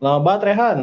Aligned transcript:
Lama 0.00 0.18
banget 0.24 0.42
Rehan. 0.48 0.78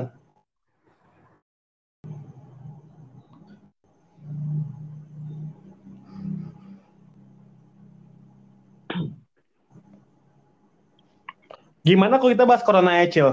Gimana 11.82 12.22
kalau 12.22 12.30
kita 12.30 12.46
bahas 12.46 12.62
corona 12.62 13.02
ya, 13.02 13.06
Cil? 13.10 13.30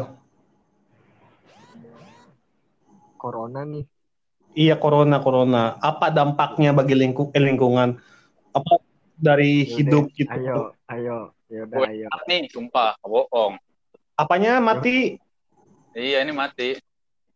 Corona 3.21 3.69
nih. 3.69 3.85
Iya, 4.55 4.81
corona, 4.81 5.21
corona. 5.21 5.77
Apa 5.85 6.09
dampaknya 6.09 6.73
bagi 6.73 6.95
lingkung, 6.97 7.29
eh, 7.35 7.43
lingkungan? 7.43 7.99
Apa 8.57 8.81
dari 9.19 9.67
Yaudah, 9.67 9.75
hidup 9.77 10.05
gitu? 10.17 10.33
Ayo, 10.33 10.57
ayo. 10.89 11.19
Ya 11.51 11.67
udah, 11.69 11.77
Gue 11.77 11.87
ayo. 11.93 12.09
nih, 12.31 12.49
sumpah, 12.49 12.97
bohong. 13.05 13.59
Apanya 14.15 14.63
mati? 14.63 15.19
Iya, 15.95 16.27
ini 16.27 16.33
mati. 16.35 16.75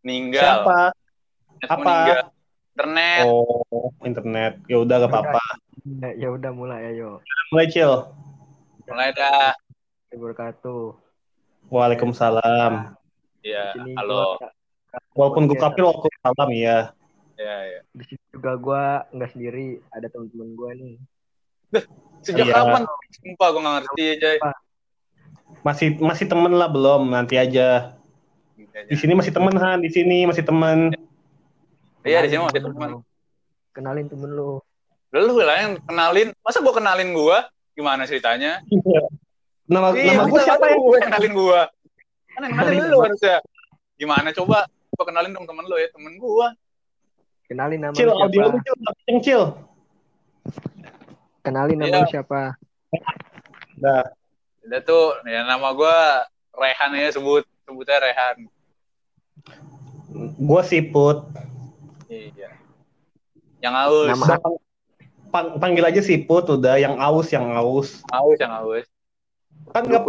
Meninggal. 0.03 0.43
Siapa? 0.43 0.79
Net 1.59 1.69
Apa? 1.71 1.79
meninggal. 1.79 2.23
Internet. 2.75 3.23
Oh, 3.27 3.91
internet. 4.03 4.53
Ya 4.71 4.77
udah 4.79 4.97
gak 5.03 5.11
apa-apa. 5.11 5.43
Ya, 6.03 6.11
ya 6.15 6.29
udah 6.31 6.51
mulai 6.51 6.95
ayo. 6.95 7.19
Mulai, 7.51 7.67
Cil. 7.71 7.91
Mulai 8.87 9.11
dah. 9.15 9.55
Wabarakatuh. 10.15 10.95
Waalaikumsalam. 11.69 12.95
Iya, 13.43 13.75
halo. 13.99 14.39
gua- 14.39 14.55
Walaupun 15.15 15.47
gue 15.47 15.55
podcast. 15.55 15.75
kafir, 15.75 15.83
waalaikumsalam 15.85 16.49
ya. 16.55 16.79
Iya, 17.39 17.57
iya. 17.67 17.81
Di 17.93 18.05
sini 18.07 18.23
juga 18.33 18.53
gua 18.57 18.83
nggak 19.11 19.31
sendiri, 19.31 19.67
ada 19.91 20.07
teman-teman 20.09 20.49
gua 20.55 20.71
nih. 20.75 20.95
Sejak 22.25 22.47
Iya. 22.47 22.55
kapan? 22.57 22.83
Sumpah, 23.13 23.49
gue 23.53 23.61
gak 23.61 23.75
ngerti 23.79 24.03
aja. 24.17 24.29
Masih 25.61 25.89
masih 26.01 26.25
temen 26.27 26.53
lah 26.55 26.67
belum? 26.67 27.11
Nanti 27.11 27.37
aja. 27.37 27.98
Di 28.87 28.95
sini 28.95 29.13
masih 29.19 29.33
temen 29.35 29.55
Han, 29.59 29.83
di 29.83 29.91
sini 29.91 30.23
masih 30.23 30.47
temen. 30.47 30.95
Iya, 32.07 32.23
di 32.23 32.29
sini 32.31 32.47
masih 32.47 32.63
temen. 32.63 33.03
Kenalin 33.75 34.07
temen 34.07 34.31
lu. 34.31 34.63
Lu 35.11 35.35
lah 35.41 35.57
yang 35.59 35.73
kenalin. 35.83 36.31
Masa 36.45 36.63
gue 36.63 36.71
kenalin 36.71 37.11
gue? 37.11 37.39
Gimana 37.75 38.07
ceritanya? 38.07 38.63
Nama 39.67 39.91
Iya, 39.97 40.23
nama 40.23 40.31
masa 40.31 40.45
siapa 40.47 40.65
ya? 40.71 40.77
Gue 40.79 40.97
yang 41.01 41.07
kenalin 41.11 41.33
gue. 41.35 41.61
Kan 42.31 42.41
yang 42.47 42.53
kenalin 42.55 42.83
lu 42.87 42.99
harusnya. 43.03 43.37
Gimana 43.99 44.29
coba? 44.31 44.59
Coba 44.95 45.05
kenalin 45.11 45.31
dong 45.35 45.47
temen 45.49 45.65
lu 45.67 45.75
ya, 45.75 45.89
temen 45.91 46.13
gue. 46.15 46.47
Kenalin 47.49 47.81
nama 47.81 47.95
Cil, 47.97 48.07
lu 48.07 48.15
audio 48.15 48.39
siapa? 48.45 48.53
lu 48.53 48.59
Cil, 48.61 48.77
kenceng, 48.77 49.19
Cil. 49.25 49.43
Kenalin 51.41 51.77
nama 51.81 51.89
Iya. 51.89 51.99
lu 52.05 52.09
siapa? 52.13 52.41
Nah, 53.81 54.05
Udah 54.69 54.81
tuh, 54.85 55.17
ya 55.25 55.49
nama 55.49 55.73
gue 55.73 55.97
Rehan 56.53 56.93
ya, 56.93 57.09
sebut 57.09 57.41
sebutnya 57.65 58.05
Rehan. 58.05 58.45
Gue 60.39 60.63
siput. 60.65 61.29
Iya. 62.09 62.51
Yang 63.61 63.75
aus. 63.85 64.09
Nama 64.09 64.25
pang- 64.39 64.61
pang- 65.29 65.55
panggil 65.59 65.85
aja 65.85 66.01
siput 66.01 66.49
udah, 66.49 66.81
yang 66.81 66.97
aus, 66.97 67.29
yang 67.29 67.53
aus. 67.53 68.01
Aus, 68.09 68.39
yang 68.41 68.53
aus. 68.55 68.87
Kan 69.71 69.85
nggak 69.85 70.03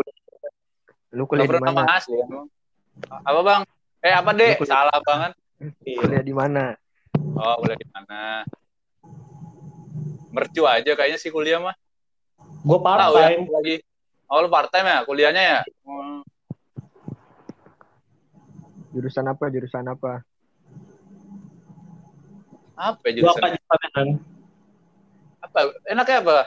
Lu 1.10 1.26
kuliah 1.26 1.50
di 1.50 1.58
mana? 1.58 1.90
asli 1.90 2.22
emang. 2.22 2.46
Apa 3.26 3.40
bang? 3.42 3.62
Eh 4.00 4.14
apa 4.14 4.30
deh? 4.32 4.54
Kuliah- 4.56 4.70
Salah 4.70 5.00
banget. 5.02 5.32
Kuliah 5.82 6.24
di 6.24 6.34
mana? 6.34 6.78
Oh 7.34 7.58
boleh 7.60 7.76
di 7.76 7.88
mana? 7.90 8.46
Mercu 10.30 10.62
aja 10.64 10.94
kayaknya 10.94 11.18
sih 11.18 11.34
kuliah 11.34 11.58
mah. 11.58 11.74
gue 12.40 12.80
part 12.80 13.02
Tahu 13.02 13.14
ya 13.18 13.28
time. 13.34 13.44
lagi. 13.50 13.76
Oh 14.30 14.40
lu 14.40 14.48
part 14.48 14.70
time 14.70 14.86
ya 14.86 15.02
kuliahnya 15.04 15.42
ya? 15.42 15.60
Oh, 15.84 16.09
Jurusan 18.94 19.26
apa? 19.30 19.46
Jurusan 19.54 19.86
apa? 19.86 20.12
apa 22.80 23.06
Gue 23.12 23.28
apa 23.32 23.48
jurusan? 23.48 24.08
Apa? 25.44 25.60
Enaknya 25.88 26.18
apa? 26.24 26.38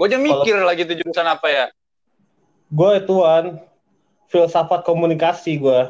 Gue 0.00 0.06
aja 0.08 0.16
mikir 0.16 0.56
lagi 0.64 0.82
tuh 0.88 0.96
jurusan 0.96 1.28
apa 1.28 1.46
ya? 1.52 1.66
Gue 2.72 3.02
ituan 3.02 3.60
filsafat 4.30 4.86
komunikasi 4.86 5.58
gue. 5.58 5.80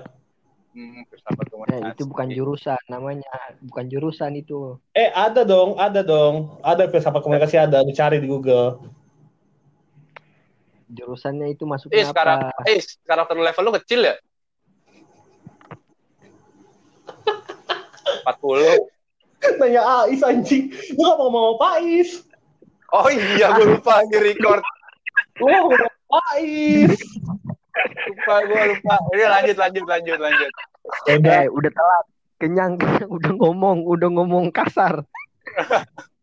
Hmm, 0.74 1.02
filsafat 1.06 1.46
Eh, 1.46 1.52
komunikasi. 1.52 1.90
itu 1.94 2.02
bukan 2.10 2.28
jurusan 2.30 2.80
namanya, 2.90 3.30
bukan 3.62 3.84
jurusan 3.90 4.32
itu. 4.38 4.78
Eh 4.96 5.10
ada 5.14 5.46
dong, 5.46 5.78
ada 5.78 6.00
dong, 6.02 6.58
ada 6.66 6.90
filsafat 6.90 7.22
komunikasi 7.22 7.56
ada, 7.60 7.86
dicari 7.86 8.18
di 8.18 8.26
Google. 8.26 8.82
Jurusannya 10.90 11.54
itu 11.54 11.62
Eh 11.62 11.70
masuknya 11.70 12.02
sekarang, 12.02 12.38
apa? 12.50 12.62
eh 12.66 12.82
karakter 13.06 13.36
level 13.38 13.62
lu 13.62 13.72
kecil 13.78 14.00
ya? 14.10 14.14
40. 18.22 19.56
Nanya 19.56 19.82
Ais 20.04 20.20
anjing, 20.20 20.68
lu 20.92 21.00
gak 21.00 21.16
mau 21.16 21.28
ngomong 21.32 21.56
Ais. 21.80 22.24
Oh 22.90 23.08
iya, 23.08 23.54
gue 23.56 23.78
lupa 23.78 24.02
lagi 24.02 24.16
record. 24.20 24.60
Lu 25.38 25.48
gak 25.48 25.60
mau 25.60 25.70
ngomong 25.72 25.94
Ais. 26.36 26.92
Lupa, 28.04 28.34
gue 28.44 28.62
lupa. 28.76 28.94
Udah 29.08 29.28
lanjut, 29.32 29.56
lanjut, 29.56 29.84
lanjut, 29.88 30.18
lanjut. 30.18 30.50
Udah, 31.08 31.40
Eh, 31.40 31.48
udah 31.48 31.70
telat. 31.72 32.04
Kenyang, 32.36 32.72
kenyang, 32.76 33.08
udah 33.08 33.32
ngomong, 33.36 33.78
udah 33.84 34.08
ngomong 34.10 34.44
kasar. 34.50 35.04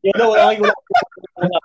ya 0.06 0.12
udah 0.14 0.28
ulang 0.28 0.48
lagi. 0.54 0.62
ulang. 0.62 0.80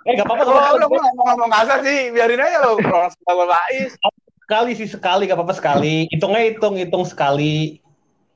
Eh 0.05 0.13
gak 0.17 0.25
apa-apa, 0.25 0.43
gak 0.43 0.73
Oh, 0.73 0.77
lu 0.77 0.87
ngomong 0.89 1.13
ngomong 1.37 1.51
kasar 1.51 1.77
sih, 1.81 2.09
biarin 2.09 2.41
aja 2.41 2.57
lo. 2.61 2.77
Orang 2.77 3.13
sama 3.13 3.45
Bais. 3.45 3.93
Sekali 4.43 4.71
sih 4.73 4.89
sekali, 4.89 5.29
gak 5.29 5.37
apa-apa 5.37 5.53
sekali. 5.53 6.09
Hitungnya 6.09 6.41
hitung, 6.49 6.75
hitung 6.77 7.05
sekali. 7.05 7.77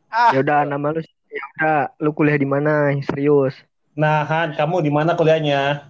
Ah, 0.07 0.31
Ya 0.31 0.39
udah 0.39 0.63
nama 0.63 0.93
lu 0.93 1.01
ya 1.37 1.43
udah 1.53 1.79
lu 2.01 2.11
kuliah 2.17 2.37
di 2.37 2.47
mana? 2.49 2.89
Serius. 3.05 3.53
Nah 3.93 4.25
Han, 4.25 4.57
kamu 4.57 4.81
di 4.81 4.91
mana 4.93 5.13
kuliahnya? 5.13 5.85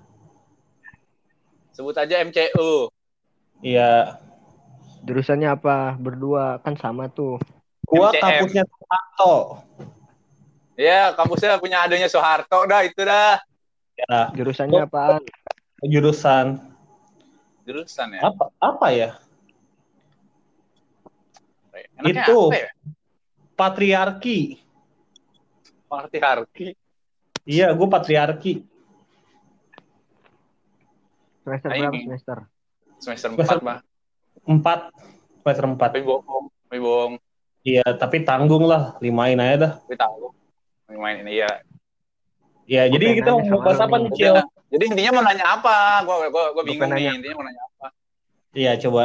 sebut 1.77 1.93
aja 1.93 2.25
MCU. 2.25 2.89
Iya, 3.61 4.17
Jurusannya 5.05 5.53
apa? 5.53 5.93
Berdua 5.93 6.57
kan 6.65 6.73
sama 6.73 7.05
tuh. 7.05 7.37
gua 7.85 8.09
MCM. 8.11 8.19
kampusnya 8.19 8.63
Soeharto. 8.65 9.33
Ya, 10.73 11.13
kampusnya 11.13 11.61
punya 11.61 11.85
adanya 11.85 12.09
Soeharto 12.09 12.65
dah, 12.65 12.81
itu 12.81 13.01
dah. 13.05 13.37
Ya, 13.97 14.33
Jurusannya 14.33 14.89
apaan? 14.89 15.21
jurusan 15.85 16.57
Jurusan 17.69 18.17
ya. 18.17 18.33
apa? 18.33 18.49
Apa 18.57 18.87
ya? 18.89 19.09
Enaknya 22.01 22.25
Itu. 22.25 22.39
apa 22.49 22.57
ya? 22.57 22.69
Patriarki. 23.53 24.39
Patriarki. 25.87 26.75
Iya, 27.47 27.71
gua 27.71 27.87
patriarki. 27.87 28.63
Semester 31.47 31.69
berapa 31.71 31.95
semester? 31.95 32.37
Semester 32.99 33.29
Semester- 33.31 33.59
4, 33.63 33.67
Bang. 33.67 33.79
Empat, 34.47 34.79
semester 35.43 35.65
empat. 35.67 35.89
Tapi 35.95 36.03
bohong, 36.03 36.45
tapi 36.67 36.79
bohong. 36.83 37.13
Iya, 37.63 37.83
tapi 37.95 38.23
tanggung 38.23 38.63
lah, 38.67 38.95
limain 39.03 39.39
aja 39.39 39.55
dah. 39.55 39.73
Tapi 39.83 39.95
tahu. 39.95 40.31
Main 40.87 41.19
ini 41.23 41.43
ya. 41.43 41.51
Ya, 42.67 42.87
Gua 42.87 42.95
jadi 42.99 43.05
kita 43.23 43.29
mau 43.31 43.59
bahas 43.63 43.79
apa 43.79 43.95
nih. 43.99 44.11
Cil? 44.15 44.35
Jadi 44.67 44.83
intinya 44.91 45.11
mau 45.19 45.23
nanya 45.23 45.45
apa? 45.55 46.03
Gua 46.03 46.15
gua 46.27 46.29
gua 46.31 46.51
Gua 46.51 46.63
bingung 46.63 46.91
nih, 46.91 47.07
nanya. 47.07 47.11
intinya 47.19 47.35
mau 47.39 47.45
nanya 47.47 47.63
apa? 47.75 47.87
Iya, 48.55 48.71
coba. 48.87 49.03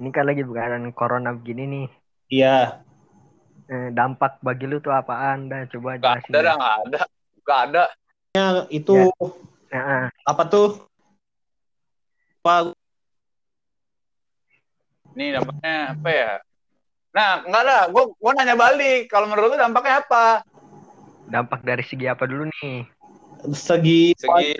Ini 0.00 0.08
kan 0.12 0.24
lagi 0.28 0.42
bukan 0.44 0.92
corona 0.92 1.30
begini 1.32 1.62
nih. 1.68 1.86
Iya, 2.32 2.83
Eh, 3.64 3.88
dampak 3.96 4.40
bagi 4.44 4.68
lu 4.68 4.80
tuh 4.80 4.92
apaan? 4.92 5.48
Dah 5.48 5.64
coba 5.72 5.96
Gak 5.96 6.28
jelasin. 6.28 6.32
ada, 6.36 6.52
dah, 6.90 7.04
gak 7.44 7.60
ada. 7.70 7.84
Gak 8.34 8.46
ada. 8.52 8.62
itu 8.68 8.94
Ya. 9.72 9.80
Nah, 9.80 10.06
apa 10.28 10.42
tuh? 10.46 10.86
Apa 12.44 12.76
Nih 15.14 15.34
dampaknya 15.34 15.94
apa 15.94 16.08
ya? 16.10 16.32
Nah, 17.14 17.30
enggak 17.46 17.62
lah. 17.62 17.82
Gua 17.90 18.10
gua 18.18 18.32
nanya 18.34 18.58
balik. 18.58 19.06
Kalau 19.06 19.30
menurut 19.30 19.54
lu 19.54 19.58
dampaknya 19.58 20.02
apa? 20.02 20.42
dampak 21.28 21.64
dari 21.64 21.84
segi 21.84 22.04
apa 22.04 22.28
dulu 22.28 22.48
nih? 22.60 22.84
segi 23.52 24.12
Segi 24.16 24.52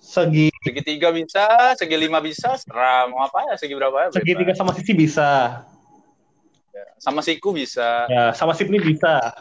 segi 0.00 0.48
segitiga 0.64 1.12
bisa, 1.12 1.76
segi 1.76 1.92
lima 1.92 2.24
bisa, 2.24 2.56
serah 2.56 3.04
mau 3.10 3.20
apa 3.22 3.52
ya? 3.52 3.54
Segi 3.60 3.74
berapa 3.76 3.92
ya? 3.92 4.06
bebas. 4.08 4.16
segitiga 4.16 4.52
sama 4.56 4.72
sisi 4.72 4.92
bisa. 4.96 5.60
Sama 7.00 7.24
siku 7.24 7.56
bisa, 7.56 8.04
Ya, 8.12 8.36
sama 8.36 8.52
sip 8.52 8.68
nih 8.68 8.76
bisa. 8.76 9.32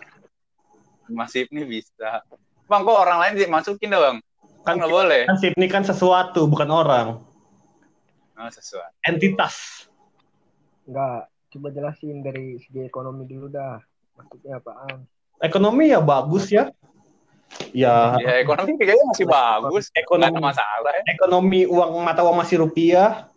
masif 1.11 1.51
nih 1.51 1.67
bisa. 1.67 2.23
Bang, 2.69 2.85
kok 2.85 2.95
orang 2.95 3.19
lain 3.19 3.33
dimasukin 3.35 3.91
dah, 3.91 3.99
Bang? 3.99 4.17
Kan 4.63 4.63
Kan 4.63 4.73
nggak 4.79 4.91
boleh. 4.93 5.23
kan 5.27 5.37
sip 5.37 5.53
nih 5.57 5.69
kan 5.69 5.83
sesuatu, 5.83 6.47
bukan 6.47 6.69
orang. 6.71 7.07
Oh, 8.39 8.47
sesuai. 8.47 8.87
Entitas. 9.03 9.85
Enggak, 10.87 11.27
coba 11.51 11.67
jelasin 11.75 12.23
dari 12.23 12.55
segi 12.63 12.87
ekonomi 12.87 13.27
dulu 13.27 13.51
dah. 13.51 13.81
Maksudnya 14.15 14.63
apaan? 14.63 15.03
Ekonomi 15.43 15.91
ya 15.91 15.99
bagus 15.99 16.47
ya. 16.47 16.71
Ya, 17.73 18.15
Ya, 18.21 18.39
ekonomi 18.39 18.77
kayaknya 18.77 19.05
masih 19.09 19.25
bagus. 19.25 19.89
Nggak 19.89 20.05
ekonomi 20.05 20.31
ada 20.31 20.41
masalah 20.53 20.91
ya. 20.93 21.03
ekonomi 21.09 21.61
uang 21.65 21.91
mata 22.05 22.21
uang 22.21 22.37
masih 22.37 22.61
rupiah. 22.63 23.28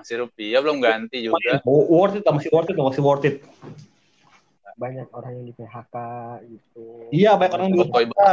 Masih 0.00 0.16
rupiah 0.24 0.64
belum 0.64 0.80
ganti 0.80 1.28
juga. 1.28 1.60
Oh, 1.68 1.84
worth 1.92 2.16
it, 2.16 2.24
masih 2.24 2.48
worth 2.48 2.72
it, 2.72 2.76
masih 2.80 3.02
worth 3.04 3.28
it. 3.28 3.44
Banyak 4.80 5.12
orang 5.12 5.32
yang 5.36 5.44
di 5.44 5.52
PHK 5.52 5.94
gitu. 6.48 6.84
Iya, 7.12 7.36
banyak 7.36 7.52
orang 7.52 7.66
yang 7.68 7.76
durhaka. 7.84 8.30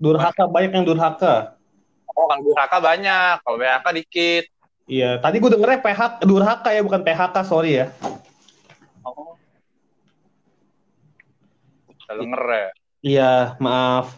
Durhaka, 0.00 0.42
banyak 0.48 0.72
yang 0.72 0.86
durhaka. 0.88 1.34
Oh, 2.16 2.24
kalau 2.32 2.42
durhaka 2.48 2.78
banyak, 2.80 3.34
kalau 3.44 3.56
PHK 3.60 3.86
dikit. 4.00 4.44
Iya, 4.88 5.20
tadi 5.20 5.36
gue 5.36 5.52
dengernya 5.52 5.84
PHK, 5.84 6.24
durhaka 6.24 6.72
ya, 6.72 6.80
bukan 6.80 7.04
PHK, 7.04 7.36
sorry 7.44 7.84
ya. 7.84 7.92
Oh. 9.04 9.36
Kalau 12.08 12.24
ya. 12.24 12.72
Iya, 13.04 13.32
maaf. 13.60 14.16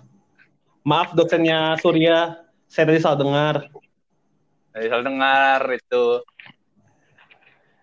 Maaf 0.86 1.10
dosennya 1.12 1.74
Surya, 1.82 2.38
saya 2.70 2.86
tadi 2.86 3.02
salah 3.02 3.18
dengar. 3.18 3.56
Tadi 4.70 4.86
salah 4.86 5.04
dengar 5.06 5.60
itu. 5.74 6.04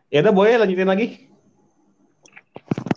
Ya 0.08 0.24
udah, 0.24 0.34
boleh 0.34 0.56
lanjutin 0.56 0.88
lagi. 0.88 1.28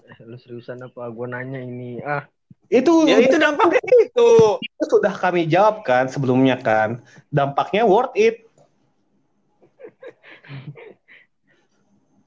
Eh, 0.06 0.18
Lu 0.22 0.38
seriusan 0.38 0.78
apa? 0.78 1.10
Gue 1.10 1.26
nanya 1.26 1.58
ini. 1.58 1.98
Ah, 2.06 2.30
Itu 2.70 3.02
Ya 3.10 3.18
itu 3.18 3.34
dampaknya 3.34 3.82
itu. 3.98 4.30
itu 4.62 4.84
sudah 4.86 5.10
kami 5.10 5.50
jawab 5.50 5.82
kan 5.82 6.06
sebelumnya 6.06 6.54
kan. 6.54 7.02
Dampaknya 7.34 7.82
worth 7.82 8.14
it. 8.14 8.46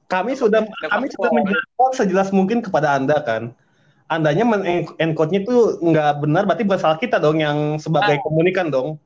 Kami 0.04 0.36
sudah 0.36 0.68
kami 0.92 1.08
sudah 1.08 1.32
menjelaskan 1.32 1.92
sejelas 1.96 2.28
mungkin 2.28 2.60
kepada 2.60 2.92
Anda 2.92 3.24
kan. 3.24 3.56
Andanya 4.04 4.44
men 4.44 4.84
encode-nya 5.00 5.48
itu 5.48 5.80
nggak 5.80 6.28
benar, 6.28 6.44
berarti 6.44 6.62
bukan 6.68 6.76
salah 6.80 7.00
kita 7.00 7.16
dong 7.16 7.40
yang 7.40 7.80
sebagai 7.80 8.20
komunikan 8.20 8.68
dong. 8.68 9.00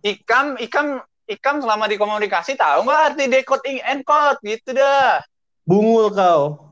Ikam, 0.00 0.56
ikam, 0.56 1.04
ikam 1.26 1.58
selama 1.58 1.90
di 1.90 1.98
komunikasi 1.98 2.54
tahu 2.54 2.86
nggak 2.86 3.02
arti 3.12 3.24
decode 3.26 3.82
encode 3.82 4.40
gitu 4.46 4.70
dah. 4.74 5.20
Bungul 5.66 6.14
kau. 6.14 6.70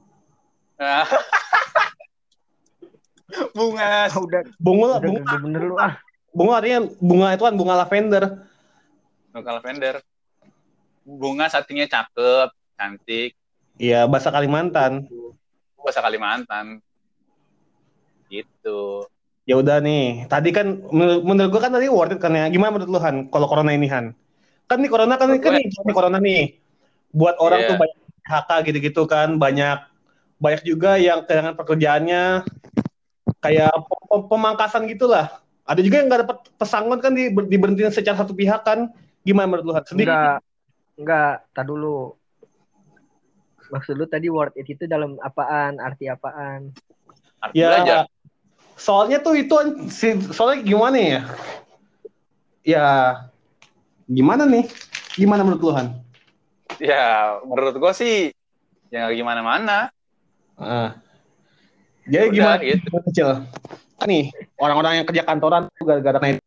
Nah. 0.79 1.07
Bunga. 3.51 4.07
ah, 4.07 4.15
udah, 4.15 4.41
Bungul, 4.63 4.91
udah 4.95 5.11
bunga, 5.11 5.33
bener 5.43 5.63
lu 5.67 5.75
ah. 5.75 5.99
bunga 6.31 6.63
artinya 6.63 6.87
bunga 7.03 7.35
itu 7.35 7.43
kan 7.43 7.55
bunga 7.59 7.75
lavender. 7.83 8.25
Bunga 9.35 9.51
lavender. 9.59 9.95
Bunga 11.03 11.47
satunya 11.51 11.91
cakep, 11.91 12.55
cantik. 12.79 13.35
Iya, 13.75 14.07
bahasa 14.07 14.31
Kalimantan. 14.31 15.11
Bahasa 15.75 15.99
Kalimantan. 15.99 16.79
Gitu. 18.31 19.11
Ya 19.45 19.59
udah 19.59 19.83
nih, 19.83 20.31
tadi 20.31 20.55
kan 20.55 20.81
menur- 20.89 21.21
menurut 21.27 21.51
gua 21.51 21.63
kan 21.69 21.75
tadi 21.75 21.91
worth 21.91 22.15
it 22.17 22.23
kan 22.23 22.33
ya. 22.33 22.47
Gimana 22.49 22.79
menurut 22.79 22.89
lu 22.89 23.01
Han? 23.03 23.29
Kalau 23.29 23.51
corona 23.51 23.75
ini 23.75 23.91
Han? 23.91 24.15
Kan 24.65 24.81
nih 24.81 24.91
corona 24.91 25.15
kan, 25.21 25.29
kan 25.39 25.53
nih, 25.61 25.65
nih 25.69 25.95
corona 25.95 26.19
nih. 26.19 26.57
Buat 27.13 27.37
orang 27.39 27.61
Iya. 27.63 27.69
tuh 27.71 27.77
banyak 27.79 27.99
PHK 28.25 28.51
gitu-gitu 28.73 29.03
kan, 29.05 29.29
banyak 29.37 29.79
banyak 30.41 30.63
juga 30.67 30.97
yang 30.99 31.23
kehilangan 31.25 31.55
pekerjaannya 31.57 32.25
kayak 33.41 33.73
pe- 33.77 34.05
pe- 34.09 34.27
pemangkasan 34.29 34.89
gitulah. 34.89 35.41
Ada 35.65 35.81
juga 35.81 36.01
yang 36.01 36.09
nggak 36.09 36.21
dapat 36.29 36.39
pesangon 36.61 36.99
kan 37.01 37.13
di, 37.17 37.33
diberhentiin 37.33 37.93
secara 37.93 38.21
satu 38.21 38.33
pihak 38.37 38.65
kan. 38.65 38.93
Gimana 39.25 39.49
menurut 39.49 39.65
lu 39.65 39.73
Han? 39.73 39.85
Sendiri? 39.85 40.09
Enggak, 40.13 40.37
enggak, 41.01 41.35
tak 41.57 41.65
dulu. 41.69 42.17
Maksud 43.73 43.97
lu 43.97 44.05
tadi 44.05 44.29
word 44.29 44.53
it 44.61 44.69
itu 44.69 44.85
dalam 44.85 45.17
apaan? 45.25 45.81
Arti 45.81 46.09
apaan? 46.09 46.73
Arti 47.41 47.57
Ya, 47.57 47.69
belajar. 47.73 47.99
soalnya 48.77 49.25
tuh 49.25 49.41
itu 49.41 49.57
si- 49.89 50.21
soalnya 50.33 50.61
gimana 50.61 50.97
ya? 51.01 51.21
Ya, 52.65 52.89
gimana 54.09 54.45
nih? 54.45 54.65
Gimana 55.15 55.43
menurut 55.47 55.63
lu 55.63 55.73
Han? 55.73 55.89
Ya, 56.83 57.39
menurut 57.47 57.77
gua 57.79 57.93
sih 57.95 58.35
ya 58.91 59.11
gimana-mana. 59.13 59.91
Ah. 60.59 60.99
Jadi 62.05 62.25
Udah, 62.29 62.35
gimana 62.37 62.55
gitu. 62.61 62.89
kecil? 63.11 63.29
Kan 63.97 64.07
nih 64.11 64.29
orang-orang 64.61 64.93
yang 65.03 65.07
kerja 65.09 65.23
kantoran 65.25 65.63
tuh 65.73 65.85
gara-gara 65.89 66.19
naik 66.21 66.39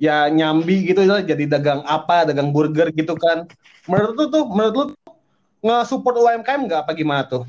ya 0.00 0.32
nyambi 0.32 0.88
gitu 0.88 1.04
jadi 1.04 1.44
dagang 1.44 1.84
apa 1.84 2.24
dagang 2.24 2.56
burger 2.56 2.88
gitu 2.88 3.12
kan 3.20 3.44
menurut 3.84 4.16
lu 4.16 4.26
tuh 4.32 4.44
menurut 4.48 4.74
lu 4.74 4.84
nge-support 5.60 6.16
UMKM 6.16 6.64
nggak 6.64 6.88
apa 6.88 6.96
gimana 6.96 7.28
tuh 7.28 7.44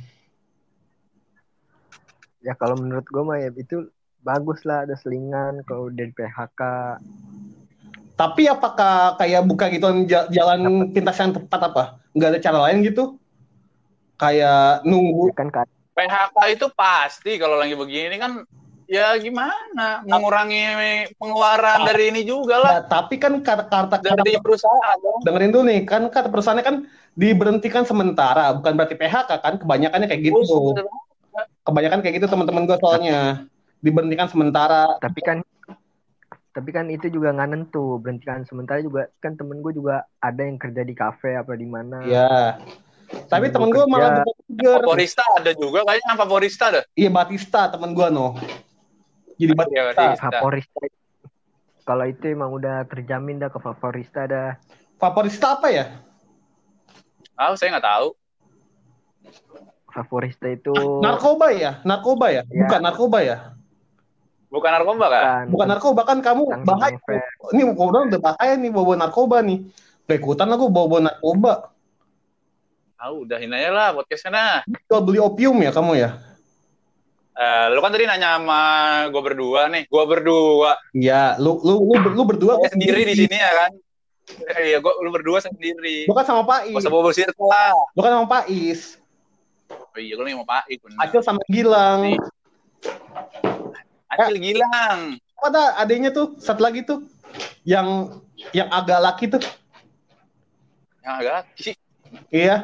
Ya 2.41 2.57
kalau 2.57 2.73
menurut 2.73 3.05
gue 3.05 3.21
mah 3.21 3.38
ya 3.38 3.53
itu 3.53 3.85
bagus 4.25 4.65
lah 4.65 4.85
ada 4.85 4.97
selingan 4.97 5.61
kalau 5.65 5.93
udah 5.93 6.05
di 6.09 6.13
PHK. 6.13 6.61
Tapi 8.21 8.45
apakah 8.45 9.18
kayak 9.18 9.41
buka 9.50 9.65
gitu 9.73 10.06
jalan 10.29 10.94
pintas 10.94 11.18
yang 11.18 11.33
tepat 11.33 11.73
apa? 11.73 11.83
Nggak 12.13 12.29
ada 12.29 12.39
cara 12.45 12.57
lain 12.69 12.85
gitu? 12.85 13.18
Kayak 14.21 14.85
Ya 14.85 14.85
nunggu. 14.85 15.33
Kan 15.33 15.50
Kak, 15.50 15.65
PHK 15.97 16.38
itu 16.53 16.69
pasti 16.77 17.41
kalau 17.41 17.57
lagi 17.57 17.73
begini 17.73 18.21
kan 18.21 18.45
ya 18.85 19.18
gimana? 19.18 20.06
Mengurangi 20.06 20.62
pengeluaran 21.18 21.89
dari 21.89 22.13
ini 22.13 22.21
juga 22.21 22.62
lah. 22.62 22.71
Nah, 22.77 22.85
tapi 22.85 23.18
kan 23.18 23.41
kata 23.41 23.65
kata, 23.65 23.97
kata 23.97 24.21
dari 24.21 24.38
perusahaan 24.38 24.97
dong. 25.01 25.25
dengerin 25.25 25.50
dulu 25.50 25.63
nih 25.65 25.81
kan 25.89 26.06
kata 26.13 26.29
perusahaannya 26.29 26.62
kan 26.62 26.75
diberhentikan 27.17 27.89
sementara 27.89 28.53
bukan 28.53 28.77
berarti 28.77 28.94
PHK 29.01 29.31
kan 29.41 29.57
kebanyakannya 29.57 30.06
kayak 30.06 30.29
gitu. 30.29 30.77
Kebanyakan 31.65 32.06
kayak 32.06 32.21
gitu 32.21 32.27
teman-teman 32.29 32.69
gue 32.69 32.77
soalnya. 32.77 33.50
Diberhentikan 33.81 34.29
sementara. 34.29 35.01
Tapi 35.01 35.25
kan 35.25 35.41
tapi 36.51 36.69
kan 36.71 36.88
itu 36.92 37.07
juga 37.07 37.31
nggak 37.31 37.50
nentu 37.50 38.00
berhentikan 38.00 38.44
sementara 38.44 38.83
juga. 38.83 39.07
Kan 39.24 39.39
temen 39.39 39.63
gue 39.63 39.71
juga 39.71 40.03
ada 40.19 40.42
yang 40.44 40.59
kerja 40.59 40.81
di 40.83 40.94
kafe 40.94 41.36
apa 41.36 41.56
di 41.56 41.68
mana. 41.68 42.03
Ya 42.03 42.59
tapi 43.27 43.51
Temen 43.51 43.68
temen 43.68 43.69
gua 43.71 43.83
gue 43.83 43.86
malah 43.92 44.09
kerja. 44.12 44.24
buka 44.24 44.31
burger 44.48 44.80
Favorista 44.83 45.24
ada 45.36 45.51
juga 45.51 45.80
kayaknya 45.83 46.13
favorista 46.15 46.65
dah. 46.71 46.83
iya 46.95 47.09
Batista 47.12 47.62
temen 47.68 47.92
gue 47.92 48.07
no. 48.07 48.39
Jadi 49.36 49.51
Iya, 49.51 49.59
Batista. 49.59 49.92
Batista. 49.92 50.27
favorista. 50.31 50.80
Kalau 51.81 52.06
itu 52.07 52.25
emang 52.30 52.51
udah 52.56 52.86
terjamin 52.88 53.42
dah 53.42 53.50
ke 53.51 53.59
favorista 53.59 54.30
dah. 54.30 54.56
Favorista 54.95 55.59
apa 55.59 55.68
ya? 55.74 55.86
Tahu 57.36 57.53
saya 57.57 57.75
nggak 57.75 57.88
tahu. 57.88 58.07
favorista 59.92 60.48
itu 60.48 60.71
narkoba 61.03 61.51
ya? 61.51 61.83
Narkoba 61.83 62.31
ya? 62.31 62.48
Ya. 62.48 62.63
bukan 62.63 62.80
narkoba 62.80 63.19
ya 63.27 63.38
Bukan 64.51 64.68
narkoba 64.69 65.06
kan? 65.07 65.24
bukan 65.24 65.48
bukan 65.48 65.68
narkoba 65.69 66.01
kan 66.03 66.18
kamu 66.19 66.44
Tentang 66.45 66.68
bahaya 66.68 66.92
novel. 66.94 67.50
ini 67.50 67.62
udah 67.65 68.01
udah 68.06 68.19
bahaya 68.21 68.53
nih 68.53 68.69
bawa 68.69 68.94
narkoba 69.00 69.38
nih 69.39 69.59
Gak 70.06 70.18
ikutan 70.18 70.48
aku 70.50 70.68
bawa 70.68 70.86
bawa 70.88 71.01
narkoba 71.07 71.53
Tahu, 72.94 73.25
udahin 73.25 73.50
aja 73.50 73.69
lah 73.71 73.89
podcastnya 73.95 74.30
nah. 74.30 74.58
jual 74.86 75.01
beli 75.01 75.17
opium 75.17 75.55
ya 75.58 75.72
kamu 75.72 75.96
ya 75.98 76.12
Eh, 77.31 77.65
lu 77.72 77.79
kan 77.79 77.89
tadi 77.89 78.03
nanya 78.03 78.38
sama 78.38 78.62
gue 79.08 79.22
berdua 79.24 79.65
nih. 79.65 79.88
Gue 79.88 80.03
berdua. 80.03 80.77
ya 80.91 81.39
lu 81.39 81.58
lu 81.63 81.79
lu, 81.81 81.96
lu 82.12 82.24
berdua 82.27 82.60
Saya 82.60 82.75
sendiri 82.75 83.01
di 83.01 83.15
sini 83.17 83.34
ya 83.34 83.50
kan. 83.55 83.72
Eh, 84.51 84.62
Iya, 84.67 84.77
gua 84.77 85.00
lu 85.00 85.10
berdua 85.10 85.39
sendiri. 85.39 86.05
lu 86.05 86.13
kan 86.13 86.27
sama 86.27 86.43
Pak 86.43 86.67
Gak 86.67 86.75
Is 86.75 86.84
usah 86.84 86.91
bawa 86.91 87.10
sirkel 87.10 87.48
lah. 87.48 87.72
lu 87.96 88.01
kan 88.03 88.12
sama 88.13 88.27
Pak 88.27 88.46
Is 88.46 89.00
Oh 89.72 89.98
iya, 89.98 90.13
lu 90.13 90.27
nih 90.27 90.36
mau 90.36 90.46
Pak 90.46 90.70
bener. 90.70 90.98
Acil 91.01 91.24
sama 91.24 91.39
Gilang 91.48 92.20
Acil 94.12 94.38
Gilang. 94.38 95.00
apa 95.41 95.46
ada 95.50 95.63
adanya 95.82 96.10
tuh 96.13 96.38
satu 96.38 96.62
lagi 96.62 96.86
tuh 96.86 97.01
yang 97.65 98.12
yang 98.53 98.70
agak 98.70 99.00
laki 99.01 99.25
tuh 99.32 99.41
Yang 101.01 101.13
agak 101.18 101.34
laki. 101.41 101.72
iya 102.30 102.56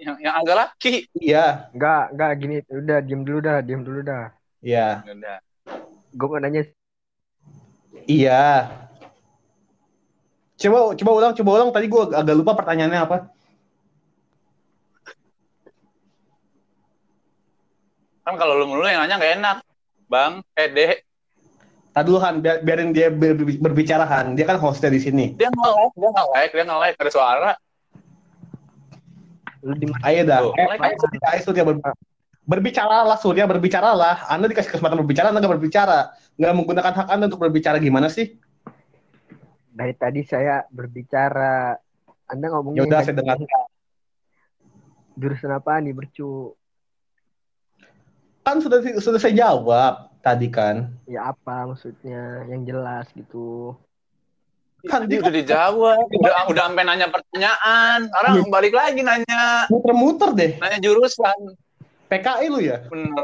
Yang, 0.00 0.16
yang 0.22 0.34
agak 0.40 0.56
laki. 0.56 0.94
iya 1.18 1.68
Enggak, 1.74 2.02
enggak 2.14 2.30
gini. 2.40 2.56
Udah, 2.70 2.98
diem 3.04 3.22
dulu 3.26 3.38
dah, 3.42 3.58
diem 3.60 3.82
dulu 3.84 4.00
dah. 4.00 4.30
iya 4.62 5.02
Udah. 5.04 5.38
Gue 6.16 6.26
mau 6.32 6.40
nanya, 6.40 6.64
iya 8.08 8.70
coba 10.56 10.96
coba 10.96 11.10
ulang 11.12 11.32
coba 11.36 11.50
ulang 11.60 11.68
tadi 11.68 11.84
gua 11.92 12.08
agak 12.16 12.32
lupa 12.32 12.56
pertanyaannya 12.56 13.00
apa 13.04 13.16
Kan 18.26 18.34
kalau 18.34 18.58
lu 18.58 18.66
mulu 18.66 18.82
yang 18.90 19.06
nanya 19.06 19.22
gak 19.22 19.34
enak. 19.38 19.56
Bang, 20.06 20.42
eh 20.54 20.68
deh, 20.70 20.92
Tadi 21.96 22.12
dulu 22.12 22.20
Han, 22.20 22.44
biar- 22.44 22.60
biarin 22.60 22.92
dia 22.92 23.08
ber- 23.08 23.32
ber- 23.32 23.56
berbicara 23.56 24.04
Han. 24.04 24.36
Dia 24.36 24.44
kan 24.44 24.60
hostnya 24.60 24.92
di 24.92 25.00
sini. 25.00 25.32
dia 25.32 25.48
nge-like, 25.48 25.96
dia 25.96 26.10
nge-like, 26.12 26.52
dia 26.52 26.64
nge-like, 26.68 26.96
ada 27.00 27.12
suara. 27.12 27.52
lu 29.64 29.72
di 29.74 29.88
mana? 29.88 30.04
Ayo 30.04 30.20
dah. 30.28 30.38
Tuh, 30.44 30.52
Eh, 30.60 30.66
like 30.68 30.82
ayo 30.84 30.94
Surya, 31.00 31.26
ayo 31.32 31.40
Surya 31.42 31.64
ber- 31.64 31.96
berbicaralah 32.46 33.16
Surya, 33.18 33.44
berbicaralah. 33.48 34.28
Anda 34.28 34.46
dikasih 34.46 34.76
kesempatan 34.76 35.00
berbicara, 35.02 35.32
Anda 35.32 35.40
nggak 35.40 35.54
berbicara. 35.58 35.98
Nggak 36.36 36.52
menggunakan 36.54 36.92
hak 37.00 37.08
Anda 37.10 37.24
untuk 37.32 37.42
berbicara 37.42 37.80
gimana 37.80 38.06
sih? 38.12 38.36
Dari 39.72 39.96
tadi 39.96 40.20
saya 40.22 40.68
berbicara. 40.68 41.74
Anda 42.28 42.46
ngomongnya 42.52 42.84
Ya 42.84 42.86
udah, 42.86 43.00
tadi 43.02 43.08
saya 43.10 43.16
dengar. 43.24 43.36
Jurusan 45.16 45.50
apa 45.50 45.80
nih, 45.80 45.96
bercu? 45.96 46.52
Kan 48.46 48.62
sudah 48.62 48.78
sudah 49.02 49.18
saya 49.18 49.34
jawab 49.34 50.14
tadi 50.22 50.46
kan. 50.46 50.94
Ya 51.10 51.34
apa 51.34 51.66
maksudnya? 51.66 52.46
Yang 52.46 52.62
jelas 52.70 53.06
gitu. 53.10 53.74
Kan 54.86 55.10
dia 55.10 55.18
udah 55.18 55.34
dijawab, 55.34 56.06
udah 56.14 56.46
udah 56.46 56.62
sampai 56.70 56.86
nanya 56.86 57.10
pertanyaan. 57.10 58.06
Orang 58.06 58.38
Iya. 58.38 58.46
balik 58.46 58.70
lagi 58.78 59.02
nanya 59.02 59.66
muter-muter 59.66 60.30
deh. 60.30 60.50
nanya 60.62 60.78
jurusan. 60.78 61.58
PKI 62.06 62.46
lu 62.46 62.62
ya? 62.62 62.86
Bener. 62.86 63.18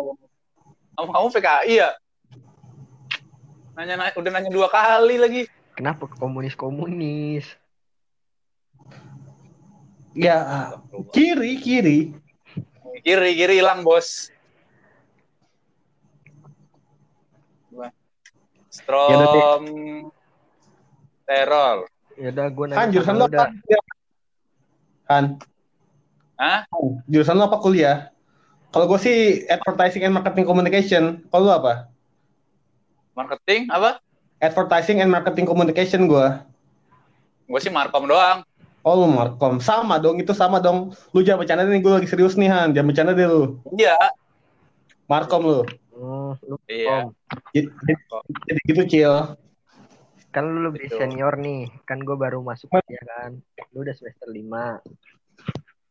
Kamu, 0.99 1.09
kamu 1.15 1.27
PKI 1.31 1.75
ya? 1.79 1.91
Nanya, 3.79 3.95
nanya 3.95 4.13
udah 4.19 4.31
nanya 4.35 4.51
dua 4.51 4.67
kali 4.67 5.23
lagi. 5.23 5.43
Kenapa 5.79 6.11
ke 6.11 6.19
komunis-komunis? 6.19 7.47
Ya, 10.19 10.75
kiri, 11.15 11.63
kiri. 11.63 11.99
Kiri 13.07 13.31
kiri 13.39 13.63
hilang 13.63 13.87
bos. 13.87 14.35
Strom 18.73 19.63
terol. 21.29 21.85
Ya 22.17 22.29
udah 22.33 22.47
gue 22.49 22.65
nanya 22.73 22.79
Kan 22.81 22.89
jurusan 22.89 23.15
dah. 23.21 23.29
apa? 23.29 23.45
Kan, 25.05 25.25
Hah? 26.41 26.61
jurusan 27.05 27.37
lu 27.37 27.45
apa 27.45 27.61
kuliah? 27.61 28.09
Kalau 28.73 28.89
gue 28.89 28.97
sih 28.97 29.45
advertising 29.53 30.09
and 30.09 30.17
marketing 30.17 30.49
communication. 30.49 31.21
Kalau 31.29 31.49
lu 31.49 31.53
apa? 31.53 31.93
Marketing 33.13 33.69
apa? 33.69 34.01
Advertising 34.41 35.05
and 35.05 35.13
marketing 35.13 35.45
communication 35.45 36.09
gue. 36.09 36.27
Gue 37.45 37.61
sih 37.61 37.69
markom 37.69 38.09
doang. 38.09 38.41
Oh 38.83 38.97
lu 38.99 39.13
markom. 39.13 39.61
Sama 39.61 40.01
dong, 40.01 40.17
itu 40.19 40.33
sama 40.33 40.59
dong. 40.59 40.97
Lu 41.13 41.21
jangan 41.21 41.45
bercanda 41.45 41.69
nih, 41.69 41.79
gue 41.85 41.93
lagi 41.93 42.09
serius 42.09 42.35
nih 42.41 42.49
Han. 42.49 42.73
Jangan 42.73 42.89
bercanda 42.89 43.13
deh 43.13 43.29
lu. 43.29 43.61
Iya. 43.77 43.95
Markom 45.07 45.43
lu. 45.45 45.61
Hmm, 46.03 46.35
lu 46.43 46.59
Iya. 46.67 47.07
Om. 47.07 47.15
Jadi, 48.43 48.61
gitu, 48.67 48.83
Cil. 48.91 49.15
Kan 50.35 50.45
lu 50.51 50.67
lebih 50.67 50.91
Betul. 50.91 50.99
senior 50.99 51.39
nih. 51.39 51.71
Kan 51.87 52.03
gue 52.03 52.17
baru 52.19 52.43
masuk 52.43 52.75
kuliah 52.75 53.05
kan. 53.07 53.39
Lu 53.71 53.87
udah 53.87 53.95
semester 53.95 54.27
5. 54.27 54.83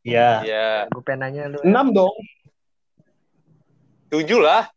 Iya. 0.04 0.44
Iya. 0.44 0.70
Gue 0.92 1.00
pengen 1.00 1.32
nanya 1.32 1.44
lu. 1.48 1.64
Enam 1.64 1.96
dong. 1.96 2.12
Tujuh 4.12 4.44
lah. 4.44 4.68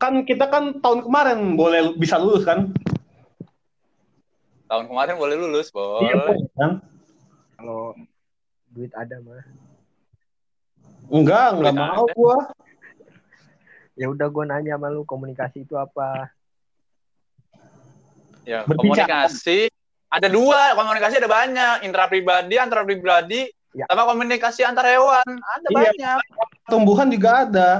Kan 0.00 0.24
kita 0.24 0.48
kan 0.48 0.80
tahun 0.80 1.04
kemarin 1.04 1.38
boleh 1.52 1.92
bisa 2.00 2.16
lulus 2.16 2.48
kan? 2.48 2.72
Tahun 4.64 4.88
kemarin 4.88 5.20
boleh 5.20 5.36
lulus, 5.36 5.68
Iya, 5.68 6.14
boleh. 6.16 6.36
kan? 6.56 6.70
Kalau 7.60 7.92
duit 8.72 8.90
ada 8.96 9.20
mah. 9.20 9.44
Enggak, 11.12 11.46
enggak 11.52 11.74
mau 11.76 12.08
ada. 12.08 12.14
gua. 12.16 12.36
Ya 13.94 14.10
udah 14.10 14.26
gue 14.26 14.44
nanya 14.44 14.74
sama 14.74 14.90
lu 14.90 15.06
komunikasi 15.06 15.62
itu 15.62 15.78
apa? 15.78 16.30
Ya, 18.44 18.66
Berbicara. 18.66 19.06
komunikasi 19.08 19.70
ada 20.10 20.28
dua, 20.28 20.74
komunikasi 20.76 21.14
ada 21.16 21.30
banyak, 21.30 21.74
intra 21.82 22.04
pribadi, 22.06 22.54
antara 22.60 22.84
pribadi, 22.84 23.48
Ya. 23.72 23.86
sama 23.88 24.06
komunikasi 24.06 24.62
antar 24.62 24.86
hewan, 24.86 25.26
ada 25.26 25.66
Iya. 25.70 25.78
banyak. 25.90 26.18
Tumbuhan 26.68 27.08
juga 27.08 27.30
ada. 27.42 27.70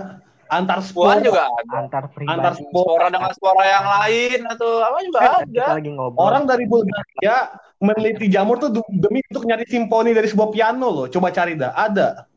Antar 0.45 0.85
spora. 0.85 1.19
juga 1.19 1.49
ada. 1.51 1.75
Antar 1.83 2.05
pribadi. 2.13 2.31
Antar 2.31 2.53
spora. 2.55 2.71
Spora 2.71 3.07
dengan 3.11 3.33
spora 3.35 3.65
yang 3.65 3.87
lain 3.91 4.39
atau 4.47 4.71
apa 4.83 4.99
juga 5.03 5.19
Kan 5.19 5.33
ada. 5.51 5.67
lagi 5.81 5.91
ngobrol. 5.91 6.21
Orang 6.21 6.43
dari 6.47 6.65
Bulgaria 6.69 7.37
meneliti 7.81 8.27
jamur 8.29 8.61
tuh 8.61 8.71
demi 8.89 9.19
untuk 9.25 9.45
nyari 9.45 9.65
simfoni 9.67 10.15
dari 10.15 10.29
sebuah 10.31 10.51
piano 10.53 10.87
loh. 10.93 11.07
Coba 11.11 11.33
cari 11.35 11.59
dah, 11.59 11.75
ada. 11.75 12.29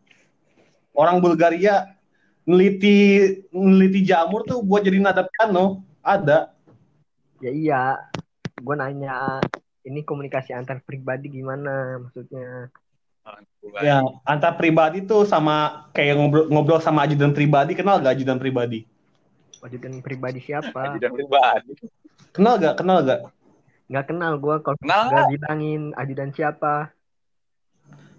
Orang 0.97 1.21
Bulgaria 1.21 1.93
neliti 2.47 2.95
neliti 3.51 4.07
jamur 4.07 4.47
tuh 4.47 4.63
buat 4.63 4.81
jadi 4.81 5.03
nada 5.03 5.27
piano, 5.27 5.83
ada. 5.99 6.55
Ya 7.43 7.51
iya. 7.51 7.81
Gue 8.57 8.73
nanya 8.73 9.43
ini 9.85 10.01
komunikasi 10.01 10.55
antar 10.55 10.81
pribadi 10.81 11.29
gimana 11.29 12.01
maksudnya? 12.01 12.71
Ya, 13.83 13.99
antar 14.23 14.55
pribadi 14.55 15.03
tuh 15.03 15.27
sama 15.27 15.91
kayak 15.91 16.15
ngobrol, 16.15 16.47
ngobrol 16.47 16.79
sama 16.79 17.03
ajudan 17.03 17.35
pribadi, 17.35 17.75
kenal 17.75 17.99
gak 17.99 18.15
ajudan 18.15 18.39
pribadi? 18.39 18.87
Ajudan 19.59 19.99
pribadi 19.99 20.39
siapa? 20.39 20.95
Ajudan 20.95 21.11
pribadi. 21.11 21.75
Kenal 22.31 22.55
gak? 22.55 22.79
Kenal 22.79 23.03
gak? 23.03 23.27
Nggak 23.87 24.05
kenal 24.11 24.33
gue 24.39 24.55
kalau 24.63 24.77
nggak 24.83 25.27
bilangin 25.31 25.91
ajudan 25.95 26.31
siapa. 26.31 26.91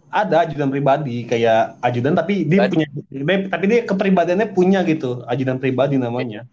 Ada 0.09 0.49
ajudan 0.49 0.73
pribadi 0.73 1.29
kayak 1.29 1.77
ajudan 1.85 2.17
tapi 2.17 2.49
dia 2.49 2.65
Tadi- 2.65 2.73
punya 2.81 2.87
dia- 2.89 3.49
tapi 3.53 3.65
dia 3.69 3.79
kepribadiannya 3.85 4.49
punya 4.57 4.81
gitu, 4.83 5.21
ajudan 5.29 5.61
pribadi 5.61 6.01
namanya. 6.01 6.49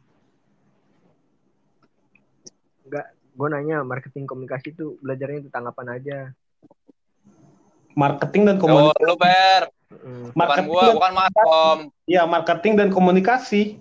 Gue 3.36 3.48
nanya 3.52 3.84
marketing 3.84 4.24
komunikasi 4.24 4.72
itu 4.72 4.96
belajarnya 5.04 5.52
tentang 5.52 5.68
apa 5.68 5.82
aja. 5.92 6.32
Marketing 7.92 8.44
dan 8.48 8.56
Oh, 8.56 8.62
komunikasi. 8.64 9.04
lu 9.04 9.16
Per. 9.16 9.62
Mm. 9.92 10.24
Bukan 10.32 10.36
Marketing 10.36 10.68
gua, 10.68 10.82
dan- 10.84 10.96
bukan 10.96 11.14
Markom. 11.16 11.78
Ya, 12.08 12.22
marketing 12.24 12.74
dan 12.76 12.88
komunikasi. 12.92 13.80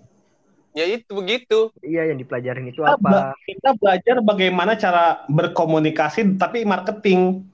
Ya 0.74 0.90
itu 0.90 1.06
begitu. 1.14 1.70
Iya 1.82 2.10
yang 2.10 2.18
dipelajarin 2.18 2.66
itu 2.66 2.82
Kita, 2.82 2.98
apa? 2.98 3.30
kita 3.46 3.70
belajar 3.78 4.16
bagaimana 4.22 4.74
cara 4.74 5.22
berkomunikasi 5.30 6.34
tapi 6.34 6.66
marketing. 6.66 7.46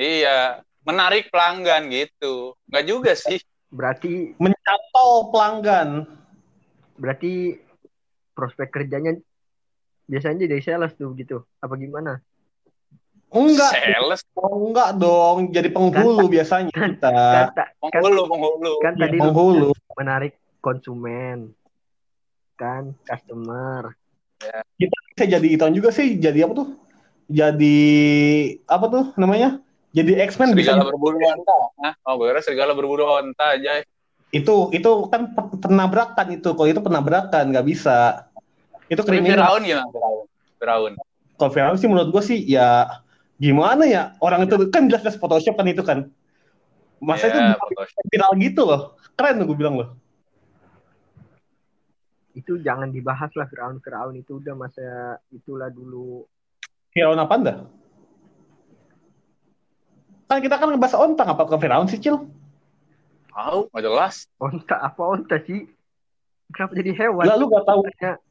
Iya, 0.00 0.64
menarik 0.84 1.28
pelanggan 1.28 1.88
gitu. 1.92 2.56
Enggak 2.68 2.84
juga 2.86 3.12
sih. 3.16 3.40
Berarti 3.70 4.34
Mencatol 4.40 5.30
pelanggan. 5.30 5.90
berarti 7.00 7.56
prospek 8.36 8.68
kerjanya 8.68 9.16
biasanya 10.04 10.44
dari 10.44 10.60
sales 10.60 10.92
tuh 11.00 11.16
gitu. 11.16 11.48
Apa 11.64 11.80
gimana? 11.80 12.20
Enggak, 13.30 13.72
Sales, 13.78 14.20
oh, 14.34 14.68
enggak 14.68 14.98
dong. 14.98 15.54
Jadi 15.54 15.70
penghulu 15.70 16.26
biasanya 16.26 16.74
kita. 16.74 17.08
Kan, 17.08 17.46
kan, 17.54 17.68
penghulu, 17.78 18.26
penghulu. 18.26 18.74
kan 18.82 18.92
Ya, 18.98 19.06
tadi 19.06 19.16
lu 19.16 19.22
penghulu. 19.22 19.70
menarik 19.94 20.34
konsumen 20.60 21.54
kan 22.60 22.92
customer 23.08 23.96
Bisa 24.76 25.24
jadi 25.24 25.46
ituan 25.46 25.72
juga 25.72 25.94
sih. 25.94 26.18
Jadi 26.18 26.42
apa 26.42 26.52
tuh? 26.58 26.68
Jadi 27.30 27.78
apa 28.66 28.84
tuh 28.90 29.04
namanya? 29.14 29.62
Jadi 29.90 30.12
X-Men 30.22 30.54
bisa 30.54 30.78
berbulu 30.78 31.18
onta. 31.18 31.56
Hah? 31.82 31.94
Oh, 32.06 32.14
gue 32.14 32.30
kira 32.30 32.40
serigala 32.42 32.72
berbulu 32.78 33.06
onta 33.06 33.58
aja. 33.58 33.82
itu 34.30 34.70
itu 34.70 34.90
kan 35.10 35.34
penabrakan 35.58 36.38
itu 36.38 36.54
kalau 36.54 36.70
itu 36.70 36.78
penabrakan 36.78 37.50
nggak 37.50 37.66
bisa 37.66 38.30
itu 38.86 39.02
kriminal 39.02 39.42
Firaun 39.42 39.62
gimana? 39.66 39.90
Firaun. 39.90 40.24
Firaun. 40.54 40.92
kalau 41.34 41.50
viral 41.50 41.74
sih 41.74 41.90
menurut 41.90 42.14
gue 42.14 42.22
sih 42.22 42.38
ya 42.46 42.86
gimana 43.42 43.90
ya 43.90 44.14
orang 44.22 44.46
itu 44.46 44.54
kan 44.70 44.86
jelas-jelas 44.86 45.18
Photoshop 45.18 45.58
kan 45.58 45.66
itu 45.66 45.82
kan 45.82 45.98
masa 47.02 47.26
itu 47.26 47.40
Ya, 47.42 47.58
viral 48.06 48.32
gitu 48.38 48.62
loh 48.70 48.94
keren 49.18 49.42
gue 49.42 49.56
bilang 49.58 49.82
loh 49.82 49.98
itu 52.38 52.62
jangan 52.62 52.94
dibahas 52.94 53.34
lah 53.34 53.50
Firaun 53.50 53.82
Firaun 53.82 54.14
itu 54.14 54.38
udah 54.38 54.54
masa 54.54 55.18
itulah 55.34 55.72
dulu 55.74 56.22
viral 56.94 57.18
apa 57.18 57.34
anda 57.34 57.54
kan 60.30 60.38
kita 60.38 60.54
kan 60.54 60.70
ngebahas 60.70 60.94
ontang 60.96 61.28
apa 61.28 61.42
ke 61.44 61.56
Firaun 61.58 61.86
sih 61.86 61.98
cil 61.98 62.22
Tahu, 63.30 63.66
nggak 63.66 63.82
jelas. 63.84 64.14
onta 64.38 64.76
apa 64.76 65.02
onta 65.04 65.36
sih 65.40 65.66
kenapa 66.48 66.72
jadi 66.72 66.90
hewan 66.96 67.24
lah 67.24 67.34
lu 67.34 67.46
gak 67.46 67.62
tahu 67.64 67.80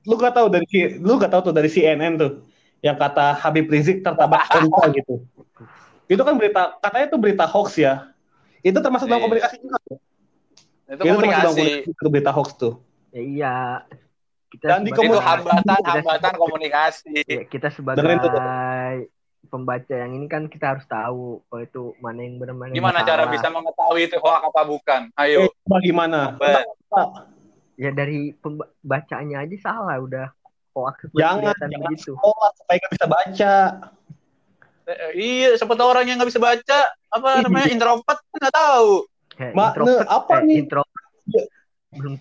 lu 0.05 0.15
gak 0.15 0.33
tahu 0.33 0.47
dari 0.47 0.65
si- 0.65 0.95
lu 0.97 1.15
gak 1.15 1.27
tahu 1.29 1.41
tuh 1.41 1.53
dari 1.53 1.67
CNN 1.67 2.15
tuh 2.15 2.31
yang 2.79 2.95
kata 2.95 3.35
Habib 3.35 3.67
Rizik 3.67 3.99
tertabrak 3.99 4.47
onta 4.59 4.87
gitu 4.91 5.23
itu 6.05 6.19
kan 6.19 6.35
berita 6.35 6.79
katanya 6.79 7.05
itu 7.05 7.17
berita 7.17 7.43
hoax 7.43 7.75
ya 7.75 8.11
itu 8.59 8.75
termasuk 8.75 9.07
dalam 9.07 9.19
Iya. 9.19 9.27
komunikasi 9.27 9.55
juga 9.57 9.77
Itu 9.79 9.95
itu 10.89 10.95
termasuk 10.95 11.15
dalam 11.15 11.15
komunikasi. 11.15 11.51
komunikasi 11.51 11.91
itu 11.91 12.07
berita 12.09 12.31
hoax 12.31 12.49
tuh 12.55 12.73
ya 13.09 13.21
iya 13.21 13.55
kita 14.49 14.65
Dan 14.67 14.79
di 14.81 14.91
komunikasi- 14.91 15.25
hambatan, 15.45 15.61
kita 15.77 15.91
hambatan 15.93 16.33
komunikasi. 16.35 17.11
ya, 17.21 17.41
kita 17.45 17.67
sebagai. 17.69 18.01
Pembaca 19.47 19.95
yang 19.95 20.11
ini 20.11 20.27
kan 20.27 20.45
kita 20.45 20.75
harus 20.75 20.83
tahu 20.83 21.39
kalau 21.47 21.61
itu 21.63 21.83
mana 21.99 22.19
yang 22.19 22.35
benar 22.35 22.53
mana 22.53 22.69
yang 22.69 22.83
Gimana 22.83 22.99
cara 23.01 23.23
salah. 23.23 23.33
bisa 23.33 23.47
mengetahui 23.47 24.01
itu 24.03 24.17
hoax 24.19 24.41
apa 24.45 24.61
bukan? 24.63 25.01
Ayo. 25.15 25.47
Eh, 25.47 25.51
bagaimana 25.63 26.35
ya 27.79 27.89
dari 27.89 28.35
pembacaannya 28.35 29.37
aja 29.39 29.55
salah 29.63 29.95
udah 29.97 30.27
hoax 30.75 31.07
Jangan, 31.15 31.55
jangan 31.55 31.79
begitu 31.87 32.11
sekolah 32.11 32.49
supaya 32.53 32.75
nggak 32.77 32.93
bisa 32.93 33.05
baca 33.07 33.55
Eh, 34.83 35.13
Iya, 35.13 35.53
siapa 35.53 35.77
tahu 35.77 35.85
orang 35.87 36.09
yang 36.09 36.17
nggak 36.17 36.33
bisa 36.33 36.41
baca, 36.41 36.79
apa 37.07 37.29
Iya. 37.29 37.45
namanya 37.45 37.67
introvert 37.69 38.19
nggak 38.33 38.55
tahu. 38.57 38.89
Mak, 39.53 39.69
introvert, 39.71 40.01
ne, 40.01 40.09
apa 40.09 40.33
eh, 40.33 40.41
nih? 40.43 40.57
introvert 40.59 41.03
Iya. 41.29 41.43
belum 41.93 42.13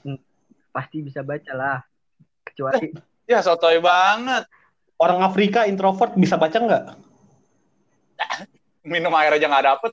pasti 0.68 0.96
bisa 1.00 1.20
baca 1.24 1.52
lah 1.52 1.78
kecuali 2.44 2.92
Ya 3.24 3.40
sotoy 3.40 3.80
banget. 3.80 4.44
orang 4.96 5.22
Afrika 5.22 5.64
introvert 5.64 6.12
bisa 6.12 6.36
baca 6.36 6.58
nggak 6.58 6.84
Minum 8.86 9.12
air 9.18 9.36
aja 9.36 9.46
nggak 9.46 9.66
dapet. 9.66 9.92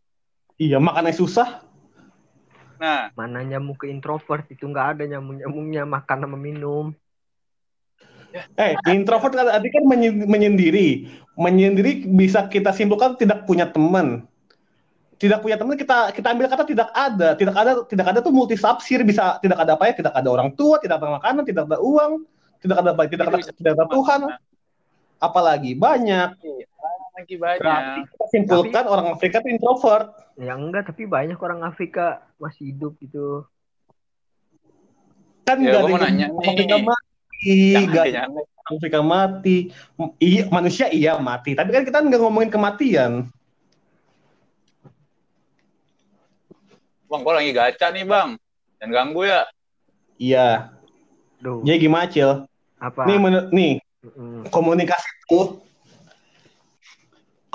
iya 0.61 0.77
makannya 0.79 1.13
susah 1.15 1.61
Nah, 2.75 3.07
mana 3.15 3.39
nyamuk 3.39 3.83
ke 3.83 3.87
introvert 3.87 4.43
itu 4.51 4.67
nggak 4.67 4.99
ada 4.99 5.03
nyamuk 5.07 5.39
nyamuknya 5.39 5.83
makan 5.87 6.17
sama 6.27 6.37
minum 6.37 6.91
Eh, 8.59 8.75
introvert 8.91 9.31
arti 9.31 9.71
kan 9.71 9.83
menye- 9.87 10.27
menyendiri. 10.27 11.07
Menyendiri 11.39 12.03
bisa 12.03 12.47
kita 12.51 12.75
simpulkan 12.75 13.15
tidak 13.15 13.47
punya 13.47 13.67
teman. 13.71 14.27
Tidak 15.15 15.39
punya 15.39 15.55
teman 15.55 15.79
kita 15.79 16.11
kita 16.11 16.35
ambil 16.35 16.51
kata 16.51 16.67
tidak 16.67 16.91
ada. 16.91 17.31
Tidak 17.39 17.55
ada 17.55 17.71
tidak 17.87 18.05
ada 18.11 18.19
tuh 18.19 18.35
multi 18.35 18.59
tafsir 18.59 18.99
bisa 19.07 19.39
tidak 19.39 19.63
ada 19.63 19.79
apa 19.79 19.87
ya? 19.87 19.93
Tidak 20.03 20.11
ada 20.11 20.27
orang 20.27 20.51
tua, 20.51 20.75
tidak 20.83 20.99
ada 20.99 21.15
makanan, 21.15 21.43
tidak 21.47 21.63
ada 21.71 21.79
uang, 21.79 22.11
tidak 22.59 22.77
ada 22.83 22.89
apa, 22.91 23.01
tidak 23.07 23.25
ada, 23.31 23.37
tidak 23.39 23.71
ada 23.79 23.85
Tuhan. 23.87 24.19
Apalagi 25.15 25.71
banyak. 25.79 26.29
Lagi 27.15 27.35
Berarti 27.39 27.63
banyak. 27.63 28.11
kita 28.11 28.25
simpulkan 28.27 28.83
orang 28.91 29.07
Afrika 29.15 29.39
itu 29.39 29.49
introvert. 29.55 30.07
Ya 30.35 30.53
enggak, 30.59 30.91
tapi 30.91 31.07
banyak 31.07 31.39
orang 31.39 31.63
Afrika 31.63 32.27
masih 32.35 32.75
hidup 32.75 32.99
gitu. 32.99 33.47
Kan 35.47 35.63
Ya, 35.63 35.79
mau 35.79 35.87
ada 35.87 35.91
yang 35.95 36.03
nanya 36.03 36.27
nih. 36.35 36.47
Afrika 36.51 36.77
mati, 36.81 37.57
Jangan 37.71 38.05
jangan 38.11 38.29
deh. 38.35 38.45
Afrika 38.65 38.99
mati. 39.05 39.57
Iya, 40.17 40.43
manusia 40.49 40.87
iya 40.89 41.15
mati. 41.21 41.53
Tapi 41.53 41.69
kan 41.69 41.85
kita 41.85 42.01
nggak 42.01 42.19
ngomongin 42.19 42.51
kematian. 42.51 43.11
Bang, 47.05 47.21
gua 47.21 47.37
lagi 47.39 47.53
gacha 47.53 47.93
nih, 47.93 48.03
Bang. 48.03 48.35
Jangan 48.81 48.91
ganggu 48.91 49.21
ya. 49.29 49.45
Iya. 50.17 50.73
Duh, 51.39 51.61
Jadi 51.61 51.77
gimana, 51.77 52.09
Cil? 52.09 52.43
apa? 52.81 53.07
Nih, 53.07 53.17
nih 53.53 53.71
Mm-mm. 54.03 54.49
komunikasi 54.51 55.07
itu 55.29 55.61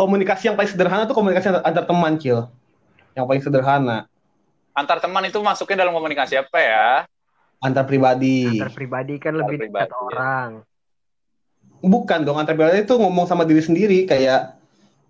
komunikasi 0.00 0.48
yang 0.48 0.56
paling 0.56 0.72
sederhana 0.72 1.04
tuh 1.04 1.12
komunikasi 1.12 1.52
antar, 1.52 1.62
antar 1.68 1.84
teman, 1.84 2.16
Cil. 2.16 2.48
Yang 3.12 3.24
paling 3.28 3.42
sederhana, 3.44 3.98
Antar 4.70 5.02
teman 5.02 5.26
itu 5.26 5.36
masuknya 5.42 5.84
dalam 5.84 5.92
komunikasi 5.92 6.40
apa 6.40 6.58
ya? 6.62 6.88
antar 7.60 7.84
pribadi. 7.84 8.48
Antar 8.56 8.72
pribadi 8.72 9.20
kan 9.20 9.36
Antar 9.36 9.40
lebih 9.44 9.56
pribadi, 9.68 9.84
dekat 9.84 9.90
ya. 9.92 9.98
orang. 10.00 10.50
Bukan 11.84 12.18
dong, 12.24 12.40
antar 12.40 12.56
pribadi 12.56 12.88
itu 12.88 12.96
ngomong 12.96 13.28
sama 13.28 13.44
diri 13.44 13.60
sendiri 13.60 14.08
kayak 14.08 14.56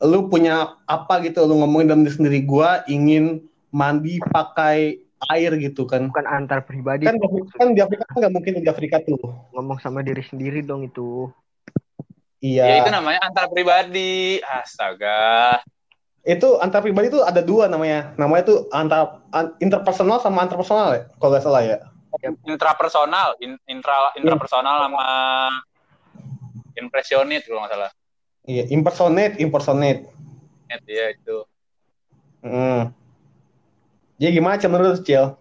lu 0.02 0.26
punya 0.26 0.74
apa 0.88 1.22
gitu, 1.22 1.46
lu 1.46 1.62
ngomongin 1.62 1.94
dalam 1.94 2.02
diri 2.02 2.16
sendiri 2.18 2.38
gua 2.42 2.82
ingin 2.90 3.46
mandi 3.70 4.18
pakai 4.18 4.98
air 5.30 5.54
gitu 5.60 5.86
kan. 5.86 6.10
Bukan 6.10 6.26
antar 6.26 6.66
pribadi. 6.66 7.06
Kan 7.06 7.20
di 7.20 7.26
Afrika, 7.28 7.52
kan 7.54 7.68
di 7.76 7.80
Afrika 7.84 8.02
kan 8.10 8.16
nggak 8.18 8.32
mungkin 8.34 8.52
di 8.58 8.70
Afrika 8.70 8.96
tuh. 9.04 9.20
Ngomong 9.54 9.78
sama 9.78 10.02
diri 10.02 10.24
sendiri 10.26 10.64
dong 10.66 10.88
itu. 10.88 11.30
Iya. 12.40 12.64
Ya 12.64 12.74
itu 12.80 12.90
namanya 12.90 13.20
antar 13.20 13.52
pribadi. 13.52 14.40
Astaga. 14.40 15.60
itu 16.20 16.60
antar 16.60 16.84
pribadi 16.84 17.08
itu 17.08 17.20
ada 17.24 17.40
dua 17.40 17.64
namanya. 17.64 18.12
Namanya 18.20 18.42
tuh 18.44 18.58
antar 18.72 19.24
an- 19.32 19.56
interpersonal 19.56 20.20
sama 20.20 20.44
antar 20.44 20.60
personal 20.60 20.92
ya, 20.92 21.02
kalau 21.16 21.32
nggak 21.32 21.44
salah 21.44 21.62
ya. 21.64 21.78
Intrapersonal, 22.44 23.40
in, 23.40 23.56
intra 23.64 24.12
intrapersonal 24.20 24.84
sama 24.84 25.06
impresionit 26.76 27.44
kalau 27.48 27.64
nggak 27.64 27.72
salah. 27.72 27.90
Iya, 28.44 28.68
impersonate, 28.68 29.40
impersonate. 29.40 30.12
Net, 30.68 30.82
ya 30.84 31.12
itu. 31.12 31.44
Hmm. 32.44 32.92
Jadi 34.20 34.32
gimana 34.36 34.60
Cil 34.60 34.68
menurut 34.72 35.00
Cil? 35.04 35.36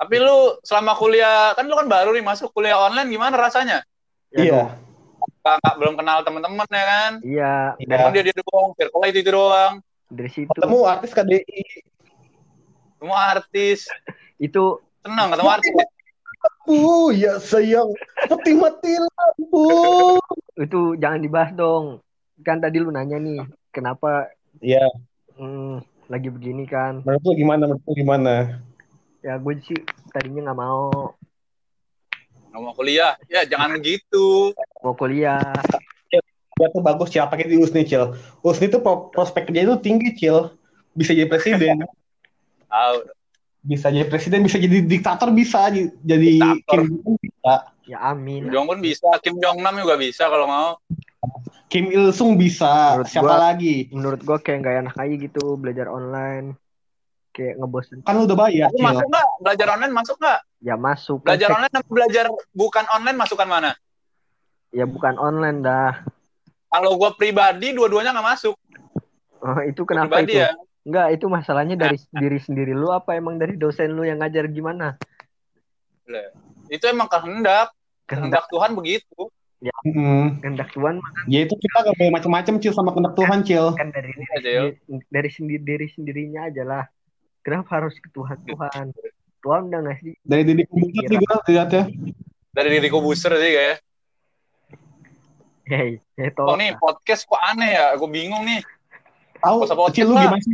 Tapi 0.00 0.16
lu 0.16 0.56
selama 0.64 0.96
kuliah, 0.96 1.52
kan 1.52 1.68
lu 1.68 1.76
kan 1.76 1.84
baru 1.84 2.16
nih 2.16 2.24
masuk 2.24 2.48
kuliah 2.56 2.80
online, 2.80 3.12
gimana 3.12 3.36
rasanya? 3.36 3.84
Ya 4.32 4.40
iya. 4.40 4.52
Nggak, 4.64 4.68
nggak- 5.42 5.76
belum 5.76 5.94
kenal 5.94 6.18
teman-teman 6.20 6.68
ya 6.68 6.84
kan? 6.86 7.12
Iya, 7.20 7.54
Iya. 7.76 7.88
Temen 7.90 8.12
dia 8.12 8.22
dia 8.22 8.36
doang, 8.36 8.68
circle 8.74 9.04
itu 9.06 9.18
itu 9.18 9.30
doang. 9.30 9.74
dari 10.08 10.26
situ. 10.28 10.50
Ketemu 10.50 10.78
artis 10.84 11.10
KDI. 11.10 11.62
Semua 12.96 13.18
artis. 13.30 13.78
Itu 14.36 14.82
Senang 15.00 15.32
ketemu 15.32 15.48
artis. 15.50 15.70
Uh, 16.62 17.08
ya 17.10 17.36
sayang, 17.38 17.92
peti 18.22 18.52
mati 18.52 18.92
lampu. 18.96 19.64
itu 20.56 20.96
jangan 20.96 21.20
dibahas 21.20 21.50
dong. 21.52 22.00
Kan 22.40 22.58
tadi 22.58 22.76
lu 22.76 22.88
nanya 22.88 23.16
nih, 23.16 23.44
kenapa 23.70 24.28
Iya, 24.58 24.88
hmm, 25.34 25.80
lagi 26.06 26.28
begini 26.28 26.64
kan? 26.64 27.00
menurut 27.00 27.22
lu 27.22 27.32
gimana? 27.34 27.62
Menurut 27.66 27.84
lu 27.84 27.92
gimana? 27.94 28.34
Ya 29.20 29.36
gue 29.36 29.52
sih 29.62 29.76
tadinya 30.10 30.48
nggak 30.48 30.58
mau 30.58 31.12
Nggak 32.50 32.60
mau 32.60 32.74
kuliah. 32.74 33.14
Ya 33.26 33.46
jangan 33.46 33.78
gitu. 33.78 34.50
mau 34.82 34.94
kuliah. 34.94 35.40
Ya 36.60 36.66
tuh 36.68 36.84
bagus 36.84 37.08
Cil, 37.08 37.24
pakai 37.24 37.48
di 37.48 37.56
USNI 37.56 37.88
Cil. 37.88 38.12
USNI 38.44 38.68
tuh 38.68 38.82
pro- 38.84 39.08
prospek 39.08 39.48
kerja 39.48 39.64
itu 39.64 39.74
tinggi 39.80 40.12
Cil. 40.12 40.52
Bisa 40.92 41.16
jadi 41.16 41.24
presiden, 41.24 41.86
Tahu. 42.68 42.96
bisa 43.62 43.88
jadi 43.88 44.04
presiden, 44.04 44.42
bisa 44.44 44.58
jadi 44.58 44.82
diktator, 44.84 45.30
bisa 45.32 45.70
jadi 45.72 46.60
Diktator. 46.60 46.84
Kim 46.84 47.00
Jong 47.00 47.16
bisa. 47.16 47.54
Ya 47.88 47.98
amin. 48.04 48.44
Kim 48.44 48.52
Jong 48.52 48.66
pun 48.68 48.78
bisa, 48.82 49.08
Kim 49.24 49.40
Jong 49.40 49.64
Nam 49.64 49.80
juga 49.80 49.96
bisa 49.96 50.28
kalau 50.28 50.44
mau. 50.44 50.70
Kim 51.70 51.88
Il 51.88 52.10
Sung 52.12 52.36
bisa. 52.36 52.98
Menurut 52.98 53.08
Siapa 53.08 53.24
gua- 53.24 53.40
lagi? 53.40 53.76
Menurut 53.88 54.20
gue 54.20 54.38
kayak 54.42 54.58
nggak 54.60 54.76
enak 54.84 54.94
aja 54.98 55.14
gitu 55.16 55.44
belajar 55.56 55.86
online. 55.88 56.59
Kayak 57.40 57.56
ngebosen. 57.56 57.98
Kan 58.04 58.20
lu 58.20 58.28
udah 58.28 58.36
bayar 58.36 58.68
Tapi 58.68 58.84
masuk 58.84 59.08
nggak? 59.08 59.28
Belajar 59.40 59.66
online 59.72 59.94
masuk 59.96 60.16
nggak? 60.20 60.40
Ya 60.60 60.74
masuk. 60.76 61.18
Kan 61.24 61.28
Belajar 61.32 61.48
online 61.56 61.72
sama 61.72 61.88
belajar 61.88 62.24
bukan 62.52 62.84
online 62.92 63.16
masukan 63.16 63.48
mana? 63.48 63.70
Ya 64.76 64.84
bukan 64.84 65.16
online 65.16 65.64
dah. 65.64 66.04
Kalau 66.68 67.00
gue 67.00 67.10
pribadi, 67.16 67.72
dua-duanya 67.72 68.12
nggak 68.12 68.28
masuk. 68.36 68.54
Oh, 69.40 69.58
itu 69.64 69.88
kenapa 69.88 70.20
pribadi 70.20 70.36
itu? 70.36 70.44
ya. 70.44 70.52
Enggak, 70.84 71.06
itu 71.16 71.26
masalahnya 71.32 71.76
dari 71.80 71.96
diri 72.12 72.40
sendiri 72.44 72.76
lu 72.76 72.92
apa 72.92 73.16
emang 73.16 73.40
dari 73.40 73.56
dosen 73.56 73.96
lu 73.96 74.04
yang 74.04 74.20
ngajar 74.20 74.44
gimana? 74.52 75.00
Itu 76.68 76.84
emang 76.92 77.08
kehendak. 77.08 77.72
Kehendak 78.04 78.44
Kehendak 78.44 78.44
Tuhan 78.52 78.70
begitu. 78.76 79.32
Hmm. 79.60 80.40
kehendak 80.40 80.72
Tuhan 80.72 81.04
mah 81.04 81.12
Ya 81.28 81.44
itu 81.44 81.52
kita 81.52 81.84
gak 81.84 81.92
boleh 82.00 82.12
macam-macam 82.16 82.54
Cil 82.64 82.72
sama 82.72 82.96
kehendak 82.96 83.12
Tuhan 83.12 83.44
Cil. 83.44 83.76
kan 83.76 83.92
dari 83.92 84.08
Iya, 84.16 84.24
Cil. 84.40 84.40
dari, 84.40 84.68
dari 85.12 85.30
sendiri 85.32 85.60
diri 85.60 85.86
sendirinya 85.92 86.48
aja 86.48 86.64
lah. 86.64 86.84
Kenapa 87.40 87.80
harus 87.80 87.96
ke 87.96 88.08
Tuhan 88.12 88.36
Tuhan? 88.44 88.92
Tuhan 89.40 89.60
udah 89.72 89.80
ngasih 89.88 90.12
Dari 90.20 90.42
Didi 90.44 90.64
Kubuser 90.68 91.04
sih 91.08 91.16
gue 91.16 91.34
lihatnya. 91.48 91.84
Dari 92.50 92.68
diri 92.68 92.88
Kobuser 92.92 93.32
sih 93.40 93.52
kayak. 93.56 93.76
hey, 95.70 95.90
hey 96.18 96.28
Oh 96.36 96.52
toh. 96.52 96.56
nih 96.58 96.76
podcast 96.76 97.24
kok 97.24 97.40
aneh 97.54 97.78
ya? 97.78 97.96
Gue 97.96 98.10
bingung 98.10 98.44
nih. 98.44 98.60
Tahu 99.40 99.64
Nggak 99.64 99.68
usah 99.72 99.78
podcast 99.78 99.96
Cil 99.96 100.06
lu 100.10 100.14
gimana 100.18 100.42
sih? 100.44 100.52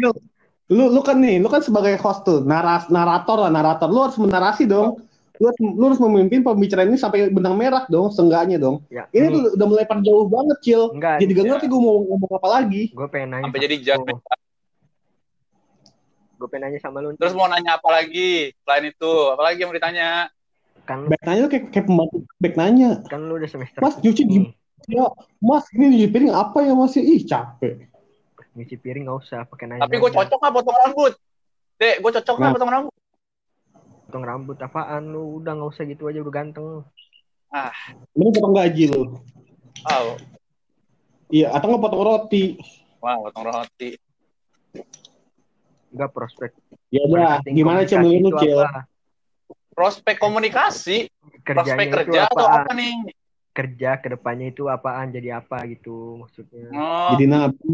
Lu 0.67 0.85
lu 0.91 1.01
kan 1.03 1.17
nih, 1.19 1.39
lu 1.43 1.47
kan 1.51 1.63
sebagai 1.63 1.95
host 1.99 2.27
tuh, 2.27 2.43
naras, 2.43 2.91
narator 2.91 3.47
lah, 3.47 3.51
narator. 3.51 3.87
Lu 3.91 4.07
harus 4.07 4.19
menarasi 4.19 4.67
dong. 4.67 5.03
Lu 5.39 5.45
harus, 5.51 5.59
lu 5.63 5.85
harus 5.91 6.01
memimpin 6.03 6.43
pembicaraan 6.43 6.91
ini 6.91 6.99
sampai 6.99 7.31
benang 7.31 7.55
merah 7.55 7.87
dong, 7.87 8.11
seenggaknya 8.11 8.59
dong. 8.59 8.83
Ya, 8.91 9.07
Ini 9.15 9.27
tuh 9.31 9.43
udah 9.59 9.67
mulai 9.69 9.85
jauh 9.87 10.27
banget, 10.27 10.59
Cil. 10.63 10.83
enggak. 10.97 11.23
Jadi 11.23 11.31
gak 11.35 11.45
ya. 11.45 11.51
ngerti 11.55 11.67
gue 11.71 11.81
mau 11.81 11.97
ngomong 12.03 12.33
apa 12.35 12.49
lagi. 12.51 12.83
Gue 12.91 13.07
pengen 13.11 13.29
nanya. 13.37 13.45
Sampai 13.47 13.61
jadi 13.63 13.77
judge. 13.83 14.11
Gue 16.37 16.49
pengen 16.53 16.69
nanya 16.69 16.79
sama 16.85 17.01
lu. 17.01 17.17
Terus 17.17 17.33
mau 17.33 17.49
nanya 17.49 17.81
apa 17.81 17.89
lagi? 17.89 18.53
Selain 18.61 18.85
itu, 18.85 19.13
apa 19.33 19.43
lagi 19.43 19.59
yang 19.65 19.73
mau 19.73 19.77
ditanya? 19.77 20.11
kan 20.87 21.03
Baik 21.11 21.23
nanya 21.27 21.41
tuh 21.49 21.51
kayak, 21.51 21.65
kayak 21.75 21.87
pembantu 21.91 22.17
baik 22.39 22.55
nanya. 22.55 22.91
kan 23.11 23.19
lu 23.27 23.43
udah 23.43 23.51
semester 23.51 23.83
Mas, 23.83 23.99
nyuci 23.99 24.23
nih. 24.23 24.55
Ya, 24.87 25.11
Mas, 25.43 25.67
ini 25.75 25.85
nyuci 25.91 26.09
piring 26.15 26.31
apa 26.31 26.63
ya 26.63 26.73
Mas? 26.79 26.95
Ih, 26.95 27.27
capek. 27.27 27.91
Nyuci 28.55 28.77
piring 28.79 29.03
nggak 29.09 29.19
usah 29.19 29.41
pakai 29.51 29.67
nanya. 29.67 29.83
Tapi 29.89 29.99
gue 29.99 30.11
cocok 30.15 30.39
nggak 30.39 30.55
potong 30.55 30.79
rambut? 30.87 31.13
Dek, 31.81 31.97
gue 31.99 32.11
cocok 32.21 32.35
nggak 32.39 32.47
Nah. 32.47 32.55
potong 32.55 32.71
rambut? 32.71 32.95
Potong 34.07 34.25
rambut 34.25 34.57
apaan 34.63 35.03
lu? 35.11 35.43
Udah 35.43 35.53
nggak 35.59 35.71
usah 35.75 35.85
gitu 35.91 36.07
aja 36.07 36.23
udah 36.23 36.35
ganteng. 36.35 36.87
Ini 38.15 38.29
potong 38.31 38.55
gaji 38.55 38.85
lu. 38.93 39.03
Oh, 39.91 40.15
Iya, 41.27 41.51
atau 41.51 41.67
nggak 41.67 41.83
potong 41.83 42.05
roti. 42.07 42.55
wah 43.03 43.19
potong 43.27 43.51
roti. 43.51 43.99
Enggak 45.93 46.11
prospek. 46.13 46.51
Ya 46.91 47.03
udah, 47.07 47.43
gimana 47.47 47.83
Cil 47.87 48.01
komunikasi 48.01 48.05
menurut 48.05 48.23
lu, 48.23 48.29
itu 48.31 48.43
Cil? 48.43 48.61
apa? 48.63 48.81
Prospek 49.77 50.17
komunikasi, 50.17 50.97
Kerjanya 51.45 51.77
prospek 51.77 51.87
kerja 51.93 52.21
atau 52.33 52.47
apaan? 52.49 52.65
apa 52.65 52.73
nih? 52.73 52.95
Kerja 53.53 53.91
ke 54.01 54.07
depannya 54.13 54.47
itu 54.53 54.63
apaan? 54.69 55.09
Jadi 55.13 55.29
apa 55.33 55.65
gitu 55.69 56.21
maksudnya? 56.25 56.69
Oh, 56.73 57.13
Jadi 57.17 57.25
nabi. 57.29 57.73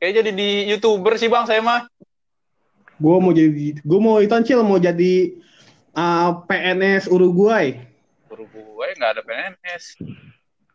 kayak 0.00 0.24
jadi 0.24 0.30
di 0.32 0.50
youtuber 0.72 1.20
sih 1.20 1.28
bang 1.28 1.44
saya 1.44 1.60
mah. 1.60 1.84
Gue 2.96 3.16
mau 3.20 3.32
jadi, 3.32 3.76
gue 3.80 4.00
mau 4.00 4.16
itu 4.20 4.32
Cil, 4.44 4.60
mau 4.64 4.80
jadi 4.80 5.36
uh, 5.92 6.40
PNS 6.48 7.08
Uruguay. 7.08 7.76
Guru 8.28 8.44
gue 8.48 8.86
nggak 8.96 9.10
ada 9.16 9.22
PNS. 9.24 9.84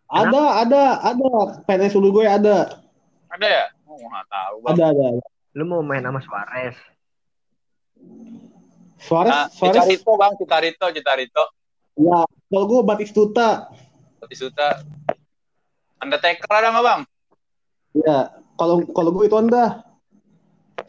Ada, 0.05 0.43
ada, 0.65 0.83
ada. 1.01 1.29
PNS 1.65 1.97
Uruguay 1.97 2.29
ada. 2.29 2.81
Ada 3.33 3.47
ya? 3.49 3.65
Oh, 3.95 4.07
nggak 4.11 4.27
tahu 4.27 4.55
bang. 4.67 4.75
Ada, 4.75 4.85
ada. 4.91 5.07
Lu 5.55 5.63
mau 5.63 5.79
main 5.79 6.03
sama 6.03 6.19
Suarez? 6.19 6.75
Suarez, 8.99 9.31
Nah, 9.31 9.47
Suarez. 9.47 9.87
Citarito 9.87 10.11
bang, 10.19 10.33
Citarito, 10.35 10.85
Citarito. 10.91 11.43
Ya, 11.95 12.27
kalau 12.27 12.65
gue 12.67 12.79
Batistuta. 12.83 13.71
Batisuta. 14.19 14.83
Undertaker 16.03 16.51
ada 16.51 16.75
nggak 16.75 16.83
bang? 16.83 17.01
Ya, 17.95 18.19
kalau 18.59 18.83
kalau 18.91 19.15
gue 19.15 19.31
itu 19.31 19.37
anda. 19.39 19.87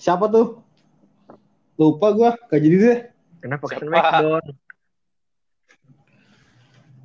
Siapa 0.03 0.27
tuh? 0.27 0.59
Lupa 1.79 2.11
gue, 2.11 2.31
gak 2.51 2.59
jadi 2.59 2.77
deh. 2.83 2.99
Kenapa 3.39 3.71
ke 3.71 3.79
Siapa? 3.79 3.87
Smackdown? 3.87 4.45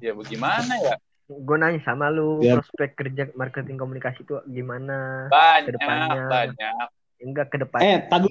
Ya 0.01 0.11
bagaimana 0.17 0.73
ya? 0.81 0.97
Gue 1.31 1.55
nanya 1.55 1.79
sama 1.81 2.11
lu 2.11 2.43
Ya. 2.43 2.59
prospek 2.59 2.91
kerja 2.93 3.23
marketing 3.33 3.79
komunikasi 3.79 4.27
itu 4.27 4.35
gimana? 4.45 5.31
Banyak, 5.31 5.63
Ke 5.63 5.71
depannya. 5.79 6.23
banyak. 6.27 6.87
Enggak 7.21 7.47
ke 7.47 7.57
depan. 7.61 7.79
Eh, 7.79 7.97
tadi 8.03 8.27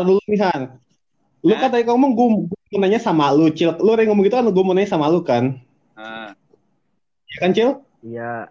dulu 0.00 0.20
nih 0.24 0.40
Han. 0.40 0.62
Lu 1.44 1.52
kan 1.52 1.68
tadi 1.68 1.84
ngomong 1.84 2.16
gue 2.16 2.28
mau 2.72 2.80
nanya 2.80 2.96
sama 2.96 3.28
lu, 3.28 3.52
Cil. 3.52 3.76
Lu 3.76 3.92
yang 3.92 4.08
ngomong 4.08 4.24
gitu 4.24 4.40
kan 4.40 4.48
gue 4.48 4.64
mau 4.64 4.72
nanya 4.72 4.88
sama 4.88 5.12
lu 5.12 5.20
kan. 5.20 5.60
Nah, 5.92 6.32
Ya 7.28 7.38
kan, 7.42 7.50
Cil? 7.50 7.70
Iya, 8.00 8.48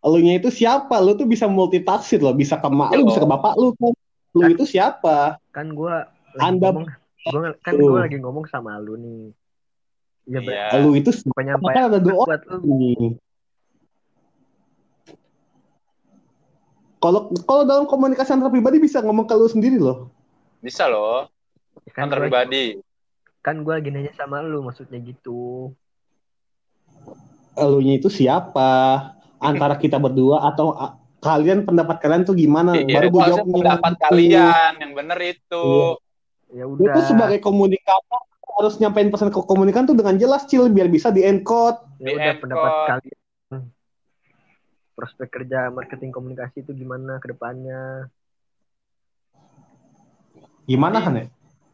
Elunya 0.00 0.40
itu 0.40 0.48
siapa? 0.48 0.96
Lu 0.96 1.12
tuh 1.12 1.28
bisa 1.28 1.44
multitafsir 1.44 2.24
loh, 2.24 2.32
bisa 2.32 2.56
ke 2.56 2.68
mak 2.72 2.96
lu, 2.96 3.04
bisa 3.04 3.20
ke 3.20 3.28
bapak 3.28 3.52
lu 3.60 3.76
kan. 3.76 3.92
Lu 4.32 4.48
itu 4.48 4.64
siapa? 4.64 5.36
kan 5.52 5.66
gua 5.76 6.08
lagi 6.32 6.40
Anda- 6.40 6.72
ngomong 6.72 6.86
gua, 7.28 7.52
kan 7.60 7.72
gua 7.76 8.00
lagi 8.08 8.16
ngomong 8.16 8.48
sama 8.48 8.80
lu 8.80 8.96
nih. 8.96 9.36
Iya, 10.28 10.40
iya. 10.44 10.66
Lu 10.82 10.92
itu 10.96 11.10
siapa? 11.12 11.32
penyampaian 11.36 11.88
ada 11.88 11.98
dua 12.00 12.24
orang 12.24 12.28
buat 12.28 12.42
lu. 12.48 12.58
nih. 12.76 13.04
Kalau 17.00 17.32
kalau 17.48 17.62
dalam 17.64 17.84
komunikasi 17.88 18.36
antar 18.36 18.52
pribadi 18.52 18.76
bisa 18.76 19.00
ngomong 19.00 19.24
ke 19.24 19.32
lu 19.32 19.48
sendiri 19.48 19.80
loh. 19.80 20.12
Bisa 20.60 20.84
loh, 20.84 21.32
Kan 21.96 22.12
antar 22.12 22.20
gua, 22.20 22.28
pribadi. 22.28 22.64
kan 23.40 23.64
gua 23.64 23.80
lagi 23.80 23.88
nanya 23.88 24.12
sama 24.12 24.44
lu 24.44 24.60
maksudnya 24.60 25.00
gitu. 25.00 25.72
Elunya 27.56 27.96
itu 27.96 28.12
siapa? 28.12 29.16
Antara 29.40 29.80
kita 29.80 29.96
berdua 29.96 30.44
atau 30.44 30.76
a- 30.76 31.00
kalian 31.24 31.64
pendapat 31.64 31.96
kalian 32.04 32.28
tuh 32.28 32.36
gimana? 32.36 32.76
Iya, 32.76 33.00
Baru 33.00 33.08
itu 33.08 33.16
gue 33.16 33.22
jawab 33.32 33.46
pendapat 33.48 33.92
kalian 34.04 34.72
yang 34.80 34.92
bener 34.92 35.18
itu. 35.24 35.64
Ya 36.52 36.64
Lu 36.68 36.76
udah. 36.76 36.94
tuh 36.96 37.04
sebagai 37.08 37.38
komunikator 37.40 38.20
harus 38.60 38.76
nyampein 38.76 39.08
pesan 39.08 39.28
ke 39.28 39.40
komunikan 39.40 39.84
tuh 39.84 39.96
dengan 39.96 40.14
jelas 40.14 40.44
cil 40.44 40.68
biar 40.68 40.86
bisa 40.86 41.08
di 41.08 41.24
encode. 41.24 41.80
ya 41.98 42.12
udah 42.12 42.34
pendapat 42.36 42.72
kalian. 42.86 43.18
Prospek 44.92 45.28
kerja 45.32 45.72
marketing 45.72 46.12
komunikasi 46.12 46.60
itu 46.60 46.76
gimana 46.76 47.16
ke 47.18 47.32
depannya? 47.32 48.12
Gimana. 50.64 51.00
Han 51.00 51.14
ya? 51.16 51.24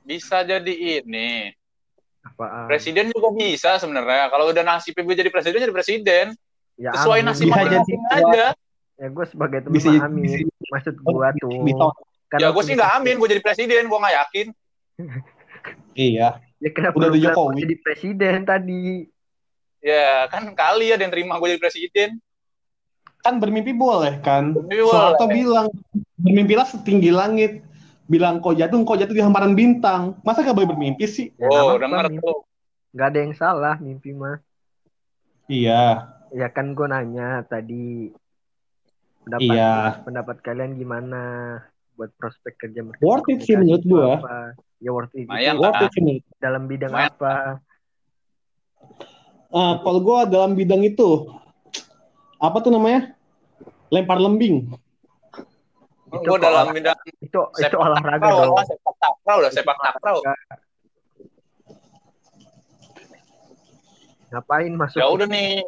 Bisa 0.07 0.41
jadi 0.41 1.03
ini. 1.03 1.51
Apaan? 2.23 2.67
Presiden 2.67 3.11
juga 3.11 3.35
bisa 3.35 3.77
sebenarnya. 3.77 4.31
Kalau 4.31 4.51
udah 4.51 4.63
nasibnya 4.63 5.03
gue 5.03 5.17
jadi 5.17 5.31
presiden, 5.31 5.59
jadi 5.61 5.75
presiden. 5.75 6.27
Ya, 6.77 6.95
Sesuai 6.95 7.21
nasib 7.23 7.51
Bisa 7.51 7.57
masing-masing 7.59 7.99
jadi- 7.99 8.23
aja. 8.23 8.47
Ya 8.97 9.09
gue 9.13 9.25
sebagai 9.29 9.59
teman 9.61 9.75
Bisa 9.77 9.89
amin. 9.93 10.23
bisa- 10.25 10.71
Maksud 10.73 10.95
gua 11.03 11.29
tuh. 11.37 11.53
Bisa. 11.63 11.87
kan 12.27 12.39
Ya 12.43 12.49
gue 12.51 12.63
sih 12.63 12.75
nggak 12.75 12.93
amin, 12.97 13.15
gue 13.19 13.29
jadi 13.29 13.43
presiden, 13.43 13.87
gue 13.87 13.99
nggak 13.99 14.17
yakin. 14.25 14.47
Iya. 15.97 16.39
Ya 16.57 16.71
kenapa 16.73 16.97
Udah 16.97 17.09
ada 17.13 17.19
Jokowi. 17.21 17.61
jadi 17.63 17.77
presiden 17.79 18.37
tadi? 18.43 19.05
Ya 19.85 20.25
kan 20.27 20.49
kali 20.57 20.91
ada 20.91 21.05
yang 21.05 21.13
terima 21.13 21.37
gue 21.37 21.53
jadi 21.53 21.63
presiden. 21.63 22.11
Kan 23.21 23.39
bermimpi 23.39 23.77
boleh 23.77 24.19
kan? 24.25 24.57
Bermimpi 24.57 24.83
Soeharto 24.83 25.27
boleh. 25.27 25.35
bilang 25.37 25.67
bermimpilah 26.17 26.67
setinggi 26.67 27.11
langit. 27.13 27.53
Bilang 28.07 28.39
kau 28.39 28.55
jatuh, 28.55 28.79
kau 28.87 28.95
jatuh 28.95 29.13
di 29.13 29.21
hamparan 29.21 29.59
bintang. 29.59 30.15
Masa 30.23 30.47
gak 30.47 30.55
boleh 30.55 30.71
bermimpi 30.71 31.11
sih? 31.11 31.35
Ya, 31.35 31.51
Oh, 31.51 31.75
mimpi. 31.75 32.23
tuh. 32.23 32.47
Nggak 32.95 33.09
ada 33.11 33.19
yang 33.19 33.35
salah 33.35 33.75
mimpi 33.77 34.15
mah. 34.15 34.39
Iya. 35.51 36.07
Ya 36.31 36.49
kan 36.51 36.73
gue 36.73 36.87
nanya 36.87 37.43
tadi 37.45 38.11
pendapat 39.27 39.55
Iya. 39.55 39.75
pendapat 40.07 40.37
kalian 40.41 40.79
gimana 40.79 41.23
buat 41.97 42.13
prospek 42.15 42.55
kerja 42.61 42.85
marketing 42.85 43.03
Worth 43.03 43.29
it 43.29 43.39
sih 43.43 43.57
menurut 43.57 43.83
itu 43.83 43.91
gua. 43.91 44.21
apa? 44.21 44.37
Ya 44.79 44.91
worth 44.93 45.13
it. 45.13 45.25
Itu 45.25 45.33
lah. 45.33 45.57
Worth 45.57 45.83
it 45.83 45.91
sih 45.91 46.03
menurut 46.05 46.25
dalam 46.37 46.63
bidang 46.69 46.93
Lumayan. 46.93 47.11
apa? 47.11 47.35
Ah, 49.49 49.73
kalau 49.81 49.99
gue 49.99 50.19
dalam 50.29 50.53
bidang 50.53 50.85
itu 50.85 51.33
apa 52.37 52.61
tuh 52.61 52.69
namanya 52.69 53.17
lempar 53.89 54.21
lembing 54.21 54.69
Itu 56.07 56.23
Gue 56.23 56.37
kok 56.37 56.45
dalam 56.45 56.71
bidang 56.71 56.99
Itu 57.19 57.41
itu 57.51 57.65
sepak 57.65 57.81
olahraga 57.81 58.21
takraw, 58.21 58.39
dong. 58.53 58.67
sepak 58.69 58.95
takraw, 59.01 59.37
udah 59.41 59.51
sepak 59.51 59.77
takraw. 59.81 60.17
Ngapain 64.27 64.73
masuk? 64.75 64.99
Ya 65.01 65.07
udah 65.09 65.27
nih, 65.27 65.63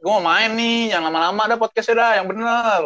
gue 0.00 0.10
mau 0.10 0.22
main 0.22 0.50
nih, 0.54 0.94
yang 0.94 1.02
lama-lama 1.04 1.40
ada 1.44 1.56
podcastnya 1.58 1.94
dah, 1.98 2.10
yang 2.22 2.26
bener. 2.30 2.82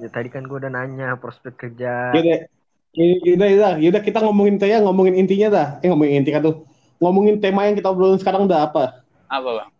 Ya, 0.00 0.08
tadi 0.08 0.28
kan 0.32 0.48
gue 0.48 0.56
udah 0.56 0.72
nanya 0.72 1.20
prospek 1.20 1.54
kerja. 1.60 2.16
Yaudah, 2.16 2.48
yaudah, 2.96 3.48
yaudah, 3.52 3.72
yaudah 3.76 4.02
kita 4.02 4.24
ngomongin 4.24 4.56
ya, 4.64 4.80
ngomongin 4.80 5.14
intinya 5.20 5.48
dah. 5.52 5.68
Eh 5.84 5.88
ngomongin 5.92 6.24
inti 6.24 6.32
kan 6.32 6.40
tuh. 6.40 6.64
Ngomongin 7.00 7.40
tema 7.40 7.68
yang 7.68 7.76
kita 7.76 7.92
obrolin 7.92 8.16
sekarang 8.16 8.48
dah 8.48 8.64
apa? 8.68 9.04
Apa 9.28 9.50
bang? 9.60 9.70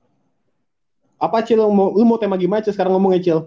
Apa 1.20 1.36
Cil? 1.44 1.60
Lu 1.60 1.72
mau, 1.72 1.92
lu 1.92 2.04
mau 2.04 2.20
tema 2.20 2.36
gimana 2.36 2.60
Cil? 2.60 2.76
Sekarang 2.76 2.96
ngomongnya 2.96 3.20
Cil. 3.24 3.40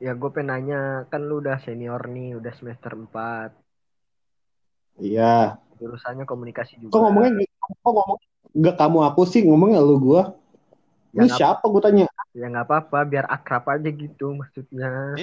Ya 0.00 0.16
gue 0.16 0.30
pengen 0.32 0.52
nanya, 0.52 0.80
kan 1.12 1.24
lu 1.24 1.40
udah 1.40 1.60
senior 1.60 2.00
nih, 2.08 2.36
udah 2.36 2.52
semester 2.56 2.92
4. 2.96 3.52
Iya. 5.00 5.56
Jurusannya 5.80 6.28
komunikasi 6.28 6.76
juga. 6.80 6.92
Kok 6.92 7.00
ngomongnya 7.08 7.44
kok 7.80 7.92
ngomong 7.92 8.20
Enggak 8.50 8.76
kamu 8.82 8.98
aku 9.06 9.22
sih 9.30 9.46
ngomongnya 9.46 9.78
lu 9.78 9.96
gua. 10.02 10.34
Ya, 11.14 11.22
Lu 11.22 11.26
siapa 11.30 11.64
gua 11.70 11.82
tanya? 11.82 12.06
Ya 12.34 12.46
nggak 12.50 12.66
apa-apa, 12.66 12.98
biar 13.06 13.26
akrab 13.30 13.66
aja 13.70 13.90
gitu 13.90 14.34
maksudnya. 14.34 15.18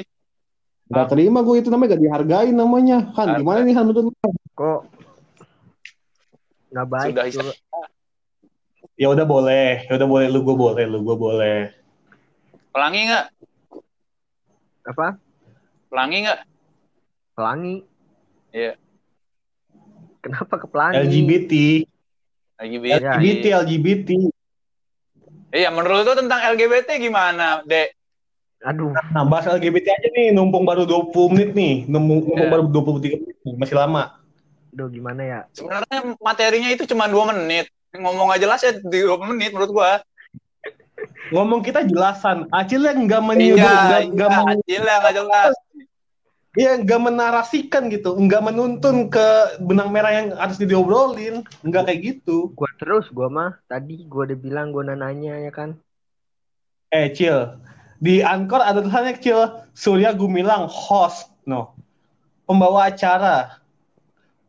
Gak 0.88 1.08
terima 1.12 1.43
gue 1.43 1.56
itu 1.60 1.67
namanya 1.67 1.95
gak 1.95 2.04
dihargain 2.04 2.56
namanya. 2.56 2.97
Han, 3.15 3.28
Harga. 3.28 3.39
gimana 3.43 3.60
nih 3.67 3.76
Han 3.76 3.86
menurut? 3.91 4.15
Kok 4.56 4.82
nggak 6.67 6.88
baik 6.93 7.34
Sudah. 7.34 7.56
Ya 8.97 9.13
udah 9.13 9.26
boleh, 9.30 9.86
ya 9.86 9.93
udah 9.93 10.10
boleh 10.10 10.26
lu 10.30 10.41
gua 10.41 10.58
boleh, 10.58 10.86
lu 10.89 11.06
gua 11.06 11.17
boleh. 11.17 11.69
Pelangi 12.73 13.02
nggak? 13.10 13.26
Apa? 14.89 15.08
Pelangi 15.89 16.17
nggak? 16.26 16.39
Pelangi. 17.38 17.76
Iya. 18.50 18.73
Kenapa 20.21 20.54
ke 20.58 20.65
pelangi? 20.65 20.97
LGBT, 20.97 21.54
Ya, 22.58 23.21
LGBT, 23.21 23.45
LGBT. 23.69 24.10
Iya, 25.54 25.69
menurut 25.69 26.02
lu 26.10 26.13
tentang 26.17 26.41
LGBT 26.58 26.97
gimana, 26.97 27.62
Dek? 27.69 27.93
Aduh, 28.67 28.91
Nah, 28.91 29.23
bahas 29.23 29.47
LGBT 29.47 29.88
aja 29.95 30.10
nih, 30.12 30.36
numpung 30.36 30.67
baru 30.67 30.84
20 30.84 31.32
menit 31.32 31.56
nih. 31.56 31.88
Numpung, 31.88 32.27
numpung 32.27 32.43
Iya. 32.43 32.51
baru 32.51 32.63
23 32.67 33.15
menit 33.15 33.38
nih, 33.47 33.56
masih 33.56 33.77
lama. 33.80 34.03
aduh 34.67 34.93
gimana 34.93 35.21
ya? 35.25 35.39
Sebenarnya 35.58 35.99
materinya 36.21 36.69
itu 36.69 36.84
cuma 36.86 37.10
dua 37.10 37.34
menit. 37.34 37.65
Ngomong 37.97 38.30
aja 38.30 38.45
jelas 38.45 38.62
ya 38.62 38.77
di 38.77 38.99
dua 39.01 39.17
menit 39.25 39.49
menurut 39.49 39.71
gua. 39.73 39.91
Ngomong 41.34 41.65
kita 41.65 41.82
jelasan. 41.82 42.45
Acil 42.53 42.86
yang 42.86 43.10
nggak 43.10 43.23
menyuruh, 43.23 43.58
Iya, 43.58 44.06
nggak 44.13 44.30
iya, 44.38 44.60
gila 44.67 44.93
nggak 45.01 45.15
jelas. 45.17 45.53
iya, 46.53 46.71
nggak 46.77 47.01
menarasikan 47.01 47.89
gitu, 47.89 48.13
nggak 48.17 48.43
menuntun 48.43 49.10
ke 49.10 49.27
benang 49.65 49.89
merah 49.89 50.13
yang 50.13 50.27
harus 50.38 50.62
diobrolin, 50.62 51.41
nggak 51.65 51.84
kayak 51.89 52.01
gitu. 52.03 52.53
Gua 52.53 52.69
terus 52.77 53.10
gua 53.10 53.27
mah 53.34 53.51
tadi 53.65 54.06
gua 54.06 54.30
udah 54.30 54.38
bilang 54.38 54.69
gua 54.69 54.84
nanya 54.93 55.41
ya 55.41 55.49
kan. 55.49 55.73
Eh, 56.93 57.12
Cil, 57.12 57.60
di 57.97 58.21
Anchor 58.21 58.62
ada 58.62 58.81
tulisannya 58.81 59.17
Cil, 59.17 59.41
Surya 59.73 60.13
Gumilang 60.13 60.69
host, 60.69 61.33
no, 61.49 61.73
pembawa 62.45 62.93
acara, 62.93 63.57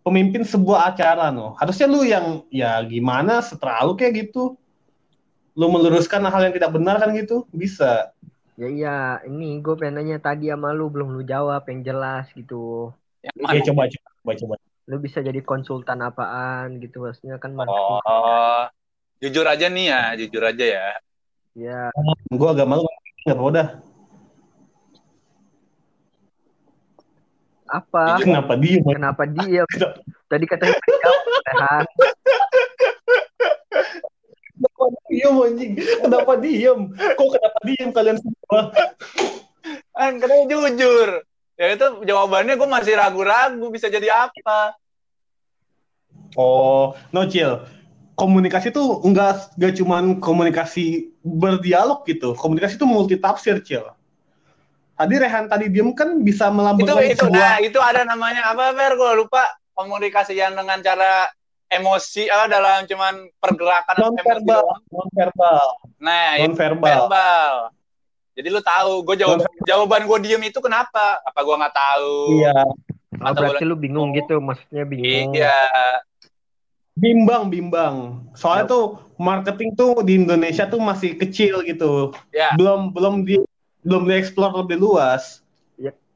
pemimpin 0.04 0.44
sebuah 0.44 0.92
acara, 0.92 1.32
no. 1.32 1.56
Harusnya 1.56 1.88
lu 1.88 2.04
yang 2.04 2.44
ya 2.52 2.80
gimana, 2.84 3.40
setelah 3.40 3.88
lu 3.88 3.96
kayak 3.96 4.28
gitu, 4.28 4.56
lu 5.56 5.66
meluruskan 5.72 6.22
hal 6.28 6.44
yang 6.44 6.54
tidak 6.54 6.70
benar 6.76 7.00
kan 7.00 7.10
gitu, 7.16 7.48
bisa. 7.50 8.12
Ya 8.58 8.68
iya, 8.68 8.96
ini 9.24 9.62
gue 9.62 9.74
pengen 9.78 10.02
nanya 10.02 10.18
tadi 10.18 10.50
sama 10.50 10.74
lu 10.74 10.90
belum 10.90 11.14
lu 11.14 11.22
jawab 11.22 11.62
yang 11.70 11.86
jelas 11.86 12.26
gitu. 12.34 12.90
Oke, 13.22 13.38
mana? 13.38 13.64
coba 13.64 13.86
coba 13.86 14.10
coba 14.22 14.32
coba. 14.34 14.54
Lu 14.88 14.96
bisa 14.98 15.22
jadi 15.22 15.40
konsultan 15.46 16.02
apaan 16.02 16.82
gitu 16.82 17.06
maksudnya 17.06 17.38
kan. 17.38 17.54
Oh, 17.54 18.64
jujur 19.22 19.46
aja 19.46 19.70
nih 19.70 19.94
ya, 19.94 20.02
jujur 20.18 20.42
aja 20.42 20.64
ya. 20.64 20.88
Ya, 21.58 21.90
Gue 22.30 22.48
agak 22.50 22.70
malu 22.70 22.86
nggak 23.28 23.38
apa 23.38 23.46
udah. 23.52 23.68
apa? 27.68 28.02
Jujur. 28.18 28.24
Kenapa 28.32 28.52
diem? 28.56 28.82
Kenapa 28.82 29.22
dia? 29.28 29.62
Tadi 30.28 30.44
katanya 30.48 30.74
pengen 30.80 30.98
jawab, 31.04 31.24
Rehan. 31.44 31.84
Kenapa 34.58 34.84
diem 35.06 35.36
anjing? 35.36 35.72
Kenapa 35.76 36.32
diem? 36.40 36.80
Kok 36.96 37.28
kenapa 37.36 37.58
diem 37.62 37.90
kalian 37.92 38.18
semua? 38.18 38.60
Kan 39.94 40.12
katanya 40.18 40.44
jujur. 40.48 41.08
Ya 41.58 41.74
itu 41.74 41.86
jawabannya 42.06 42.54
gue 42.54 42.68
masih 42.70 42.94
ragu-ragu 42.94 43.66
bisa 43.70 43.90
jadi 43.90 44.30
apa. 44.30 44.78
Oh, 46.38 46.94
no 47.10 47.26
chill. 47.26 47.64
Komunikasi 48.18 48.74
tuh 48.74 48.98
enggak 49.06 49.54
enggak 49.54 49.72
cuman 49.78 50.18
komunikasi 50.18 51.14
berdialog 51.22 52.02
gitu. 52.02 52.34
Komunikasi 52.34 52.74
itu 52.74 52.82
multitafsir, 52.82 53.62
Cil. 53.62 53.86
Tadi 54.98 55.14
Rehan 55.14 55.46
tadi 55.46 55.70
diem 55.70 55.94
kan 55.94 56.18
bisa 56.26 56.50
Itu 56.50 56.54
melambangkan 56.58 57.06
itu 57.06 57.22
sebuah 57.22 57.38
nah, 57.38 57.56
itu 57.62 57.78
ada 57.78 58.02
namanya 58.02 58.50
apa 58.50 58.74
Fer 58.74 58.98
gue 58.98 59.12
lupa 59.14 59.46
komunikasi 59.78 60.34
yang 60.34 60.58
dengan 60.58 60.82
cara 60.82 61.30
emosi 61.70 62.26
ah 62.26 62.50
dalam 62.50 62.82
cuman 62.82 63.30
pergerakan 63.38 63.94
atau 63.94 64.10
non 64.10 64.18
verbal 64.18 64.66
non 64.90 65.08
verbal 65.14 65.66
Nah, 66.02 66.42
itu 66.42 66.50
non 66.50 66.54
verbal 66.58 67.06
verbal. 67.06 67.54
Jadi 68.34 68.48
lu 68.54 68.62
tahu, 68.62 69.02
gue 69.02 69.16
jawab 69.18 69.38
jawaban 69.66 70.02
gue 70.06 70.18
diem 70.26 70.42
itu 70.46 70.58
kenapa? 70.58 71.22
Apa 71.22 71.42
gue 71.46 71.54
nggak 71.58 71.74
tahu? 71.74 72.14
iya 72.42 72.58
Oh, 73.18 73.34
Atau 73.34 73.50
berarti 73.50 73.66
boleh- 73.66 73.70
lu 73.74 73.76
bingung 73.78 74.10
gitu, 74.14 74.38
maksudnya 74.38 74.86
bingung. 74.86 75.34
Iya. 75.34 75.58
Bimbang 76.98 77.46
bimbang 77.46 77.94
soalnya 78.34 78.66
tuh 78.66 78.84
marketing 79.16 79.70
tuh 79.72 80.02
di 80.02 80.18
Indonesia 80.18 80.66
tuh 80.66 80.80
masih 80.80 81.14
kecil 81.14 81.62
gitu 81.62 82.10
Ya. 82.30 82.52
belum 82.54 82.90
belum 82.90 83.22
di 83.22 83.38
belum 83.82 84.04
dieksplor 84.04 84.52
lebih 84.56 84.78
luas 84.78 85.40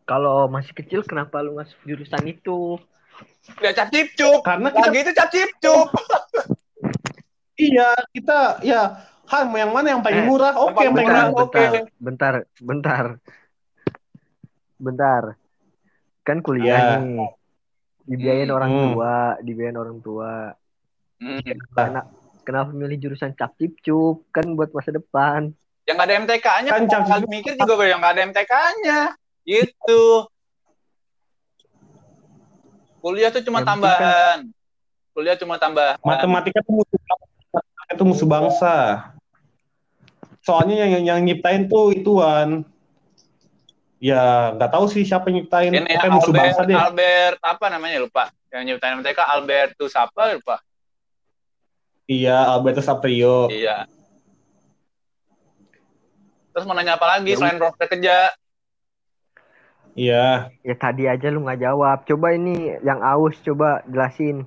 Kalau 0.03 0.51
masih 0.51 0.75
kecil 0.75 1.07
kenapa 1.07 1.38
lu 1.38 1.55
ngasih 1.55 1.79
jurusan 1.87 2.27
itu? 2.27 2.75
Ya 3.62 3.71
cap 3.71 3.87
cip 3.88 4.18
cup. 4.18 4.42
karena 4.42 4.75
kita 4.75 4.83
Lagi 4.83 4.99
itu 4.99 5.12
cap 5.14 5.29
cip 5.31 5.51
cup. 5.62 5.88
iya 7.55 7.95
kita 8.11 8.59
ya 8.61 8.99
Han 9.31 9.49
mau 9.49 9.57
yang 9.57 9.71
mana 9.71 9.95
yang 9.95 10.03
paling 10.03 10.21
Eh, 10.21 10.29
murah 10.29 10.53
oke 10.53 10.75
apa 10.75 10.81
yang 10.83 10.92
paling 10.92 11.07
murah, 11.07 11.27
oke 11.31 11.55
oke. 11.55 11.81
bentar, 11.97 12.35
bentar. 12.59 13.05
Bentar. 14.77 15.23
Kan 16.21 16.42
kuliah 16.42 16.77
Ya. 16.77 16.99
nih. 16.99 17.31
Dibiayain 18.03 18.51
Hmm. 18.51 18.59
orang 18.59 18.71
Hmm. 18.75 18.83
tua, 18.85 19.14
dibiayain 19.38 19.79
orang 19.79 19.99
tua. 20.03 20.33
Hmm. 21.23 21.39
Karena 21.71 22.01
kenapa 22.43 22.75
milih 22.75 22.99
jurusan 22.99 23.31
cap 23.39 23.55
cup 23.55 24.27
kan 24.35 24.43
buat 24.59 24.75
masa 24.75 24.91
depan. 24.91 25.55
Yang 25.87 25.95
nggak 25.95 26.09
ada 26.11 26.17
MTK-nya, 26.27 26.71
Kan 26.75 26.83
kan 26.87 26.91
cap 26.91 27.03
kali 27.07 27.23
cip- 27.23 27.31
mikir 27.31 27.53
juga 27.55 27.73
gue 27.79 27.87
yang 27.87 28.01
nggak 28.03 28.13
ada 28.19 28.23
MTK-nya. 28.35 29.01
Gitu. 29.47 30.03
Kuliah 33.03 33.31
tuh 33.31 33.43
cuma 33.47 33.63
penting 33.63 33.71
tambahan. 33.83 34.39
Kuliah 35.15 35.37
cuma 35.39 35.55
tambahan. 35.59 35.99
matematika 36.03 36.59
tuh 36.63 36.75
musuh 36.83 36.99
matematika 36.99 37.93
tuh 37.99 38.07
musuh 38.07 38.29
bangsa 38.31 38.75
soalnya 40.43 40.83
yang 40.83 40.91
yang, 40.99 41.05
yang 41.07 41.19
nyiptain 41.23 41.71
tuh 41.71 41.95
ituan 41.95 42.67
ya 44.03 44.51
nggak 44.59 44.71
tahu 44.75 44.91
sih 44.91 45.07
siapa 45.07 45.31
yang 45.31 45.47
nyiptain 45.47 45.71
Ini 45.71 46.11
musuh 46.11 46.35
Albert, 46.35 46.43
bangsa 46.43 46.61
deh 46.67 46.75
Albert 46.75 47.39
apa 47.39 47.67
namanya 47.71 48.03
lupa? 48.03 48.25
Yang 48.51 48.63
nyiptain 48.75 48.99
MTK 48.99 49.19
Albertus 49.23 49.95
apa 49.95 50.35
lupa? 50.35 50.57
Iya 52.12 52.53
Albertus 52.53 52.88
Aprio 52.88 53.48
Iya. 53.48 53.88
Terus 56.53 56.64
mau 56.68 56.77
nanya 56.77 57.01
apa 57.01 57.09
lagi 57.09 57.33
Ya 57.33 57.37
selain 57.40 57.57
prospek 57.57 57.88
kerja? 57.96 58.16
iya 59.96 60.53
Ya 60.61 60.75
tadi 60.77 61.09
aja 61.09 61.33
lu 61.33 61.40
nggak 61.44 61.64
jawab. 61.64 62.05
Coba 62.05 62.37
ini 62.37 62.77
yang 62.85 63.01
aus 63.01 63.37
coba 63.40 63.81
jelasin. 63.88 64.44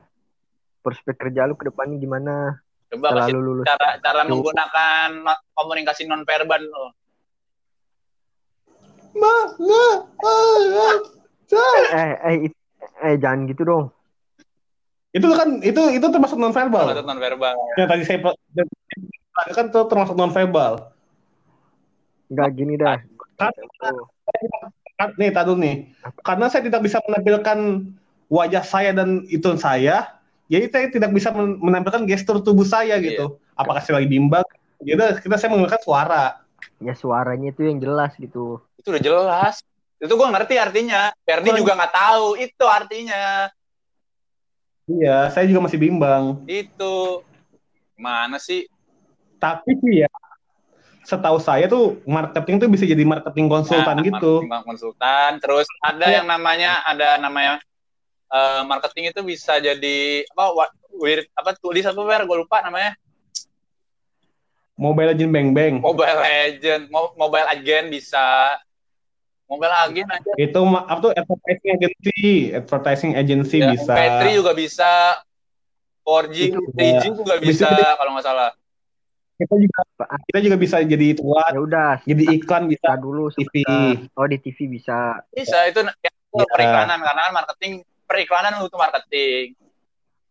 Prospek 0.86 1.17
kerja 1.17 1.49
lu 1.49 1.58
ke 1.58 1.65
depannya 1.73 1.97
gimana? 1.97 2.62
Coba 2.93 3.25
kasih 3.25 3.34
lu 3.34 3.41
lulus. 3.41 3.65
cara 3.65 3.97
cara 3.97 4.21
Coba. 4.21 4.30
menggunakan 4.30 5.10
komunikasi 5.58 6.06
non 6.06 6.21
verbal 6.21 6.62
lo. 6.62 6.93
Ma, 9.15 9.34
ma, 9.58 9.84
ah, 10.28 10.62
ah. 10.91 10.97
Eh, 11.95 12.13
eh, 12.19 12.36
eh 13.01 13.15
jangan 13.15 13.47
gitu 13.47 13.63
dong. 13.63 13.86
Itu 15.15 15.25
kan 15.32 15.49
itu 15.63 15.82
itu 15.95 16.08
termasuk 16.12 16.36
non 16.36 16.51
verbal 16.51 16.91
Kalau 16.91 17.08
non 17.08 17.19
verbal. 17.23 17.56
yang 17.80 17.88
tadi 17.88 18.04
saya 18.04 18.19
yang 18.51 18.67
kan 19.56 19.65
itu 19.71 19.80
termasuk 19.88 20.15
non 20.19 20.32
verbal 20.36 20.91
Nggak 22.25 22.49
gini 22.58 22.73
dah. 22.73 22.97
Oh, 23.86 24.10
nih 25.21 25.30
tadu 25.32 25.54
nih 25.60 25.93
karena 26.23 26.45
saya 26.47 26.65
tidak 26.65 26.82
bisa 26.84 26.97
menampilkan 27.04 27.60
wajah 28.32 28.63
saya 28.63 28.91
dan 28.95 29.28
itu 29.28 29.45
saya 29.60 30.15
jadi 30.47 30.65
saya 30.71 30.88
tidak 30.89 31.12
bisa 31.12 31.36
men- 31.36 31.60
menampilkan 31.60 32.08
gestur 32.08 32.39
tubuh 32.39 32.63
saya 32.63 32.95
gitu 33.04 33.36
apakah 33.60 33.84
saya 33.84 33.99
lagi 33.99 34.08
bimbang 34.10 34.47
jadi 34.82 35.19
kita 35.19 35.36
saya 35.36 35.51
menggunakan 35.51 35.82
suara 35.84 36.45
Ya 36.84 36.93
suaranya 36.97 37.56
itu 37.56 37.62
yang 37.63 37.80
jelas 37.80 38.12
gitu. 38.19 38.60
Itu 38.75 38.91
udah 38.91 39.01
jelas. 39.04 39.63
Itu 39.95 40.13
gua 40.19 40.28
ngerti 40.36 40.60
artinya. 40.60 41.13
Ferdi 41.23 41.56
juga 41.56 41.78
nggak 41.78 41.93
tahu 41.93 42.28
itu 42.36 42.65
artinya. 42.67 43.47
Iya 44.88 45.30
saya 45.30 45.45
juga 45.45 45.65
masih 45.65 45.80
bimbang 45.80 46.43
Itu 46.45 47.24
mana 47.95 48.38
sih? 48.38 48.67
tapi 49.36 49.78
sih 49.78 50.02
ya 50.02 50.10
setahu 51.02 51.38
saya 51.38 51.69
tuh 51.69 52.02
marketing 52.04 52.58
tuh 52.58 52.65
bisa 52.65 52.82
jadi 52.82 53.06
marketing 53.06 53.45
konsultan 53.45 53.93
Nah, 53.93 54.04
gitu 54.04 54.34
marketing 54.41 54.65
konsultan. 54.65 55.32
Terus 55.38 55.67
ada 55.80 56.06
Iya. 56.06 56.15
yang 56.17 56.28
namanya 56.28 56.82
ada 56.82 57.21
namanya 57.21 57.62
eh, 58.28 58.62
marketing 58.65 59.13
itu 59.13 59.21
bisa 59.21 59.58
jadi 59.58 60.26
apa 60.34 60.65
weird 60.98 61.30
apa 61.32 61.54
tulis 61.56 61.86
apa 61.86 62.00
wer 62.00 62.26
gue 62.26 62.38
lupa 62.41 62.58
namanya 62.62 62.98
mobile 64.76 65.13
legend 65.13 65.30
bang 65.30 65.50
bang 65.54 65.74
mobile 65.78 66.19
legend 66.19 66.89
mo- 66.89 67.13
mobile 67.15 67.48
agent 67.48 67.88
bisa 67.88 68.58
mobile 69.56 69.76
agent 69.88 70.10
aja 70.12 70.32
itu 70.36 70.60
apa 70.68 71.00
tuh 71.00 71.12
advertising 71.15 71.72
agency. 71.80 72.20
Advertising 72.52 73.12
agency 73.15 73.58
ya, 73.63 73.72
bisa. 73.72 73.94
Petri 73.96 74.30
juga 74.36 74.52
bisa. 74.52 74.91
4G 76.06 76.38
Itu 76.54 76.60
3G 76.78 77.04
juga 77.18 77.34
bisa 77.41 77.65
bisa- 77.72 77.96
kalau 77.98 78.12
nggak 78.13 78.26
salah. 78.28 78.52
Kita 79.36 79.56
juga 79.58 79.82
kita 80.30 80.39
juga 80.39 80.56
bisa 80.56 80.76
jadi 80.80 81.08
tuan 81.18 81.52
Ya 81.52 81.60
udah, 81.60 81.94
jadi 82.06 82.24
iklan 82.39 82.70
bisa 82.70 82.96
dulu 82.96 83.28
TV 83.34 83.65
sebentar. 83.65 84.15
Oh 84.15 84.28
di 84.30 84.38
TV 84.38 84.58
bisa. 84.70 85.20
bisa 85.34 85.58
itu 85.65 85.80
ya, 85.82 86.12
Ya. 86.36 86.46
periklanan. 86.52 87.00
Karena 87.02 87.22
kan 87.26 87.34
marketing 87.34 87.74
periklanan 88.06 88.54
untuk 88.62 88.78
marketing. 88.78 89.56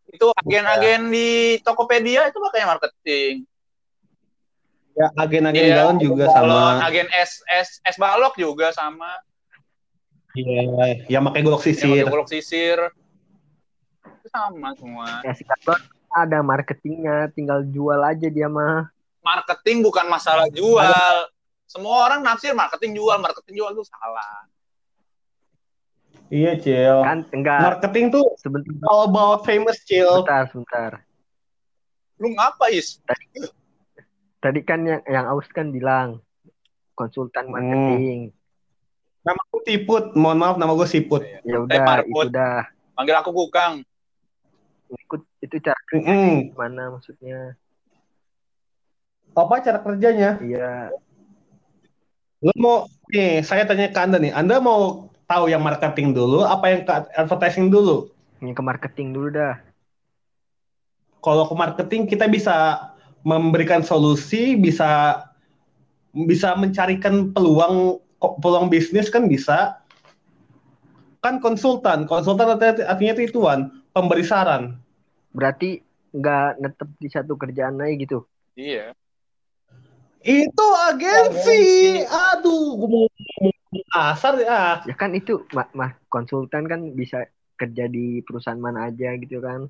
Itu 0.07 0.31
agen-agen 0.31 1.11
di 1.11 1.59
Tokopedia 1.59 2.29
itu 2.29 2.37
makanya 2.39 2.77
marketing 2.77 3.43
ya 4.95 5.07
agen-agen 5.19 5.63
Iya, 5.67 5.75
galon 5.83 5.97
juga 5.99 6.25
Balon, 6.31 6.79
sama. 6.79 6.87
agen 6.87 7.07
es 7.11 7.31
es 7.51 7.69
es 7.83 7.95
balok 7.99 8.33
juga 8.39 8.71
sama. 8.71 9.11
Iya 10.35 11.07
yang 11.07 11.23
pakai 11.27 11.41
golok 11.43 11.63
yang 11.63 11.67
sisir. 11.75 11.91
pakai 12.03 12.11
golok 12.11 12.29
sisir. 12.31 12.79
Itu 14.03 14.27
sama 14.31 14.71
semua. 14.75 15.19
Ya 15.23 15.31
si 15.35 15.43
Katon 15.43 15.79
ada 16.11 16.39
marketingnya, 16.39 17.27
tinggal 17.35 17.63
jual 17.67 17.99
aja 17.99 18.27
dia 18.27 18.47
mah. 18.47 18.87
marketing 19.19 19.81
bukan 19.81 20.05
masalah 20.05 20.45
jual. 20.47 21.15
Semua 21.65 22.05
orang 22.05 22.21
nafsir 22.21 22.53
marketing 22.53 22.93
jual 22.93 23.17
marketing 23.17 23.57
jual 23.57 23.73
itu 23.73 23.83
salah. 23.89 24.45
Iya 26.29 26.57
cil. 26.61 27.01
Kan 27.01 27.25
enggak. 27.33 27.59
Marketing 27.61 28.13
tuh 28.13 28.25
sebentar. 28.37 28.71
all 28.85 29.09
about 29.09 29.41
famous 29.43 29.81
cil. 29.83 30.23
Sebentar 30.23 30.45
sebentar. 30.49 30.91
lu 32.15 32.31
ngapa 32.31 32.71
is 32.71 33.03
Tadi 34.45 34.61
kan 34.61 34.85
yang 34.85 35.01
yang 35.09 35.25
Aus 35.25 35.49
kan 35.49 35.73
bilang 35.73 36.21
konsultan 36.93 37.49
Hmm. 37.49 37.57
marketing. 37.57 38.29
nama 39.25 39.41
gue 39.49 39.61
Siput 39.65 40.13
mohon 40.13 40.37
maaf 40.37 40.53
nama 40.53 40.77
gue 40.77 40.85
Siput 40.85 41.25
Ya 41.25 41.41
Eh, 41.41 41.57
udah 41.57 42.05
itu 42.05 42.29
dah. 42.29 42.61
panggil 42.93 43.17
aku 43.17 43.33
kukang 43.33 43.81
Ikut 44.85 45.25
itu 45.41 45.57
cara 45.57 45.81
Mm-mm. 45.89 46.53
gimana 46.53 46.93
maksudnya? 46.93 47.57
apa 49.33 49.59
cara 49.59 49.81
kerjanya 49.81 50.37
Iya. 50.39 50.93
lu 52.39 52.53
mau 52.55 52.85
nih 53.09 53.41
saya 53.41 53.65
tanya 53.65 53.89
ke 53.89 53.97
anda 53.97 54.21
nih 54.21 54.29
anda 54.29 54.61
mau 54.61 55.09
tahu 55.25 55.49
yang 55.49 55.65
marketing 55.65 56.13
dulu 56.13 56.45
apa 56.45 56.65
yang 56.69 56.81
ke 56.85 56.93
advertising 57.17 57.73
dulu 57.73 58.13
Ini 58.39 58.53
ke 58.53 58.61
marketing 58.61 59.09
dulu 59.09 59.27
dah. 59.33 59.57
kalau 61.17 61.49
ke 61.49 61.55
marketing 61.57 62.05
kita 62.05 62.29
bisa 62.29 62.77
memberikan 63.25 63.81
solusi 63.81 64.53
bisa 64.53 65.25
bisa 66.13 66.53
mencarikan 66.55 67.33
peluang 67.33 67.99
peluang 68.21 68.69
bisnis 68.69 69.09
kan 69.09 69.25
bisa. 69.25 69.81
Kan 71.25 71.41
konsultan 71.41 72.05
konsultan 72.05 72.53
artinya, 72.53 73.17
itu 73.17 73.33
ituan 73.33 73.81
pemberi 73.91 74.21
saran. 74.21 74.77
Berarti 75.33 75.81
nggak 76.15 76.61
netep 76.61 76.89
di 77.01 77.09
satu 77.09 77.33
kerjaan 77.35 77.81
aja 77.81 77.91
gitu. 77.97 78.19
iya. 78.55 78.95
Itu 80.25 80.67
agensi! 80.89 82.01
Aduh 82.01 82.81
gue 82.81 82.89
mau 82.89 83.05
ngomong 83.05 83.89
asar 83.93 84.33
ya. 84.41 84.81
Ya 84.85 84.95
kan 84.97 85.13
itu 85.13 85.45
mah 85.53 85.69
ma 85.77 85.93
konsultan 86.09 86.65
kan 86.65 86.81
bisa 86.97 87.29
kerja 87.61 87.85
di 87.85 88.25
perusahaan 88.25 88.57
mana 88.57 88.89
aja 88.89 89.13
gitu 89.21 89.37
kan. 89.37 89.69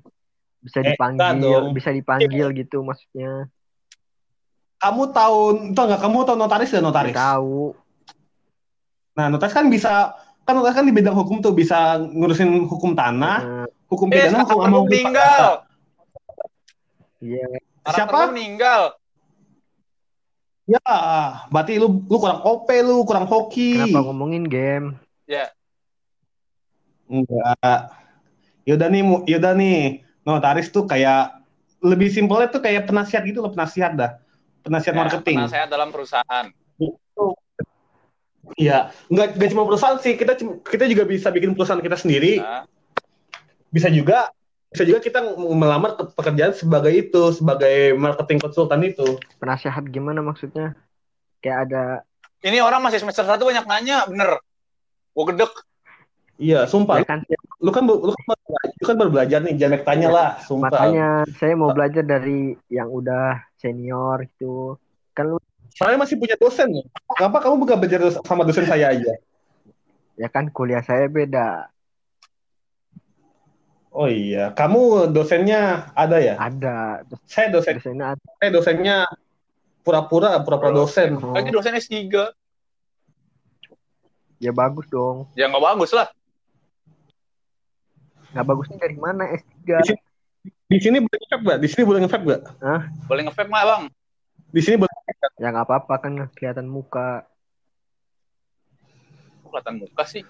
Bisa 0.66 0.82
Eh, 0.82 0.92
dipanggil, 0.92 1.38
dong. 1.38 1.70
bisa 1.70 1.90
dipanggil 1.90 2.46
gitu 2.52 2.82
maksudnya. 2.82 3.46
kamu 4.76 5.08
tahu 5.08 5.38
itu 5.72 5.80
nggak 5.80 5.98
kamu 5.98 6.16
tahu 6.22 6.36
notaris 6.36 6.68
dan 6.68 6.84
notaris 6.84 7.16
Tahu. 7.16 7.72
nah 9.14 9.32
notaris 9.32 9.56
kan 9.56 9.64
bisa 9.66 10.12
kan 10.44 10.52
notaris 10.52 10.76
kan 10.76 10.84
di 10.84 10.92
bidang 10.92 11.16
hukum 11.16 11.40
tuh 11.40 11.50
bisa 11.50 11.96
ngurusin 11.96 12.68
hukum 12.68 12.92
tanah 12.92 13.64
Eh, 13.64 13.66
hukum 13.88 14.12
eh 14.12 14.20
pidana 14.20 14.44
hukum 14.44 14.52
sekarang 14.52 14.74
hukum 14.76 14.84
meninggal 14.84 15.44
Iya. 17.16 17.46
Siapa? 17.88 17.88
Karakter 17.88 18.20
lu 18.20 18.32
meninggal 18.36 18.80
Ya, 20.66 20.82
berarti 21.48 21.72
lu 21.78 22.04
lu 22.04 22.16
kurang 22.18 22.42
OP 22.42 22.68
lu, 22.82 23.06
kurang 23.06 23.24
hoki. 23.24 23.80
Kenapa 23.80 24.02
ngomongin 24.02 24.44
game? 24.44 24.98
Enggak. 27.06 27.94
Yaudah 28.66 28.88
nih, 28.90 29.02
mu- 29.02 29.22
yaudah 29.24 29.54
nih. 29.54 30.02
Notaris 30.26 30.68
tuh 30.74 30.90
kayak 30.90 31.38
lebih 31.78 32.10
simpelnya 32.10 32.50
tuh 32.50 32.58
kayak 32.58 32.90
penasihat 32.90 33.22
gitu 33.22 33.38
loh, 33.38 33.54
penasihat 33.54 33.94
dah. 33.94 34.10
Penasihat 34.66 34.92
Ya, 34.92 35.00
marketing. 35.06 35.36
penasehat 35.38 35.68
dalam 35.70 35.88
perusahaan. 35.94 36.46
Iya, 38.58 38.90
nggak 39.10 39.38
nggak 39.38 39.48
cuma 39.54 39.66
perusahaan 39.66 39.98
sih, 40.02 40.14
kita 40.18 40.38
kita 40.66 40.84
juga 40.86 41.02
bisa 41.06 41.30
bikin 41.30 41.54
perusahaan 41.54 41.82
kita 41.82 41.98
sendiri. 41.98 42.42
Nah, 42.42 42.66
Bisa 43.70 43.90
juga 43.90 44.30
bisa 44.70 44.82
juga 44.86 44.98
kita 45.02 45.18
melamar 45.36 45.98
ke 45.98 46.02
pekerjaan 46.14 46.54
sebagai 46.54 46.90
itu, 46.94 47.22
sebagai 47.34 47.94
marketing 47.98 48.38
konsultan 48.42 48.82
itu. 48.86 49.18
Penasehat 49.42 49.86
gimana 49.90 50.22
maksudnya? 50.22 50.74
Kayak 51.42 51.58
ada 51.70 51.82
ini 52.42 52.62
orang 52.62 52.82
masih 52.82 53.02
semester 53.02 53.26
satu 53.26 53.46
banyak 53.46 53.66
nanya, 53.66 54.06
bener. 54.06 54.38
Gue 55.14 55.24
gedek. 55.34 55.52
Iya, 56.38 56.66
sumpah. 56.70 57.02
ya 57.02 57.06
kan 57.06 57.20
Lu 57.56 57.72
kan 57.72 57.88
lu 57.88 58.12
kan 58.12 58.24
baru, 58.28 58.40
lu 58.52 58.84
kan 58.84 58.96
baru 59.00 59.10
belajar 59.10 59.38
nih, 59.40 59.56
jangan 59.56 59.80
tanya 59.80 60.08
lah, 60.12 60.28
sumpah. 60.44 60.68
makanya 60.68 61.08
saya 61.40 61.56
mau 61.56 61.72
belajar 61.72 62.04
dari 62.04 62.52
yang 62.68 62.92
udah 62.92 63.40
senior 63.56 64.28
gitu. 64.28 64.76
Kan 65.16 65.32
lu 65.32 65.38
Saya 65.72 65.96
masih 65.96 66.16
punya 66.16 66.36
dosen 66.36 66.72
loh. 66.72 66.84
Kenapa 67.16 67.40
kamu 67.40 67.60
bukan 67.60 67.76
belajar 67.76 68.00
sama 68.24 68.44
dosen 68.44 68.64
saya 68.64 68.92
aja? 68.92 69.12
ya 70.16 70.32
kan 70.32 70.48
kuliah 70.48 70.80
saya 70.80 71.08
beda. 71.08 71.68
Oh 73.92 74.08
iya, 74.08 74.52
kamu 74.52 75.12
dosennya 75.12 75.88
ada 75.96 76.16
ya? 76.20 76.36
Ada 76.36 77.04
Saya 77.24 77.48
dosen, 77.48 77.80
dosennya 77.80 78.16
ada. 78.16 78.24
saya 78.36 78.50
dosennya 78.52 78.96
pura-pura, 79.80 80.36
pura-pura 80.44 80.72
dosen. 80.72 81.16
Oh, 81.16 81.32
Lagi 81.32 81.48
dosen 81.48 81.72
S3. 81.76 82.08
ya 84.36 84.52
bagus 84.52 84.84
dong. 84.88 85.28
Ya 85.32 85.48
nggak 85.48 85.64
bagus 85.64 85.96
lah. 85.96 86.12
Nggak 88.36 88.48
bagusnya 88.52 88.76
dari 88.76 88.96
mana 89.00 89.32
S3? 89.32 89.96
Di 90.68 90.76
sini 90.76 91.00
boleh 91.00 91.16
nge 91.24 91.36
nggak? 91.40 91.58
Di 91.64 91.68
sini 91.72 91.82
boleh 91.88 91.98
nge 92.04 92.12
nggak? 92.12 92.42
Boleh 93.08 93.22
nge-vape 93.24 93.48
nggak 93.48 93.64
bang? 93.64 93.82
Di 94.52 94.60
sini 94.60 94.76
boleh. 94.76 94.92
Ya 95.40 95.48
nggak 95.48 95.64
apa-apa 95.64 95.94
kan 96.04 96.12
kelihatan 96.36 96.68
muka. 96.68 97.24
Kelihatan 99.48 99.80
muka 99.80 100.04
sih. 100.04 100.20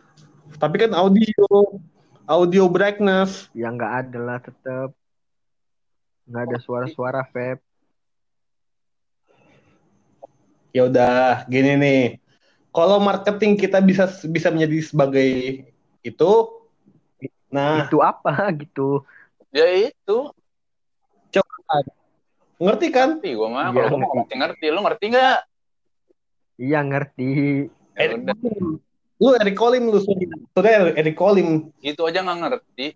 Tapi 0.63 0.87
kan 0.87 0.95
audio, 0.95 1.83
audio 2.31 2.71
brightness. 2.71 3.51
Ya 3.59 3.75
nggak 3.75 3.93
ada 4.07 4.19
lah 4.23 4.39
tetep. 4.39 4.95
Nggak 6.31 6.43
ada 6.47 6.59
suara-suara 6.63 7.27
vape. 7.27 7.59
Ya 10.71 10.87
udah, 10.87 11.43
gini 11.51 11.75
nih. 11.75 12.03
Kalau 12.71 13.03
marketing 13.03 13.59
kita 13.59 13.83
bisa 13.83 14.07
bisa 14.31 14.53
menjadi 14.53 14.79
sebagai 14.85 15.31
itu, 16.07 16.33
nah 17.51 17.87
Itu 17.87 18.03
apa 18.03 18.51
gitu? 18.57 19.03
Ya 19.55 19.67
itu. 19.91 20.19
ngerti 22.57 22.89
kan? 22.89 23.21
Ngerti 23.21 23.37
gue 23.37 23.49
mah. 23.53 23.69
Iya, 23.69 23.85
Kalau 23.85 23.99
ngerti. 24.01 24.17
ngerti 24.17 24.35
ngerti. 24.41 24.67
Lu 24.73 24.81
ngerti 24.81 25.05
nggak? 25.13 25.39
Iya 26.57 26.81
ngerti. 26.89 27.31
Ya 27.97 28.01
Eric. 28.01 28.21
Lu 29.17 29.29
Eric 29.37 29.57
Colim 29.57 29.85
lu 29.93 30.01
sudah 30.01 30.93
Eric 30.97 31.17
Colim. 31.17 31.69
Gitu 31.85 32.01
aja 32.09 32.25
nggak 32.25 32.39
ngerti. 32.49 32.87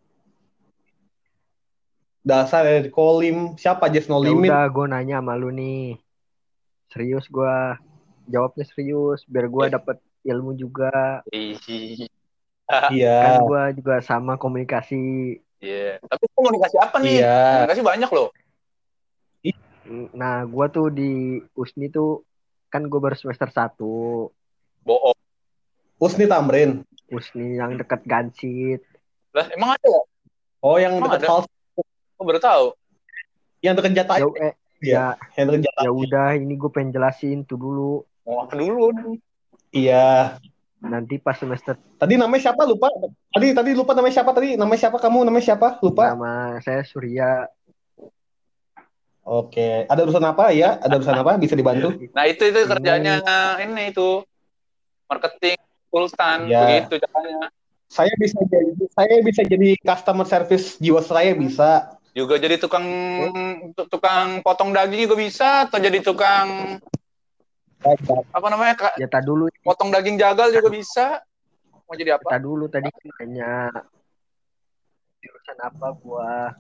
Dasar 2.25 2.65
Eric 2.69 2.93
Colim. 2.93 3.57
Siapa 3.57 3.89
Just 3.93 4.09
No 4.09 4.21
Ya 4.21 4.33
Limit? 4.33 4.49
udah 4.49 4.65
gue 4.69 4.87
nanya 4.89 5.21
sama 5.21 5.37
lu 5.37 5.53
nih. 5.53 6.01
Serius 6.93 7.29
gue 7.29 7.55
jawabnya 8.29 8.65
serius 8.69 9.25
biar 9.29 9.49
gue 9.49 9.65
dapet 9.73 9.97
ilmu 10.25 10.53
juga. 10.57 11.25
Ih, 11.33 11.57
Iya. 12.91 13.19
Kan 13.21 13.35
gue 13.45 13.63
juga 13.77 13.95
sama 14.01 14.35
komunikasi. 14.35 15.01
Iya. 15.59 15.99
Tapi 16.01 16.25
komunikasi 16.33 16.77
apa 16.77 16.97
nih? 16.99 17.21
Iya. 17.21 17.39
Komunikasi 17.67 17.83
banyak 17.83 18.11
loh. 18.11 18.29
Nah 20.15 20.47
gue 20.47 20.67
tuh 20.71 20.87
di 20.89 21.11
USNI 21.53 21.91
tuh 21.91 22.23
kan 22.71 22.87
gue 22.87 22.97
baru 22.97 23.15
semester 23.15 23.51
1 23.51 23.75
Bohong. 24.81 25.19
Usni 25.99 26.25
Tamrin. 26.25 26.87
USNI 27.11 27.59
yang 27.59 27.75
deket 27.75 28.07
Gansit. 28.07 28.81
Lah, 29.31 29.51
emang 29.51 29.75
ada 29.75 29.85
ya? 29.85 30.03
Oh, 30.61 30.77
yang 30.77 30.97
Emang 30.97 31.13
dekat? 31.13 31.27
Fals, 31.27 31.47
Gue 32.17 32.25
baru 32.25 32.39
tahu. 32.39 32.67
yang 33.61 33.77
dekat 33.77 33.93
Jatah. 33.93 34.17
Ya, 34.17 34.27
eh, 34.41 34.55
Iya. 34.81 34.95
ya, 34.97 35.05
Yang 35.37 35.47
dekat 35.51 35.65
Jatah. 35.69 35.83
ya 35.85 35.91
udah 35.93 36.29
ini 36.35 36.55
gue 36.57 36.71
pengen 36.73 36.91
jelasin 36.91 37.45
tuh 37.45 37.59
dulu. 37.61 37.93
Apa 38.25 38.57
dulu? 38.57 38.89
Iya. 39.71 40.41
Nanti 40.81 41.21
pas 41.21 41.37
semester 41.37 41.77
Tadi 42.01 42.17
namanya 42.17 42.51
siapa 42.51 42.65
lupa? 42.65 42.89
Tadi 43.37 43.53
tadi 43.53 43.71
lupa 43.77 43.93
namanya 43.93 44.15
siapa 44.17 44.33
tadi? 44.33 44.57
Namanya 44.57 44.81
siapa 44.81 44.97
kamu? 44.97 45.19
Namanya 45.29 45.45
siapa? 45.45 45.69
Lupa. 45.85 46.17
nama 46.17 46.57
saya 46.65 46.81
Surya. 46.89 47.45
Oke. 49.21 49.85
Ada 49.85 50.01
urusan 50.09 50.25
apa 50.25 50.51
ya? 50.57 50.81
Ada 50.81 50.97
urusan 50.97 51.21
apa? 51.21 51.37
Bisa 51.37 51.53
dibantu? 51.53 51.93
Nah 52.17 52.25
itu 52.25 52.49
itu 52.49 52.61
kerjanya 52.65 53.21
ini 53.61 53.93
itu 53.93 54.25
marketing 55.05 55.61
konsultan 55.93 56.49
Iya. 56.49 56.89
begitu 56.89 56.95
caranya. 57.05 57.53
Saya 57.91 58.15
bisa 58.17 58.39
jadi 58.47 58.71
saya 58.95 59.15
bisa 59.21 59.43
jadi 59.45 59.69
customer 59.83 60.25
service 60.25 60.81
jiwasraya 60.81 61.37
bisa. 61.37 61.99
Juga 62.17 62.41
jadi 62.41 62.57
tukang 62.57 62.87
tukang 63.91 64.41
potong 64.41 64.73
daging 64.73 65.11
juga 65.11 65.17
bisa 65.19 65.69
atau 65.69 65.77
jadi 65.77 65.99
tukang 66.01 66.81
apa 67.81 68.47
namanya 68.53 68.75
Kak? 68.77 68.93
Ya 69.01 69.09
tak 69.09 69.25
dulu, 69.25 69.49
potong 69.65 69.89
daging 69.89 70.21
jagal 70.21 70.53
juga 70.53 70.69
bisa. 70.69 71.07
Mau 71.89 71.99
jadi 71.99 72.15
apa? 72.15 72.39
tak 72.39 72.47
dulu 72.47 72.71
tadi 72.71 72.87
nanya 73.19 73.67
jurusan 75.19 75.59
apa 75.59 75.87
gua. 75.99 76.55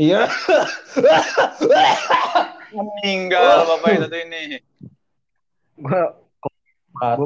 Iya. 0.00 0.30
Meninggal 2.72 3.68
bapak 3.68 3.90
itu 3.90 4.06
tuh 4.08 4.20
ini. 4.22 4.42
Gua 5.76 6.14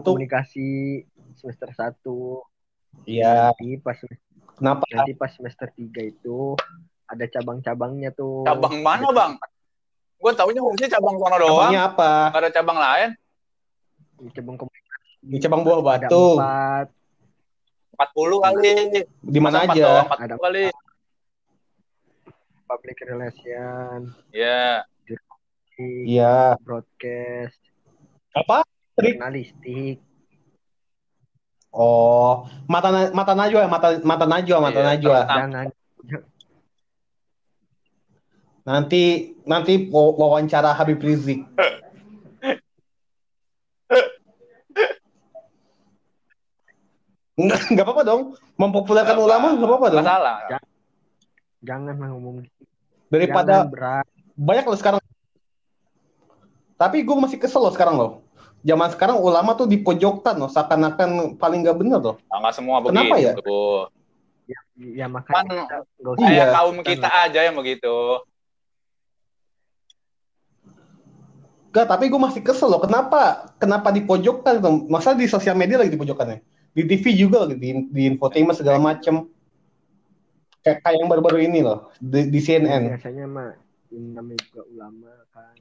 komunikasi 0.02 1.04
semester 1.38 1.70
1. 1.70 3.06
Iya. 3.06 3.52
Nanti 3.52 3.78
pas 3.84 4.00
Kenapa? 4.56 4.88
nanti 4.88 5.12
pas 5.12 5.28
semester 5.28 5.68
3 5.68 6.08
itu 6.16 6.56
ada 7.06 7.24
cabang-cabangnya 7.28 8.10
tuh. 8.16 8.48
Cabang 8.48 8.80
mana 8.80 9.12
bang? 9.12 9.32
Gue 10.16 10.32
taunya 10.32 10.60
harusnya 10.60 10.88
cabang 10.90 11.16
sono 11.16 11.36
doang. 11.36 11.70
Cabangnya 11.70 11.82
apa? 11.86 12.12
Gak 12.30 12.40
ada 12.40 12.50
cabang 12.50 12.78
lain. 12.78 13.10
Cabang 14.32 14.56
komunikasi 14.56 15.12
Di 15.22 15.36
cabang 15.38 15.60
buah 15.60 15.80
batu. 15.80 16.24
empat. 16.36 16.86
40 17.96 18.38
kali. 18.40 18.72
Di 19.20 19.38
mana 19.40 19.56
empat 19.62 19.76
aja? 19.76 19.92
40 20.04 20.24
Ada 20.24 20.36
kali. 20.36 20.64
Public 22.66 22.98
relation, 23.06 23.98
Ya. 24.34 24.82
Iya. 25.78 26.56
broadcast, 26.58 27.60
Apa? 28.32 28.64
jurnalistik. 28.96 30.00
Oh, 31.70 32.48
mata 32.66 32.88
na- 32.88 33.12
mata 33.12 33.36
najwa, 33.36 33.68
mata 33.68 34.00
mata 34.00 34.24
najwa, 34.24 34.56
mata 34.58 34.80
Iya, 34.80 34.88
najwa. 34.88 35.18
Ah. 35.22 35.36
Jangan 35.44 35.66
Nanti 38.66 39.02
nanti 39.46 39.86
wa- 39.88 40.14
wawancara 40.18 40.74
Habib 40.74 40.98
Rizik. 40.98 41.40
Enggak, 47.36 47.60
enggak 47.68 47.84
apa-apa 47.84 48.02
dong. 48.02 48.22
Mempopulerkan 48.56 49.12
Nggak 49.12 49.26
ulama 49.28 49.46
enggak 49.52 49.68
apa-apa 49.68 49.86
dong. 49.92 50.04
Masalah. 50.04 50.36
jangan 51.66 51.98
ngomong 51.98 52.46
gitu. 52.46 52.62
Daripada 53.10 53.66
Jangan 53.66 53.72
berat. 53.72 54.06
banyak 54.34 54.64
loh 54.64 54.78
sekarang. 54.78 55.00
Tapi 56.76 56.96
gue 57.02 57.16
masih 57.16 57.38
kesel 57.40 57.60
loh 57.60 57.72
sekarang 57.72 57.96
loh. 57.96 58.10
Zaman 58.62 58.88
sekarang 58.90 59.16
ulama 59.18 59.54
tuh 59.54 59.66
dipojokkan 59.66 60.34
loh, 60.36 60.50
seakan-akan 60.50 61.38
paling 61.38 61.62
nggak 61.62 61.78
bener 61.78 62.00
loh. 62.00 62.16
Nah, 62.26 62.38
nggak 62.40 62.54
semua 62.54 62.80
begitu. 62.80 62.92
Kenapa 62.94 63.14
ya? 63.16 63.32
Ya 64.76 65.06
makanya 65.08 65.64
Kan 65.66 65.82
kita 65.96 66.12
kayak 66.20 66.30
Iya. 66.30 66.44
kaum 66.52 66.76
kita 66.84 67.08
aja 67.08 67.40
yang 67.42 67.56
begitu. 67.56 67.96
Enggak, 71.76 71.92
tapi 71.92 72.08
gue 72.08 72.16
masih 72.16 72.40
kesel 72.40 72.72
loh. 72.72 72.80
Kenapa? 72.80 73.52
Kenapa 73.60 73.92
dipojokkan? 73.92 74.64
tuh? 74.64 74.88
Masa 74.88 75.12
di 75.12 75.28
sosial 75.28 75.60
media 75.60 75.76
lagi 75.76 75.92
dipojokkan 75.92 76.24
ya? 76.32 76.38
Di 76.72 76.88
TV 76.88 77.12
juga 77.12 77.44
lagi, 77.44 77.60
di, 77.60 77.68
di 77.92 78.02
infotainment 78.08 78.56
segala 78.56 78.80
macem. 78.80 79.28
Kayak, 80.64 80.80
kayak 80.80 80.96
yang 81.04 81.08
baru-baru 81.12 81.44
ini 81.44 81.60
loh, 81.60 81.92
di, 82.00 82.32
di 82.32 82.40
CNN. 82.40 82.96
biasanya 82.96 83.28
mah 83.28 83.52
ini 83.92 84.08
namanya 84.16 84.40
juga 84.48 84.62
ulama 84.72 85.12
kan. 85.36 85.56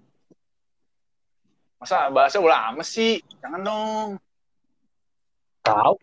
Masa 1.84 2.08
bahasa 2.08 2.40
ulama 2.40 2.80
sih? 2.88 3.20
Jangan 3.44 3.60
dong. 3.60 4.10
Tahu. 5.68 5.96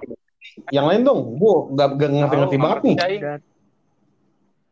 Yang 0.68 0.86
lain 0.92 1.02
dong, 1.08 1.20
gue 1.40 1.54
nggak 1.72 1.88
nggak 1.88 2.10
ngerti-ngerti 2.20 2.56
banget 2.60 2.78
nih. 2.84 2.96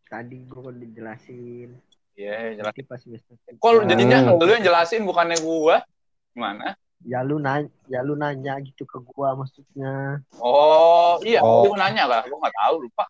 tadi 0.04 0.36
gue 0.44 0.60
udah 0.68 0.80
dijelasin. 0.84 1.80
Iya, 2.20 2.52
jelas. 2.52 2.68
Nanti 2.68 2.82
pas 2.84 3.00
semester 3.00 3.32
tiga. 3.40 3.56
Kok 3.56 3.70
lu 3.72 3.80
jadinya 3.88 4.18
Hmm. 4.20 4.36
lu 4.36 4.50
yang 4.52 4.60
jelasin 4.62 5.02
bukannya 5.02 5.40
gua? 5.40 5.80
Gimana? 6.36 6.76
ya 7.00 7.24
lu 7.24 7.40
nanya 7.40 7.64
ya 7.88 8.04
lu 8.04 8.12
nanya 8.12 8.60
gitu 8.60 8.84
ke 8.84 9.00
gua 9.00 9.32
maksudnya 9.32 10.20
Oh, 10.36 11.16
iya. 11.24 11.40
Oh. 11.40 11.64
Gue 11.64 11.80
nanya 11.80 12.04
kah? 12.04 12.28
Gue 12.28 12.36
nggak 12.36 12.52
tahu, 12.54 12.74
lupa. 12.84 13.04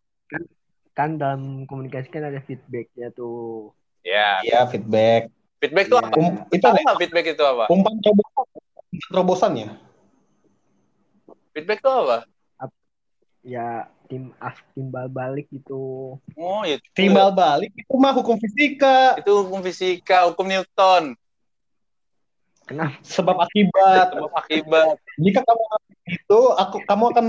kan 0.90 1.18
dalam 1.18 1.66
komunikasi 1.66 2.06
kan 2.06 2.22
ada 2.22 2.38
feedbacknya 2.38 3.10
tuh 3.10 3.74
Ya. 4.06 4.38
Iya, 4.46 4.62
feedback. 4.70 5.26
Feedback 5.58 5.90
itu 5.90 5.96
Iya. 5.98 6.06
apa? 6.06 6.14
Um, 6.16 6.34
itu 6.48 6.64
nggak 6.70 6.98
feedback 7.02 7.26
itu 7.34 7.42
apa? 7.42 7.64
umpan 7.66 7.94
terobosan. 7.98 8.46
Umpan 8.46 9.08
terobosan 9.10 9.52
ya? 9.58 9.68
Feedback 11.50 11.78
itu 11.82 11.90
apa? 11.90 12.16
ya 13.42 13.88
tim 14.10 14.34
as 14.42 14.58
timbal 14.74 15.06
balik 15.06 15.46
gitu 15.54 16.18
Oh, 16.34 16.62
itu. 16.66 16.82
Timbal 16.98 17.30
balik 17.30 17.70
itu 17.78 17.94
mah 17.94 18.10
hukum 18.10 18.34
fisika. 18.42 19.14
Itu 19.22 19.46
hukum 19.46 19.62
fisika, 19.62 20.26
hukum 20.26 20.50
Newton. 20.50 21.14
kenapa 22.66 22.98
Sebab 23.06 23.38
akibat. 23.46 24.10
Sebab 24.10 24.30
akibat. 24.34 24.98
Jika 25.14 25.46
kamu 25.46 25.62
itu, 26.10 26.40
aku 26.58 26.76
kamu 26.82 27.04
akan 27.14 27.24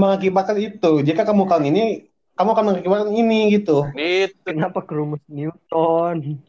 mengakibatkan 0.00 0.56
itu. 0.56 0.92
Jika 1.04 1.28
kamu 1.28 1.44
melakukan 1.44 1.68
ini, 1.68 2.08
kamu 2.32 2.48
akan 2.56 2.64
mengakibatkan 2.72 3.12
ini 3.12 3.40
gitu. 3.60 3.84
Gitu. 3.92 4.36
kenapa 4.40 4.80
ke 4.80 4.92
rumus 4.96 5.20
Newton 5.28 6.40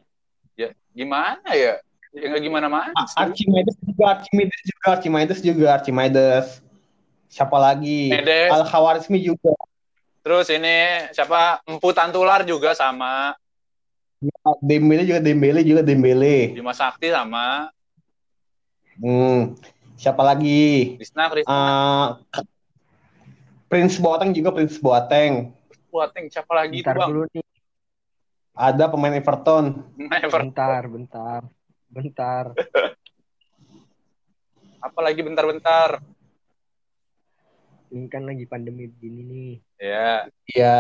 Ya, 0.55 0.71
gimana 0.95 1.49
ya? 1.51 1.84
Ya 2.13 2.25
nggak 2.29 2.43
gimana-mana. 2.45 2.93
A- 2.93 3.09
sih. 3.09 3.17
Archimedes 3.19 3.75
juga, 3.81 4.03
Archimedes 4.15 4.61
juga, 4.63 4.86
Archimedes 4.95 5.39
juga, 5.41 5.67
Archimedes. 5.75 6.47
Siapa 7.34 7.57
lagi? 7.57 8.13
Al 8.53 8.63
Khawarizmi 8.69 9.17
juga. 9.17 9.57
Terus 10.24 10.47
ini 10.55 11.11
siapa? 11.11 11.59
Empu 11.67 11.91
Tantular 11.91 12.47
juga 12.47 12.71
sama. 12.71 13.36
Dembele 14.63 15.03
juga, 15.03 15.19
Dembele 15.19 15.59
juga, 15.67 15.84
Dembele. 15.84 16.55
Bima 16.55 16.71
Sakti 16.71 17.11
sama. 17.11 17.67
Hmm. 18.95 19.59
Siapa 19.99 20.24
lagi? 20.24 20.95
Krisna, 20.95 21.28
Krisna. 21.28 21.51
Ah, 21.51 22.07
Prince 23.67 23.99
Boateng 23.99 24.32
juga, 24.32 24.55
Prince 24.55 24.80
Boateng. 24.80 25.51
Buating, 25.91 26.32
siapa 26.32 26.55
lagi 26.55 26.80
itu 26.80 26.88
bentar 26.88 27.03
bang? 27.05 27.09
dulu 27.13 27.21
nih 27.30 27.45
Ada 28.57 28.89
pemain 28.89 29.13
Everton. 29.13 29.65
Never. 29.97 30.41
bentar 30.41 30.82
bentar 30.89 31.41
bentar 31.93 32.43
Apa 34.88 34.99
lagi 35.05 35.21
bentar-bentar? 35.21 36.01
Ini 37.93 38.09
kan 38.09 38.25
lagi 38.25 38.43
pandemi 38.43 38.89
begini 38.89 39.21
nih 39.23 39.53
Ya, 39.77 40.25
Iya. 40.49 40.79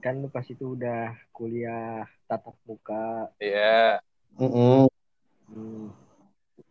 kan 0.00 0.16
lu 0.16 0.28
pas 0.28 0.46
itu 0.46 0.78
udah 0.78 1.12
kuliah 1.28 2.06
tatap 2.24 2.56
muka 2.64 3.28
ya. 3.36 3.98
Mm-mm. 4.38 4.88
hmm, 5.50 5.86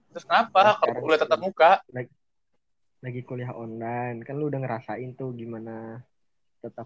Terus 0.10 0.26
kenapa 0.26 0.80
kalau 0.80 1.04
kuliah 1.04 1.20
tatap 1.20 1.38
muka? 1.38 1.84
lagi 3.00 3.22
kuliah 3.24 3.56
online 3.56 4.28
kan 4.28 4.36
lu 4.36 4.52
udah 4.52 4.60
ngerasain 4.60 5.16
tuh 5.16 5.32
gimana 5.32 6.04
tetap 6.60 6.84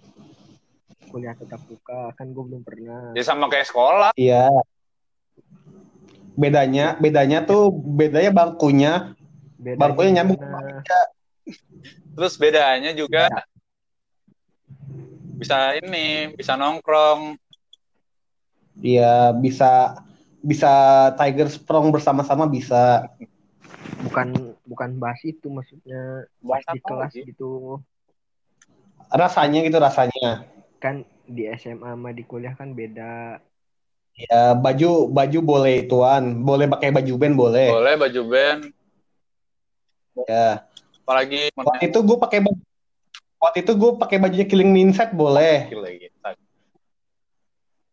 kuliah 1.10 1.34
tetap 1.34 1.58
muka 1.66 2.14
kan 2.14 2.30
gue 2.30 2.44
belum 2.44 2.62
pernah 2.62 3.18
Ya 3.18 3.24
sama 3.26 3.50
kayak 3.50 3.70
sekolah. 3.70 4.12
Iya. 4.14 4.50
Bedanya, 6.34 6.98
bedanya 6.98 7.46
tuh 7.46 7.70
bedanya 7.70 8.34
bangkunya, 8.34 9.14
Bedanya 9.58 9.80
bangkunya 9.80 10.12
nyambung? 10.22 10.42
Terus 12.14 12.34
bedanya 12.38 12.94
juga 12.94 13.30
bisa 15.38 15.76
ini, 15.82 16.32
bisa 16.38 16.54
nongkrong. 16.56 17.36
Iya 18.80 19.34
bisa 19.38 19.98
bisa 20.44 20.72
Tiger 21.16 21.48
Sprong 21.50 21.90
bersama-sama 21.94 22.46
bisa. 22.50 23.08
bukan 24.04 24.52
bukan 24.68 25.00
bahas 25.00 25.24
itu 25.24 25.48
maksudnya 25.48 26.28
Bahas 26.44 26.68
di 26.68 26.80
kelas 26.84 27.14
lagi? 27.16 27.22
gitu 27.32 27.80
Rasanya 29.14 29.60
gitu 29.64 29.78
rasanya. 29.80 30.44
kan 30.84 31.08
di 31.24 31.48
SMA 31.56 31.96
sama 31.96 32.12
di 32.12 32.28
kuliah 32.28 32.52
kan 32.60 32.76
beda 32.76 33.40
Ya 34.14 34.54
baju 34.54 35.10
baju 35.10 35.40
boleh 35.42 35.90
tuan, 35.90 36.44
boleh 36.46 36.70
pakai 36.70 36.94
baju 36.94 37.14
band 37.18 37.34
boleh. 37.34 37.68
Boleh 37.74 37.96
baju 37.98 38.22
band. 38.30 38.62
Ya. 40.30 40.70
Apalagi 41.04 41.52
Waktu 41.54 41.92
itu 41.92 42.00
gue 42.00 42.18
pakai 42.18 42.40
baju 42.40 42.60
Waktu 43.44 43.58
itu 43.68 43.72
gue 43.76 43.92
pakai 44.00 44.18
bajunya 44.24 44.48
Killing 44.48 44.72
Me 44.72 44.88
Inside 44.88 45.12
boleh. 45.12 45.68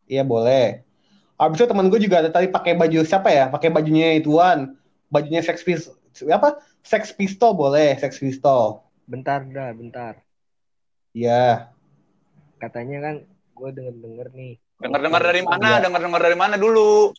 Iya 0.06 0.22
boleh. 0.22 0.86
Abis 1.34 1.58
itu 1.58 1.66
teman 1.66 1.90
gue 1.90 1.98
juga 1.98 2.22
ada 2.22 2.30
tadi 2.30 2.46
pakai 2.46 2.78
baju 2.78 3.02
siapa 3.02 3.34
ya? 3.34 3.50
Pakai 3.50 3.66
bajunya 3.74 4.14
ituan, 4.14 4.78
bajunya 5.10 5.42
Sex 5.42 5.66
Pistol, 5.66 5.98
apa? 6.30 6.62
Sex 6.86 7.10
Pistol 7.10 7.58
boleh, 7.58 7.98
Sex 7.98 8.22
Pistol. 8.22 8.86
bentar 9.10 9.42
dah 9.42 9.74
bentar 9.74 10.22
Iya. 11.10 11.74
katanya 12.62 13.10
kan 13.10 13.14
gue 13.26 13.70
denger 13.74 13.94
denger 13.98 14.26
nih 14.38 14.54
Dengar-dengar 14.78 15.22
dari 15.26 15.42
mana? 15.42 15.66
Iya. 15.66 15.78
Dengar-dengar 15.82 16.20
dari 16.22 16.36
mana 16.38 16.54
dulu? 16.54 17.10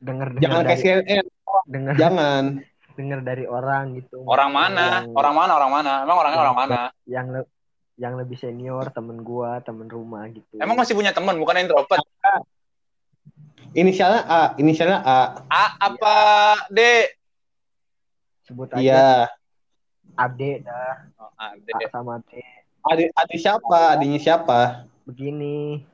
denger 0.00 0.28
Jangan 0.40 0.64
denger 0.64 0.64
kayak 0.64 0.80
dari 0.80 1.02
CNN, 1.04 1.26
denger 1.68 1.94
jangan. 2.00 2.44
Denger 2.98 3.22
dari 3.22 3.46
orang 3.46 3.94
gitu 3.94 4.26
Orang 4.26 4.50
mana? 4.50 5.06
yang, 5.06 5.14
Orang 5.14 5.34
mana? 5.38 5.52
Orang 5.54 5.70
mana? 5.70 5.92
Emang 6.02 6.18
orangnya 6.18 6.40
orang 6.42 6.56
mana? 6.58 6.78
yang 7.06 7.26
le- 7.30 7.50
yang 7.94 8.14
lebih 8.14 8.34
senior 8.34 8.90
temen 8.90 9.22
gua 9.22 9.62
temen 9.62 9.86
rumah 9.86 10.26
gitu 10.26 10.58
Emang 10.58 10.74
masih 10.74 10.98
punya 10.98 11.14
teman, 11.14 11.38
bukan 11.38 11.62
introvert? 11.62 12.02
Inisialnya 13.74 14.22
A, 14.26 14.40
inisialnya 14.58 14.98
A. 15.02 15.18
A 15.46 15.64
apa 15.78 16.16
D? 16.70 16.78
sebut 18.42 18.72
aja 18.72 18.80
Iya. 18.80 19.08
ade 20.16 20.64
dah 20.64 21.04
Oh, 21.20 21.28
A, 21.36 21.52
D. 21.54 21.68
A 21.68 21.86
sama 21.92 22.16
D 22.24 22.40
Adik 22.80 23.12
adik 23.12 23.38
siapa? 23.38 23.92
Adiknya 23.92 24.18
siapa? 24.18 24.58
begini 25.04 25.84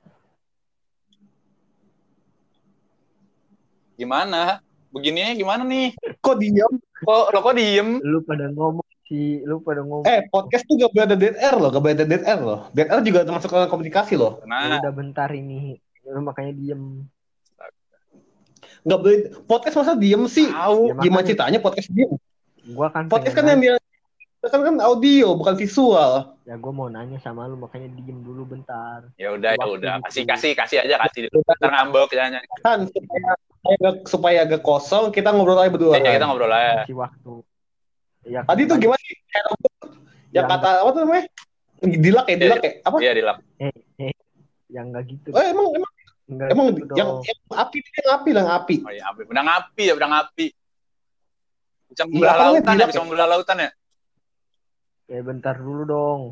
Gimana? 3.95 4.59
Begininya 4.95 5.35
gimana 5.35 5.63
nih? 5.67 5.91
Kok 6.23 6.37
diam? 6.39 6.73
Kok 7.03 7.25
lo 7.35 7.39
kok 7.43 7.55
diem? 7.59 7.89
lu 8.01 8.23
pada 8.23 8.47
ngomong 8.49 8.87
sih 9.05 9.43
lu 9.43 9.61
pada 9.61 9.83
ngomong 9.83 10.07
Eh, 10.07 10.25
podcast 10.31 10.65
tuh 10.65 10.79
gak 10.79 10.95
boleh 10.95 11.05
ada 11.05 11.17
dead 11.19 11.37
air 11.37 11.57
loh, 11.59 11.69
gak 11.69 11.83
boleh 11.83 11.95
ada 11.95 12.07
dead 12.07 12.23
air 12.23 12.41
loh. 12.41 12.61
Dead 12.71 12.89
air 12.89 13.03
juga 13.03 13.27
termasuk 13.27 13.51
dalam 13.51 13.69
komunikasi 13.69 14.15
loh. 14.15 14.41
Nah, 14.47 14.79
udah 14.81 14.95
bentar 14.95 15.29
ini 15.29 15.77
lu 16.05 16.21
makanya 16.21 16.53
diem 16.55 16.83
Gak 18.85 18.99
boleh 19.01 19.17
podcast 19.49 19.77
masa 19.81 19.93
diem 19.97 20.23
sih? 20.29 20.49
tahu. 20.49 20.93
Ya, 20.93 21.01
Gimana 21.01 21.25
ceritanya 21.25 21.59
podcast 21.59 21.89
diem? 21.91 22.13
gua 22.65 22.89
kan 22.89 23.09
Podcast 23.09 23.35
kan 23.37 23.45
yang 23.45 23.61
dia 23.61 23.75
kan 24.45 24.61
kan 24.61 24.77
audio 24.81 25.33
bukan 25.35 25.57
visual. 25.57 26.34
Ya 26.45 26.55
gua 26.61 26.73
mau 26.77 26.89
nanya 26.93 27.17
sama 27.25 27.49
lu 27.49 27.57
makanya 27.57 27.89
diem 27.97 28.21
dulu 28.21 28.45
bentar 28.45 29.09
Ya 29.17 29.33
udah, 29.33 29.57
ya 29.57 29.65
udah. 29.65 29.95
Kasih, 30.09 30.29
kasih, 30.29 30.53
kasih 30.53 30.79
aja, 30.85 31.01
kasih. 31.09 31.33
Ntar 31.33 31.71
ngambek 31.73 32.13
ya. 32.13 32.29
Ya, 32.29 32.41
Kan 32.61 32.85
supaya 32.93 33.31
agak, 33.65 33.95
supaya 34.05 34.39
agak 34.45 34.61
kosong 34.61 35.09
kita 35.09 35.33
ngobrol 35.33 35.57
aja 35.57 35.73
berdua. 35.73 35.97
ya, 35.97 36.05
kan? 36.05 36.13
kita 36.21 36.27
ngobrol 36.29 36.53
aja. 36.53 36.85
kasih 36.85 36.97
waktu 37.01 37.33
ya 38.25 38.41
Tadi 38.45 38.63
tuh 38.69 38.77
gimana 38.77 39.01
sih? 39.01 39.17
Kayak 39.29 39.45
Yang 39.45 39.57
Yang- 40.35 40.49
kata 40.53 40.69
apa 40.85 40.89
tuh 40.93 41.01
namanya? 41.05 41.25
Dilak 41.85 42.27
ya, 42.29 42.37
dilak 42.41 42.61
ya? 42.65 42.73
Apa? 42.85 42.97
Iya, 43.01 43.13
dilap. 43.17 43.37
yang 44.73 44.87
enggak 44.91 45.05
gitu 45.07 45.29
Oh, 45.31 45.39
emang 45.45 45.67
emang 45.71 45.93
enggak 46.27 46.49
emang 46.51 46.67
gitu 46.75 46.93
yang, 46.99 47.09
yang 47.23 47.39
api 47.55 47.79
yang 47.79 48.11
api 48.11 48.29
yang 48.35 48.49
api. 48.51 48.75
Oh 48.83 48.91
iya, 48.93 49.05
api. 49.13 49.23
Benang 49.29 49.49
api 49.49 49.83
ya, 49.87 49.95
benang 49.95 50.15
api. 50.25 50.47
Bisa 51.95 52.03
membelah 52.11 52.37
lautan 52.37 52.75
ya, 52.75 52.87
bisa 52.91 52.99
ya? 52.99 53.03
membelah 53.07 53.27
lautan 53.31 53.57
ya. 53.63 53.71
Ya 55.07 55.21
bentar 55.21 55.55
dulu 55.57 55.83
dong 55.85 56.23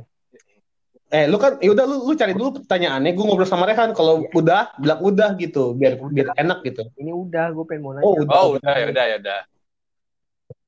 Eh, 1.12 1.28
lu 1.28 1.36
kan, 1.36 1.60
ya 1.60 1.76
udah 1.76 1.84
lu, 1.84 2.08
lu 2.08 2.16
cari 2.16 2.32
dulu 2.32 2.56
pertanyaannya. 2.56 3.12
Gue 3.12 3.24
ngobrol 3.28 3.44
sama 3.44 3.68
Rehan. 3.68 3.92
Kalau 3.92 4.24
Iya. 4.24 4.32
udah, 4.32 4.62
bilang 4.80 5.00
udah 5.04 5.28
gitu, 5.36 5.76
biar 5.76 6.00
Udah. 6.00 6.08
biar 6.08 6.26
enak 6.40 6.64
gitu. 6.64 6.88
ini 6.96 7.12
udah 7.12 7.52
gue 7.52 7.64
pengen 7.68 7.82
mau 7.84 7.92
nanya 7.92 8.04
Oh, 8.08 8.16
udah. 8.16 8.32
Oh, 8.32 8.48
udah, 8.56 8.72
ya 8.72 8.86
udah, 8.88 9.04
ya 9.04 9.16
udah. 9.20 9.40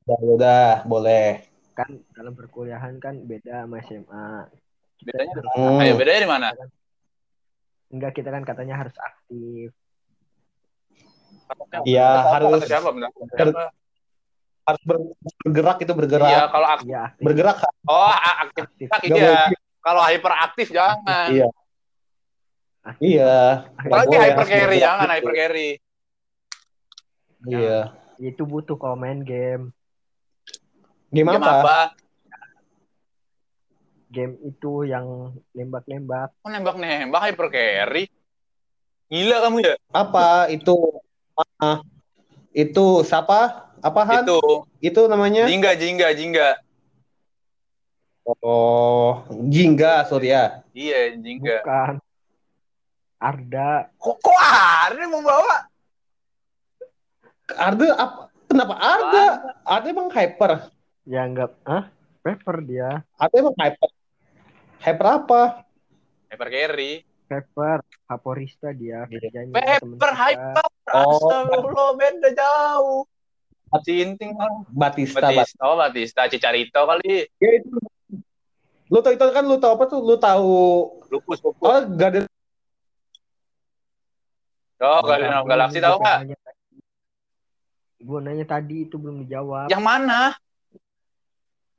Udah, 0.05 0.17
ya 0.21 0.31
udah, 0.31 0.65
boleh. 0.85 1.29
kan 1.73 1.89
dalam 2.13 2.37
perkuliahan 2.37 3.01
kan 3.01 3.25
beda 3.25 3.65
sama 3.65 3.81
SMA 3.81 4.27
kita 5.01 5.11
Bedanya 5.11 5.33
harus- 5.33 5.57
Hmm. 5.57 5.81
Ayo, 5.81 5.93
bedanya 5.97 6.21
di 6.21 6.29
mana? 6.29 6.49
enggak 7.89 8.13
kita 8.13 8.29
kan 8.29 8.43
katanya 8.45 8.75
harus 8.79 8.95
aktif 8.95 9.73
Iya, 11.83 12.09
harus- 12.31 12.63
siapa? 12.63 12.93
Siapa? 13.33 13.73
Harus 14.65 14.83
ber- 14.89 15.13
bergerak 15.45 15.79
itu 15.85 15.93
bergerak. 15.93 16.31
Iya, 16.33 16.43
kalau 16.49 16.69
aktif. 16.73 16.89
iya 16.89 17.01
aktif 17.05 17.25
Bergerak. 17.25 17.57
Oh, 17.85 18.13
aktif. 18.13 18.89
aktif 18.89 19.09
iya. 19.13 19.29
boleh. 19.29 19.47
Kalau 19.85 20.03
hyperaktif 20.09 20.67
jangan. 20.73 21.29
Iya. 21.29 21.49
Iya. 23.01 23.37
Apalagi 23.81 24.17
hyper 24.17 24.47
carry, 24.49 24.77
jangan 24.81 25.09
hyper 25.09 25.33
carry. 25.33 25.71
Iya. 27.45 27.93
itu 28.17 28.47
butuh 28.49 28.81
kalau 28.81 28.97
main 28.97 29.21
game 29.21 29.75
Gimana 31.13 31.37
Game 31.37 31.45
apa? 31.45 31.53
apa? 31.61 31.79
game 34.15 34.39
itu 34.47 34.87
yang 34.87 35.35
nembak-nembak 35.51 36.31
Kok 36.39 36.49
nembak-nembak 36.49 37.21
hyper 37.27 37.49
carry? 37.51 38.07
Gila 39.11 39.37
kamu 39.45 39.59
ya? 39.61 39.75
Apa 39.91 40.49
itu? 40.49 40.75
Ah, 41.59 41.83
itu 42.55 43.03
siapa? 43.03 43.69
Apaan? 43.85 44.25
Itu 44.25 44.41
Itu 44.81 45.01
namanya? 45.13 45.45
jingga 45.45 45.77
jingga 45.77 46.09
jingga. 46.17 46.49
Oh, 48.41 49.21
Jingga, 49.53 50.09
Surya. 50.09 50.65
Iya 50.73 51.13
jingga. 51.21 51.61
Bukan. 51.61 51.95
Arda. 53.21 53.93
Kok 54.01 54.17
kok 54.25 54.37
mau 55.13 55.21
bawa? 55.21 55.69
Arda 57.53 57.87
apa? 58.01 58.21
Kenapa 58.49 58.75
Arda? 58.81 59.25
Arda 59.69 59.89
emang 59.93 60.09
hyper. 60.09 60.73
Ya 61.05 61.29
enggak. 61.29 61.53
Hah? 61.69 61.93
Pepper 62.25 62.57
dia. 62.65 63.05
Arda 63.21 63.37
emang 63.37 63.57
hyper. 63.61 63.91
Hyper 64.81 65.07
apa? 65.07 65.43
Hyper 66.33 66.49
carry. 66.49 66.93
Pepper. 67.29 67.85
Vaporista 68.09 68.73
dia. 68.73 69.05
Kerjanya 69.05 69.53
kita. 69.53 70.09
hyper. 70.17 70.67
Oh. 70.97 71.21
Astagfirullah 71.21 71.91
beda 72.01 72.29
jauh. 72.33 73.05
Cinting 73.83 74.39
lah. 74.39 74.51
Batista. 74.71 75.19
Batista. 75.19 75.43
Batista, 75.43 75.63
oh 75.67 75.77
Batista, 75.81 76.21
Cicarito 76.31 76.81
kali. 76.87 77.27
Ya, 77.43 77.51
itu. 77.59 77.79
Lu 78.93 79.01
tau 79.01 79.11
itu 79.11 79.25
kan 79.33 79.43
lu 79.43 79.57
tau 79.59 79.75
apa 79.75 79.85
tuh? 79.89 79.99
Lu 80.05 80.15
tahu 80.21 80.55
Lupus, 81.11 81.41
lupus. 81.41 81.65
oh 81.65 81.81
Garden 81.97 82.29
Oh, 84.85 85.01
Guardian 85.01 85.41
of 85.41 85.49
Galaxy 85.49 85.79
tahu 85.81 85.97
nggak? 85.97 86.19
Gue 88.05 88.19
nanya 88.21 88.45
tadi 88.45 88.85
itu 88.85 89.01
belum 89.01 89.25
dijawab. 89.25 89.73
Yang 89.73 89.81
mana? 89.81 90.37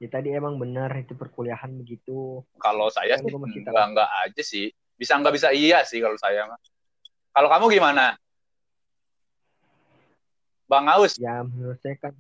Ya 0.02 0.10
tadi 0.10 0.34
emang 0.34 0.58
benar 0.58 0.90
itu 0.98 1.14
perkuliahan 1.14 1.70
begitu. 1.78 2.42
Kalau 2.58 2.90
saya 2.90 3.22
Kan 3.22 3.30
sih 3.30 3.62
enggak 3.62 3.86
enggak 3.94 4.10
aja 4.26 4.42
sih. 4.42 4.74
Bisa 4.98 5.22
enggak 5.22 5.38
bisa 5.38 5.54
iya 5.54 5.86
sih 5.86 6.02
kalau 6.02 6.18
saya 6.18 6.50
mah. 6.50 6.58
Kalau 7.30 7.48
kamu 7.52 7.78
gimana? 7.78 8.18
Bang 10.66 10.86
Aus, 10.90 11.18
Ya 11.22 11.46
menurut 11.46 11.78
saya 11.82 11.96
kan 12.02 12.14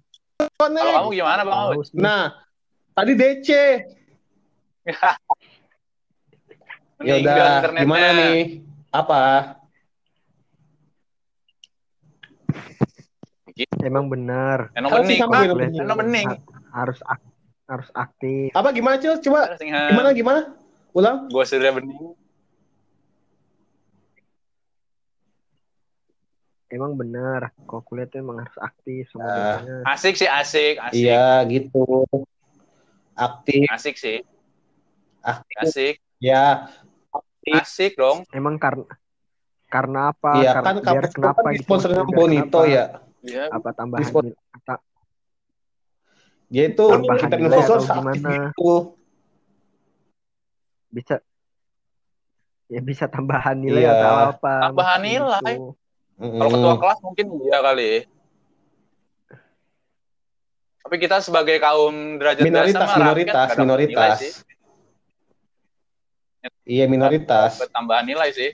kalau 0.61 1.09
kamu 1.09 1.09
gimana 1.17 1.41
Bang 1.41 1.59
Aus? 1.73 1.89
Nah, 1.95 2.35
tadi 2.93 3.11
DC. 3.17 3.49
Ya 7.03 7.19
udah, 7.19 7.75
gimana 7.75 8.07
nih? 8.15 8.63
Apa? 8.87 9.51
emang 13.83 14.07
benar. 14.07 14.71
Eno 14.75 14.87
Kalau 14.91 15.03
bening, 15.03 15.75
bilang 15.75 15.99
bening. 15.99 16.27
Harus 16.71 16.99
harus 17.67 17.89
aktif. 17.95 18.51
Apa 18.55 18.71
gimana, 18.71 18.95
Cil? 18.99 19.19
Coba 19.21 19.59
Gimana? 19.59 19.89
gimana 19.91 20.09
gimana? 20.15 20.41
Ulang. 20.95 21.27
Gua 21.29 21.43
sudah 21.43 21.71
bening. 21.75 22.15
Emang 26.75 26.91
benar. 26.93 27.55
Kalau 27.63 27.79
kuliah 27.81 28.03
tuh 28.03 28.19
emang 28.19 28.43
harus 28.43 28.57
aktif 28.59 29.07
sama 29.07 29.23
Ah. 29.23 29.31
dosennya. 29.31 29.77
Asik 29.87 30.13
sih, 30.19 30.27
asik, 30.27 30.75
asik. 30.77 31.07
Iya, 31.07 31.47
gitu. 31.47 32.03
Aktif, 33.15 33.63
Asik 33.71 33.95
sih, 33.95 34.19
aktif. 35.23 35.55
asik. 35.63 35.95
Ya, 36.19 36.67
Asik 37.47 37.95
dong. 37.95 38.27
Emang 38.29 38.59
karena 38.59 38.83
karena 39.65 40.11
apa? 40.11 40.31
iya 40.35 40.51
karena 40.51 40.81
kan 40.83 40.93
biar 40.99 41.05
itu 41.05 41.15
kenapa 41.15 41.39
kan 41.41 41.53
gitu? 41.55 41.73
sama 41.79 42.03
Biar 42.03 42.11
Bonito 42.11 42.59
kenapa? 42.59 42.67
ya. 42.67 42.85
Iya. 43.23 43.43
Apa 43.55 43.69
tambahan 43.71 44.01
Dispon- 44.03 44.25
nil- 44.27 44.39
ta- 44.61 44.83
Dia 46.45 46.63
itu 46.69 46.85
Tambahan 46.85 47.19
kita 47.23 47.35
nilai 47.39 47.47
investor 47.47 47.77
atau 47.79 47.87
aktif 47.87 47.95
gimana? 47.95 48.29
gitu. 48.51 48.71
bisa 50.91 51.15
ya 52.67 52.81
bisa 52.81 53.05
tambahan 53.07 53.55
nilai 53.55 53.83
Iya. 53.83 53.93
atau 53.95 54.15
apa? 54.35 54.53
Tambahan 54.67 54.99
nilai. 55.01 55.55
Gitu. 56.15 56.37
Kalau 56.39 56.49
ketua 56.51 56.75
kelas 56.79 56.99
mungkin 57.03 57.25
iya 57.43 57.59
kali. 57.59 57.91
Tapi 60.85 60.95
kita 61.01 61.17
sebagai 61.17 61.57
kaum 61.57 62.21
derajat 62.21 62.45
minoritas, 62.45 62.85
mah 62.85 62.97
minoritas, 63.01 63.47
rakyat 63.49 63.57
nilai 63.57 63.65
minoritas. 63.65 64.17
sih. 64.21 64.33
Iya, 66.63 66.85
minoritas. 66.85 67.57
Tambahan 67.73 68.05
nilai 68.05 68.29
sih. 68.29 68.53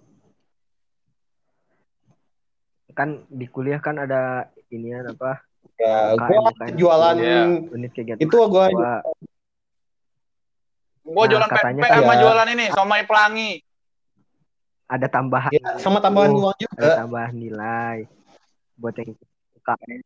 Kan 2.96 3.28
di 3.28 3.48
kuliah 3.52 3.84
kan 3.84 4.00
ada 4.00 4.48
inian 4.72 5.12
apa? 5.12 5.44
Ya, 5.76 6.16
UKM, 6.16 6.28
gua 6.28 6.40
UKM. 6.56 6.76
jualan 6.80 7.16
Iya. 7.20 7.42
Unit 7.68 7.92
kegiatan. 7.92 8.22
itu 8.24 8.38
gua. 8.48 8.66
Gua 11.04 11.24
Nah, 11.26 11.30
jualan 11.36 11.50
katanya 11.52 11.82
pempek 11.84 11.92
sama 11.92 12.14
kan- 12.16 12.22
jualan 12.24 12.48
ini, 12.48 12.66
somai 12.72 13.02
pelangi. 13.04 13.52
Ada 14.92 15.08
tambahan 15.08 15.56
ya, 15.56 15.80
sama 15.80 16.04
tambahan 16.04 16.36
Oh, 16.36 16.52
uang 16.52 16.56
ada 16.60 16.68
juga. 16.68 16.92
tambahan 17.00 17.32
nilai 17.32 17.98
buat 18.76 18.92
yang 19.00 19.16
UKM 19.56 20.02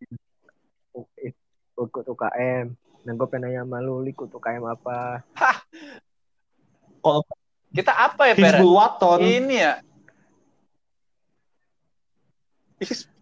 ikut 1.75 2.05
UKM 2.05 2.65
nah 3.05 3.11
gue 3.13 3.27
pengen 3.29 3.49
nanya 3.49 3.61
sama 3.65 3.81
lu 3.81 4.05
ikut 4.05 4.29
UKM 4.29 4.63
apa 4.63 5.25
Kalau 7.01 7.21
Kita 7.75 7.91
apa 7.91 8.31
ya, 8.31 8.39
Per? 8.39 8.55
Hizbul 8.55 8.71
Waton, 8.71 9.19
Ini 9.19 9.55
ya. 9.59 9.73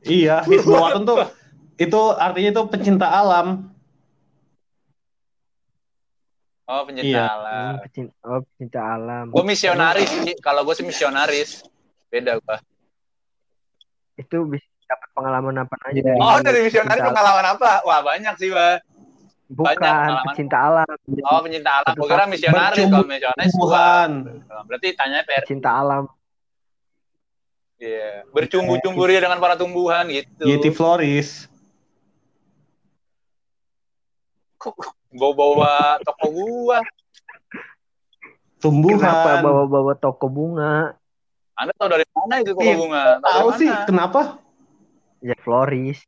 iya, 0.06 0.46
Hizbul 0.46 0.78
Waton 0.78 1.04
tuh 1.04 1.18
itu 1.82 2.02
artinya 2.16 2.50
itu 2.54 2.62
pencinta 2.70 3.10
alam. 3.10 3.73
Oh, 6.64 6.82
pencinta 6.84 7.12
Iya. 7.12 7.24
alam. 7.28 7.72
Hmm, 7.76 7.84
pecinta, 7.84 8.14
oh 8.24 8.40
pecinta 8.42 8.80
alam 8.82 9.26
Gue 9.30 9.44
misionaris 9.44 10.08
sih. 10.08 10.34
Kalau 10.40 10.64
gue 10.64 10.74
sih 10.74 10.84
misionaris. 10.84 11.50
Beda 12.08 12.40
gua. 12.40 12.58
itu 14.14 14.38
bisa 14.46 14.62
dapat 14.86 15.10
pengalaman 15.12 15.56
apa 15.60 15.76
aja 15.84 15.98
Iya. 15.98 16.06
dari 16.06 16.20
Oh, 16.20 16.38
dari 16.40 16.60
misionaris 16.64 17.02
pengalaman 17.02 17.46
apa? 17.50 17.82
Wah, 17.82 18.00
banyak 18.00 18.34
sih, 18.38 18.48
Bah. 18.48 18.78
bukan 19.50 19.74
pengalaman. 19.76 20.24
pecinta 20.30 20.58
alam 20.62 20.88
Oh, 21.26 21.40
pencinta 21.42 21.72
alam. 21.76 21.94
Gue 21.94 22.08
kira 22.08 22.26
misionaris. 22.26 22.86
Kalau 22.86 23.04
misionaris. 23.04 23.52
Tuhan. 23.52 24.10
Berarti 24.64 24.88
tanya 24.94 25.20
Per. 25.24 25.42
pecinta 25.44 25.70
alam 25.74 26.04
Iya. 27.76 28.24
Bercumbu-cumbu 28.32 29.04
ria 29.04 29.20
dengan 29.20 29.42
para 29.42 29.60
tumbuhan 29.60 30.08
gitu. 30.08 30.48
Yeti 30.48 30.72
Floris. 30.72 31.52
Bawa-bawa 35.14 36.02
toko 36.02 36.26
gua. 36.34 36.80
Tumbuhan. 38.58 38.96
kenapa 38.96 39.44
bawa-bawa 39.44 39.94
toko 40.00 40.26
bunga 40.32 40.96
Anda 41.54 41.76
tahu 41.76 41.92
dari 41.92 42.08
mana 42.16 42.40
itu 42.40 42.56
toko 42.56 42.64
Iya, 42.64 42.76
bunga? 42.80 43.04
Tahu 43.20 43.48
dari 43.52 43.60
sih 43.60 43.70
mana? 43.70 43.86
kenapa? 43.86 44.22
ya 45.20 45.36
Floris 45.44 46.00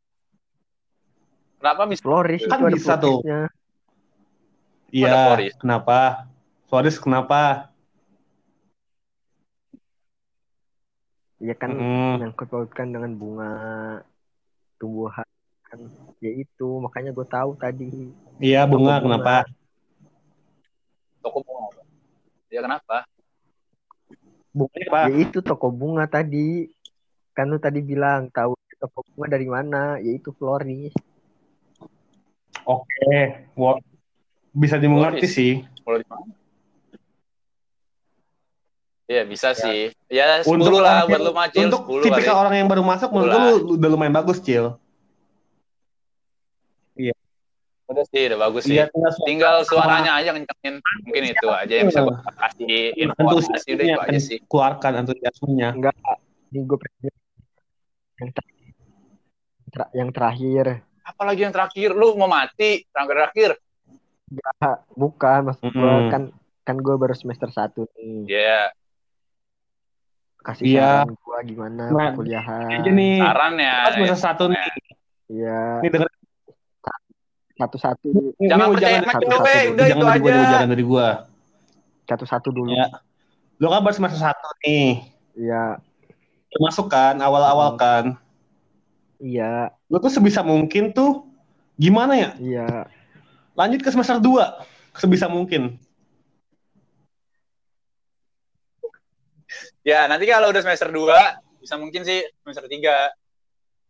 Kenapa 1.60 1.82
bisa? 1.89 2.01
Floris 2.06 2.41
Kan 2.47 2.60
itu 2.62 2.78
bisa 2.80 2.93
tuh. 2.95 3.20
Iya, 4.93 5.51
kenapa? 5.60 5.97
Floris 6.72 6.95
kenapa? 7.01 7.41
ya 11.36 11.53
kan 11.53 11.70
Mm. 11.76 12.24
nyangkut 12.24 12.47
pautkan 12.47 12.89
dengan 12.95 13.12
bunga 13.20 13.51
tumbuhan 14.80 15.28
kan 15.76 15.91
ya 16.23 16.32
itu 16.32 16.67
makanya 16.80 17.11
gue 17.11 17.28
tahu 17.28 17.51
tadi 17.59 17.91
Iya, 18.39 18.63
bunga 18.63 18.95
Toko 18.95 19.03
bunga. 19.03 19.15
kenapa? 19.19 19.36
Toko 21.19 21.38
bunga. 21.43 21.84
Ya 22.47 22.59
kenapa? 22.63 22.97
Bunganya 24.55 24.88
apa? 24.88 24.99
ya 25.11 25.15
itu 25.19 25.39
toko 25.39 25.67
bunga 25.67 26.07
tadi 26.07 26.71
kan 27.36 27.51
lu 27.51 27.59
tadi 27.59 27.84
bilang 27.84 28.32
tahu 28.32 28.55
toko 28.80 29.03
bunga 29.11 29.28
dari 29.30 29.47
mana 29.47 29.99
ya 29.99 30.11
itu 30.15 30.32
Floris 30.32 30.95
Oke, 32.63 33.45
Wo- 33.53 33.78
bisa 34.49 34.80
dimengerti 34.82 35.28
Floris. 35.30 35.36
sih. 35.38 35.53
Kalau 35.86 36.01
di 36.01 36.07
mana? 36.09 36.34
Iya 39.05 39.21
bisa 39.21 39.53
sih. 39.53 39.93
Ya 40.09 40.41
10 40.41 40.57
Untuk 40.65 40.82
lah 40.82 41.05
buat 41.05 41.21
lu 41.21 41.30
macil 41.30 41.69
Untuk 41.69 41.86
10 41.86 42.09
kali. 42.09 42.09
tipikal 42.09 42.41
orang 42.41 42.57
yang 42.57 42.65
baru 42.65 42.82
masuk, 42.82 43.13
menurut 43.13 43.38
lu 43.38 43.78
udah 43.78 43.89
lumayan 43.93 44.17
bagus, 44.17 44.41
Cil. 44.41 44.82
Udah 47.86 48.01
sih, 48.07 48.21
udah 48.25 48.39
bagus 48.41 48.63
sih. 48.63 48.75
Iya, 48.75 48.89
tinggal 48.89 49.11
suara- 49.11 49.27
Tinggal 49.27 49.55
suaranya 49.61 50.11
aja 50.15 50.29
kencengin. 50.31 50.75
Mungkin 51.05 51.23
itu 51.27 51.47
aja 51.47 51.69
yang 51.71 51.86
bisa 51.86 52.01
gua 52.01 52.17
kasih 52.17 52.75
informasi 52.95 53.69
udah 53.71 53.86
itu 53.86 54.01
aja 54.01 54.19
sih. 54.19 54.38
keluarkan 54.43 54.91
antusiasmenya. 54.99 55.69
enggak 55.71 55.93
ini 56.49 56.59
gue 56.61 56.77
pengen 56.77 57.13
yang 58.15 58.29
ter- 58.31 58.53
ter- 59.67 59.91
yang 59.93 60.09
terakhir 60.09 60.65
Apalagi 61.03 61.41
yang 61.41 61.51
terakhir 61.51 61.89
lu 61.91 62.15
mau 62.15 62.25
mati, 62.25 62.81
terakhir 62.88 63.13
terakhir. 63.13 63.49
Ah, 64.57 64.81
bukan 64.89 65.39
maksud 65.45 65.67
gue 65.67 65.77
Mm-mm. 65.77 66.09
kan 66.09 66.21
kan 66.63 66.75
gue 66.75 66.95
baru 66.95 67.13
semester 67.13 67.45
satu 67.47 67.86
nih 67.93 68.25
Ya, 68.25 68.73
kasih 70.41 70.65
Iya. 70.67 71.05
saran 71.05 71.13
gue 71.13 71.38
gimana 71.45 71.83
Nah, 71.88 72.09
perkuliahan 72.09 72.81
Aja 72.81 72.89
nih. 72.91 73.17
sarannya. 73.19 73.73
Pas 73.79 73.91
semester 73.93 74.17
satu 74.19 74.43
nih. 74.47 74.65
Iya 75.27 75.59
Nih 75.81 75.89
denger 75.91 76.09
satu-satu 77.56 78.08
Jangan 78.38 78.68
percaya 78.72 78.99
sama 78.99 79.12
satu- 79.12 79.28
satu- 79.28 79.72
udah 79.72 79.86
jangan 79.86 79.95
itu 79.95 80.06
dari 80.06 80.20
gua, 80.20 80.28
aja. 80.28 80.36
nih, 80.36 80.51
jangan 80.51 80.70
dari 80.70 80.86
gua. 80.86 81.08
satu-satu 82.06 82.49
dulu 82.49 82.70
Ya. 82.70 82.88
Lu 83.56 83.68
kan 83.68 83.80
baru 83.80 83.95
semester 83.95 84.20
satu 84.20 84.47
nih. 84.62 85.01
Iya 85.34 85.80
masuk 86.56 86.88
kan, 86.88 87.16
awal-awal 87.18 87.74
Hmm. 87.74 87.80
kan. 87.80 88.03
iya 89.18 89.72
Lu 89.86 89.97
tuh 89.97 90.08
sebisa 90.10 90.39
mungkin 90.39 90.91
tuh 90.91 91.28
Gimana 91.76 92.16
ya? 92.16 92.30
Iya. 92.38 92.88
Lanjut 93.51 93.80
ke 93.80 93.89
semester 93.89 94.16
2 94.18 94.64
sebisa 94.93 95.28
mungkin. 95.28 95.76
Ya, 99.84 100.08
nanti 100.08 100.26
kalau 100.26 100.49
udah 100.49 100.62
semester 100.62 100.88
2 100.88 101.20
bisa 101.60 101.76
mungkin 101.76 102.01
sih 102.01 102.24
semester 102.41 102.66
3. 102.66 103.12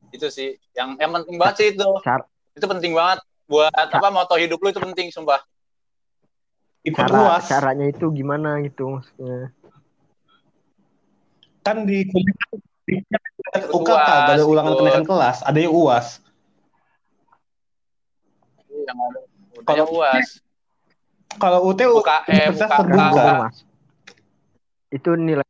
Itu 0.09 0.27
sih 0.27 0.57
yang 0.73 0.97
yang 0.97 1.13
penting 1.13 1.37
banget 1.37 1.55
sih 1.57 1.67
itu. 1.71 1.87
Car- 2.01 2.27
Itu 2.53 2.65
penting 2.65 2.91
banget 2.91 3.19
buat 3.45 3.71
apa 3.73 4.07
moto 4.09 4.35
hidup 4.37 4.57
lu 4.61 4.69
itu 4.73 4.81
penting 4.81 5.07
sumpah. 5.13 5.41
Ikut 6.85 7.01
cara 7.01 7.17
UAS. 7.17 7.45
caranya 7.49 7.85
itu 7.89 8.05
gimana 8.13 8.61
gitu 8.61 8.97
maksudnya. 8.97 9.49
Kan 11.65 11.89
di 11.89 12.05
kuliah 12.05 12.37
UKK 13.73 13.99
ada 14.05 14.43
ulangan 14.45 14.73
kenaikan 14.77 15.05
kelas, 15.05 15.41
ada 15.41 15.57
yang 15.57 15.73
UAS. 15.73 16.21
Yang 18.69 18.97
udah 19.01 19.65
Kalau- 19.65 19.89
UAS. 19.97 20.27
Kalau 21.35 21.59
UT 21.67 21.81
UKM, 21.83 22.53
UKK. 22.53 22.73
Terbuka. 22.79 23.49
Itu 24.93 25.11
nilai 25.17 25.49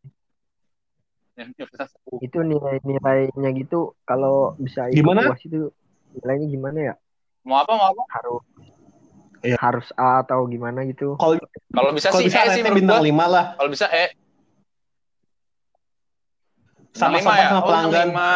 itu 2.23 2.39
nilai-nilainya 2.39 3.49
gitu 3.59 3.91
kalau 4.07 4.55
bisa 4.55 4.87
ikut 4.87 5.03
Gimana? 5.03 5.35
UAS 5.35 5.43
itu 5.43 5.67
nilainya 6.15 6.47
gimana 6.47 6.79
ya? 6.79 6.95
Mau 7.45 7.61
apa 7.61 7.71
mau 7.77 7.87
apa? 7.93 8.03
Harus 8.09 8.41
Iya. 9.45 9.57
harus 9.61 9.87
A 9.93 10.25
atau 10.25 10.41
gimana 10.49 10.81
gitu. 10.89 11.13
Kalau 11.21 11.37
Kalau 11.69 11.91
bisa 11.93 12.09
sih 12.09 12.25
bisa 12.25 12.41
E 12.41 12.57
sih 12.57 12.65
bintang. 12.65 13.05
5 13.05 13.25
lah. 13.29 13.45
Kalau 13.53 13.69
bisa 13.69 13.85
E. 13.93 14.09
Sama 16.95 17.19
lima 17.21 17.29
sopan 17.29 17.45
sama 17.45 17.61
Oh, 17.61 17.67
pelanggan. 17.69 18.07
lima. 18.09 18.33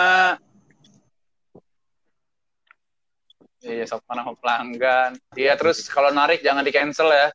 Iya, 3.66 3.84
sopan 3.90 4.16
sama 4.22 4.34
pelanggan. 4.38 5.10
Iya, 5.34 5.54
terus 5.58 5.90
kalau 5.90 6.14
narik 6.14 6.46
jangan 6.46 6.62
di 6.62 6.70
cancel 6.70 7.10
ya. 7.10 7.28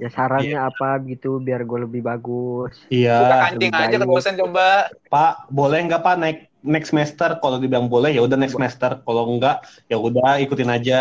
Ya 0.00 0.08
sarannya 0.08 0.56
apa 0.56 0.96
gitu 1.04 1.42
biar 1.42 1.66
gue 1.66 1.84
lebih 1.84 2.00
bagus. 2.06 2.72
Kita 2.86 2.94
Iya, 2.94 3.18
kancing 3.50 3.68
lebih 3.74 3.84
aja 3.84 3.96
ke 3.98 4.06
dosen 4.06 4.34
coba. 4.38 4.68
Pak, 5.10 5.50
boleh 5.50 5.78
nggak 5.90 6.00
Pak 6.00 6.14
naik 6.16 6.38
next 6.62 6.92
semester? 6.92 7.36
Kalau 7.38 7.56
dibilang 7.56 7.88
boleh 7.88 8.12
ya 8.12 8.22
udah 8.24 8.36
next 8.36 8.54
semester. 8.56 9.00
Kalau 9.00 9.22
enggak 9.28 9.64
ya 9.86 9.96
udah 9.96 10.40
ikutin 10.40 10.70
aja. 10.70 11.00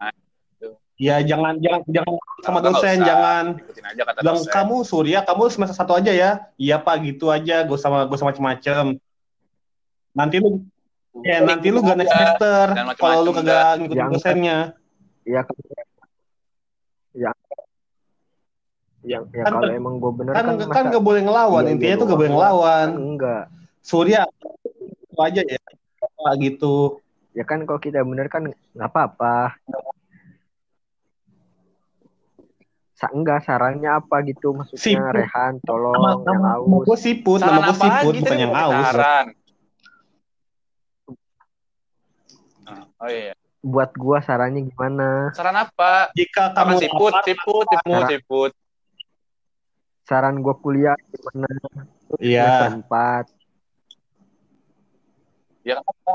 Nah, 0.00 0.12
itu. 0.54 0.68
Ya 1.00 1.18
jangan 1.24 1.58
jangan 1.58 1.80
jangan 1.88 2.12
sama 2.44 2.58
dosen, 2.60 2.96
usah. 3.00 3.06
jangan 3.08 3.44
Ikutin 3.58 3.84
aja 3.88 4.02
kata 4.04 4.18
bilang 4.20 4.38
dosen. 4.40 4.52
kamu 4.52 4.76
Surya, 4.84 5.18
kamu 5.24 5.42
semester 5.50 5.76
satu 5.76 5.92
aja 5.96 6.12
ya. 6.12 6.30
Iya 6.54 6.76
Pak, 6.78 6.96
gitu 7.02 7.32
aja. 7.32 7.64
Gue 7.64 7.78
sama 7.80 8.04
gue 8.04 8.16
sama 8.20 8.32
macem-macem. 8.36 9.00
Nanti 10.14 10.36
lu 10.38 10.62
ya 11.22 11.42
nanti 11.46 11.70
lu 11.70 11.78
gak 11.78 11.98
next 11.98 12.10
semester 12.10 12.64
kalau 12.98 13.22
lu 13.22 13.30
kagak 13.30 13.82
ngikutin 13.82 13.98
Yang- 14.02 14.12
dosennya. 14.18 14.58
Ya 15.24 15.40
ya 17.14 17.30
yang 19.04 19.22
ya 19.30 19.44
Kan- 19.44 19.52
kalau 19.60 19.68
emang 19.70 19.94
gue 20.00 20.12
bener 20.16 20.32
Kan 20.32 20.44
kan, 20.56 20.68
kan 20.72 20.84
gak 20.90 21.04
boleh 21.04 21.22
ngelawan. 21.22 21.62
Iya, 21.62 21.68
iya 21.68 21.74
Intinya 21.76 21.96
tuh 22.00 22.06
gak 22.08 22.18
boleh 22.18 22.32
ngelawan. 22.32 22.88
kan 22.88 22.98
enggak. 22.98 23.44
Surya 23.84 24.24
itu 24.80 25.20
aja 25.20 25.42
ya. 25.44 25.60
Pak, 26.00 26.34
gitu. 26.40 27.04
Ya 27.36 27.44
kan 27.44 27.68
kalau 27.68 27.76
kita 27.76 28.00
bener 28.00 28.32
kan 28.32 28.48
nggak 28.48 28.88
apa-apa. 28.88 29.60
Sa 32.96 33.10
enggak 33.12 33.44
sarannya 33.44 33.90
apa 33.92 34.24
gitu 34.24 34.56
maksudnya 34.56 34.80
Siput. 34.80 35.16
Rehan 35.20 35.60
tolong 35.66 35.92
Nama, 35.98 36.10
yang 36.14 36.20
nama, 36.24 36.48
nama 36.56 36.62
aus. 36.62 36.86
gue 36.88 36.96
siput, 36.96 37.38
Saran 37.42 37.60
nama 37.60 37.68
gue 37.68 37.74
apa 37.76 37.84
siput, 37.84 38.12
bukan 38.24 38.38
yang 38.40 38.52
mau 38.54 38.70
aus. 38.72 38.84
Saran. 38.88 39.26
Nah, 42.64 42.82
Oh 42.96 43.10
iya. 43.12 43.34
Buat 43.64 43.96
gua 43.96 44.20
sarannya 44.20 44.60
gimana? 44.64 45.32
Saran 45.36 45.56
apa? 45.56 46.12
Jika 46.16 46.52
Apa 46.52 46.76
kamu 46.76 46.76
siput, 46.80 47.12
lapar, 47.12 47.24
siput, 47.26 47.66
siput, 47.68 47.92
Saran. 47.92 48.08
siput. 48.08 48.52
Saran 50.04 50.34
gua 50.40 50.54
kuliah 50.56 50.96
gimana? 51.12 51.48
Iya. 52.22 52.78
4. 52.88 53.33
Ya 55.64 55.80
apa? 55.80 56.14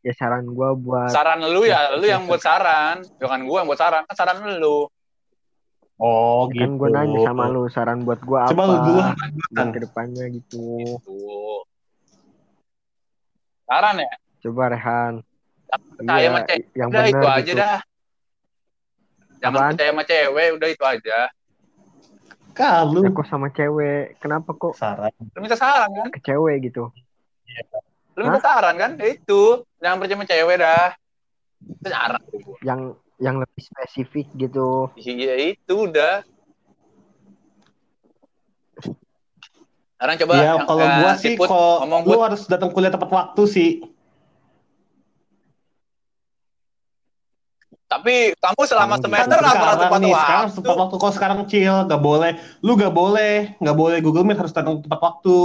Ya 0.00 0.12
saran 0.16 0.48
gua 0.48 0.72
buat 0.72 1.12
Saran 1.12 1.44
lu 1.44 1.66
ya, 1.68 1.92
Ya, 1.92 1.98
lu 1.98 2.06
yang 2.08 2.24
ya. 2.24 2.28
buat 2.30 2.40
saran. 2.40 3.04
Bukan 3.20 3.40
gua 3.44 3.56
yang 3.60 3.68
buat 3.68 3.80
saran, 3.80 4.02
kan 4.08 4.14
saran 4.16 4.38
lu. 4.56 4.88
Oh 6.00 6.48
gitu. 6.48 6.64
kan 6.64 6.70
gua 6.80 6.88
nanya 6.88 7.20
sama 7.28 7.52
lu 7.52 7.68
saran 7.68 8.06
buat 8.08 8.22
gua 8.24 8.48
Coba 8.48 8.62
apa 8.64 8.72
lu 8.72 8.76
dulu 8.88 9.00
buat 9.52 9.68
ke 9.76 9.78
depannya 9.84 10.24
gitu. 10.32 10.96
Tuh. 11.04 11.60
Saran 13.68 14.00
ya? 14.00 14.12
Coba 14.40 14.72
Rehan. 14.72 15.14
Percaya 15.70 16.26
sama 16.32 16.40
cewek. 16.48 16.64
yang 16.74 16.88
Udah 16.90 17.02
benar 17.04 17.20
itu 17.20 17.26
aja 17.28 17.42
gitu. 17.44 17.60
dah. 17.60 17.78
Jangan 19.40 19.52
Apaan? 19.60 19.70
percaya 19.76 19.90
sama 19.92 20.04
cewek, 20.08 20.48
udah 20.56 20.68
itu 20.72 20.84
aja. 20.88 21.18
Kalau 22.60 23.00
Ya 23.00 23.08
kok 23.08 23.24
sama 23.24 23.48
cewek? 23.48 24.20
Kenapa 24.20 24.52
kok 24.52 24.76
saran. 24.76 25.08
Lu 25.32 25.40
minta 25.40 25.56
saran 25.56 25.88
kan? 25.96 26.08
ke 26.12 26.20
cewek 26.20 26.68
gitu? 26.68 26.92
Lu 28.20 28.28
minta 28.28 28.44
saran 28.44 28.76
kan? 28.76 29.00
Ya 29.00 29.16
itu. 29.16 29.64
Jangan 29.80 29.96
percaya 29.96 30.16
sama 30.20 30.26
cewek 30.28 30.56
dah. 30.60 30.88
Itu 31.64 31.88
saran. 31.88 32.20
Yang 32.60 32.80
yang 33.16 33.36
lebih 33.40 33.62
spesifik 33.64 34.26
gitu. 34.36 34.92
Iya 35.00 35.56
itu 35.56 35.74
udah. 35.88 36.20
Sekarang 39.96 40.16
coba 40.20 40.32
Ya 40.36 40.44
yang- 40.56 40.68
kalau 40.68 40.84
gua 40.84 41.12
sih 41.16 41.36
ngomong 41.36 42.02
lu 42.08 42.18
harus 42.20 42.44
datang 42.48 42.72
kuliah 42.72 42.92
tepat 42.92 43.08
waktu 43.08 43.42
sih. 43.48 43.70
Tapi 47.90 48.38
kamu 48.38 48.62
selama 48.70 48.94
Kan 48.94 49.02
semester 49.02 49.26
nggak 49.26 49.34
pernah 49.34 49.50
sekarang 49.50 49.80
tepat 49.82 49.98
nih, 49.98 50.14
sekarang 50.14 50.46
waktu. 50.46 50.58
tepat 50.62 50.76
waktu 50.78 50.96
kalau 50.96 51.14
sekarang 51.18 51.38
chill, 51.50 51.76
gak 51.90 51.98
boleh. 52.00 52.32
Lu 52.62 52.72
gak 52.78 52.94
boleh, 52.94 53.34
gak 53.58 53.76
boleh 53.76 53.98
Google 53.98 54.22
Meet 54.22 54.38
harus 54.38 54.54
datang 54.54 54.78
tepat 54.78 55.00
waktu. 55.02 55.38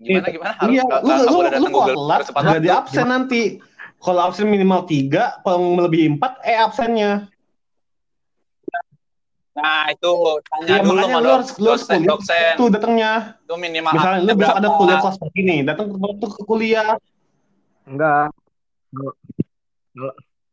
Gimana 0.00 0.28
gimana? 0.28 0.52
Harus 0.56 0.72
Iya, 0.72 0.82
nggak- 0.84 1.00
lu 1.00 1.08
nggak 1.08 1.20
lu 1.20 1.28
boleh 1.28 1.44
lu 1.44 1.52
datang 1.52 1.72
Google 1.72 1.94
telat 1.94 2.16
harus 2.16 2.28
tepat 2.32 2.40
gak 2.40 2.48
waktu. 2.50 2.64
di 2.64 2.70
absen 2.72 3.06
nanti. 3.06 3.42
Kalau 4.00 4.20
absen 4.20 4.46
minimal 4.48 4.80
tiga, 4.84 5.22
kalau 5.40 5.58
melebihi 5.76 6.06
empat, 6.16 6.32
eh 6.44 6.56
absennya. 6.56 7.28
Nah 9.54 9.86
itu 9.86 10.10
tanya 10.50 10.66
Iya 10.66 10.78
dulu 10.82 10.92
makanya 10.98 11.14
sama 11.14 11.20
lu 11.22 11.30
harus 11.30 11.48
lu 11.54 11.68
harus 11.70 11.84
kuliah 11.86 12.08
dosen 12.10 12.52
tuh 12.58 12.68
datangnya. 12.68 13.12
itu 13.38 13.54
minimal 13.54 13.92
Misalnya 13.94 14.20
lu 14.20 14.32
besok 14.34 14.56
ada 14.58 14.68
kuliah 14.74 14.98
kelas 14.98 15.16
begini, 15.20 15.56
datang 15.62 15.86
tepat 15.92 16.08
waktu 16.10 16.26
ke 16.26 16.42
kuliah. 16.42 16.88
Enggak. 17.84 18.32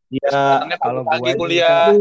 Iya, 0.08 0.28
Kalau 0.76 1.02
pagi 1.02 1.20
gua 1.26 1.40
kuliah. 1.40 1.96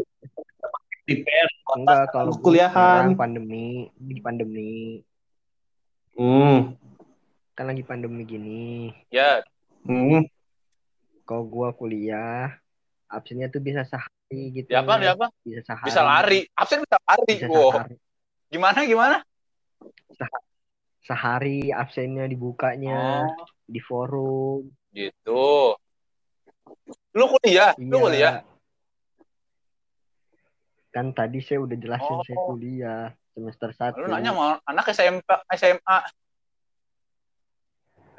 di 1.01 1.15
PR. 1.17 1.49
Enggak 1.71 2.03
kalau 2.11 2.31
gua 2.33 2.43
Kuliahan. 2.43 3.15
pandemi 3.15 3.87
di 3.93 4.19
pandemi 4.19 4.99
Hmm. 6.11 6.75
kan 7.53 7.65
lagi 7.65 7.81
pandemi 7.81 8.21
gini. 8.23 8.91
Ya, 9.07 9.39
Hmm. 9.81 10.27
Kalau 11.23 11.43
gua 11.43 11.71
kuliah 11.71 12.51
absennya 13.07 13.47
tuh 13.47 13.59
bisa 13.59 13.81
sehari 13.81 14.11
gitu. 14.53 14.67
di 14.67 14.75
apa? 14.75 14.93
Di 14.97 15.07
apa? 15.07 15.25
Bisa 15.41 15.63
sehari. 15.65 15.87
Bisa 15.87 16.01
lari. 16.01 16.39
Absen 16.53 16.83
bisa 16.83 16.97
lari. 17.01 17.33
Bisa 17.33 17.47
Wow. 17.47 17.71
sehari. 17.73 17.95
Gimana 18.49 18.79
gimana? 18.83 19.17
Sehari 21.01 21.71
absennya 21.71 22.27
dibukanya 22.27 23.25
Oh, 23.25 23.47
di 23.65 23.79
forum. 23.79 24.67
Gitu. 24.91 25.75
Lu 27.11 27.25
kuliah? 27.27 27.71
Lu 27.79 27.97
Iya. 27.97 28.03
kuliah? 28.03 28.33
Kan 30.91 31.15
tadi 31.15 31.39
saya 31.39 31.63
udah 31.63 31.77
jelasin 31.79 32.15
Oh. 32.19 32.23
saya 32.27 32.37
kuliah 32.47 33.01
semester 33.31 33.69
1. 33.71 33.95
Lu 34.03 34.11
nanya 34.11 34.31
mau 34.35 34.59
anak 34.67 34.91
SMP, 34.91 35.27
SMA. 35.55 35.97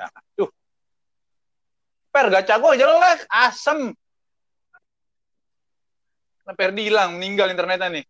Nah, 0.00 0.08
Aduh. 0.08 0.50
Per 2.12 2.26
gacha 2.28 2.56
gue 2.56 2.72
jelek, 2.80 3.20
asem. 3.28 3.92
Nah, 6.42 6.54
Perdi 6.58 6.90
hilang, 6.90 7.16
meninggal 7.16 7.52
internetnya 7.52 7.88
nih. 7.88 8.04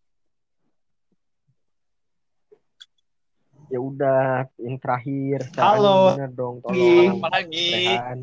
Ya 3.68 3.80
udah, 3.80 4.52
yang 4.60 4.76
terakhir. 4.76 5.48
Halo. 5.56 6.12
Bener 6.16 6.30
dong, 6.32 6.60
tolong. 6.60 7.18
Apa 7.20 7.28
lagi? 7.40 7.68
Rehan. 7.72 8.18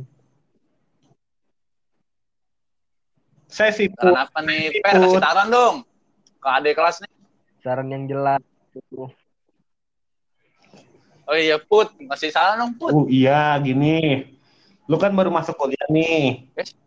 Saya 3.49 3.73
sih 3.73 3.89
Saran 3.89 4.13
apa 4.15 4.39
nih? 4.45 4.77
Per, 4.79 4.93
kasih 4.93 5.19
saran 5.19 5.47
dong. 5.49 5.75
Ke 6.37 6.47
adik 6.53 6.77
kelas 6.77 7.01
nih. 7.01 7.11
Saran 7.59 7.89
yang 7.89 8.05
jelas. 8.05 8.41
Oh 11.25 11.37
iya, 11.37 11.57
Put. 11.57 11.89
Kasih 11.97 12.29
saran 12.29 12.61
dong, 12.61 12.73
Put. 12.77 12.91
Oh 12.93 13.05
iya, 13.09 13.57
gini. 13.57 14.29
Lu 14.85 14.97
kan 14.97 15.13
baru 15.13 15.33
masuk 15.33 15.57
kuliah 15.57 15.89
nih. 15.89 16.49
Yes. 16.53 16.77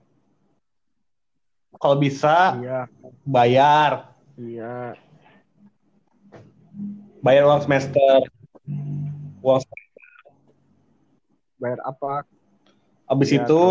Kalau 1.77 1.99
bisa 1.99 2.63
Iya, 2.63 2.87
bayar, 3.27 4.15
iya. 4.39 4.95
bayar 7.19 7.43
uang 7.51 7.63
semester. 7.67 8.23
uang 9.43 9.59
bayar 11.59 11.83
apa 11.83 12.23
habis 13.11 13.35
Ya, 13.35 13.43
itu. 13.43 13.63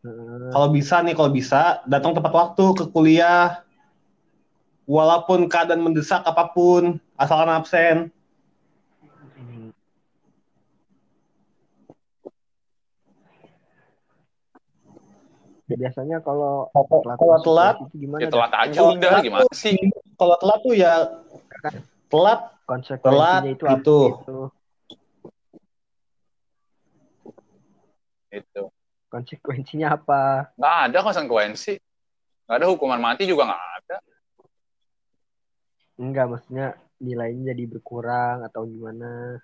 Heeh. 0.00 0.48
kalau 0.48 0.68
bisa 0.72 1.04
nih 1.04 1.12
kalau 1.12 1.28
bisa 1.28 1.84
datang 1.84 2.16
tepat 2.16 2.32
waktu 2.32 2.64
ke 2.72 2.84
kuliah 2.88 3.60
walaupun 4.88 5.44
keadaan 5.44 5.84
mendesak 5.84 6.24
apa 6.24 6.50
pun 6.50 6.96
asalkan 7.14 7.50
absen 7.52 7.96
Hmm. 9.36 9.72
biasanya 15.70 16.18
kalau 16.20 16.68
telat 16.74 17.16
kalau 17.16 17.36
telat 17.40 17.76
itu 17.78 17.96
gimana 18.00 18.20
Ya 18.20 18.28
telat 18.28 18.52
aja 18.52 18.74
Kalau 18.74 18.92
udah 18.92 19.00
telat 19.00 19.22
gimana 19.22 19.44
tuh- 19.46 19.56
sih? 19.56 19.76
kalau 20.18 20.34
telat 20.36 20.58
tuh 20.60 20.74
ya 20.74 20.92
telat 22.10 22.40
konsekuensinya 22.66 23.06
Telat 23.06 23.42
itu 23.54 23.64
apa 23.64 23.76
itu. 23.80 23.98
gitu 24.16 24.38
Itu. 28.30 28.62
Konsekuensinya 29.10 29.98
apa 29.98 30.54
Nggak 30.54 30.76
ada 30.86 30.98
konsekuensi. 31.02 31.74
Nggak 32.46 32.56
ada 32.56 32.66
hukuman 32.70 33.00
mati 33.02 33.26
juga 33.26 33.50
nggak 33.50 33.64
ada. 33.82 33.96
enggak 36.00 36.26
maksudnya 36.32 36.66
nilainya 36.96 37.52
jadi 37.52 37.64
berkurang 37.68 38.46
atau 38.48 38.64
gimana 38.64 39.36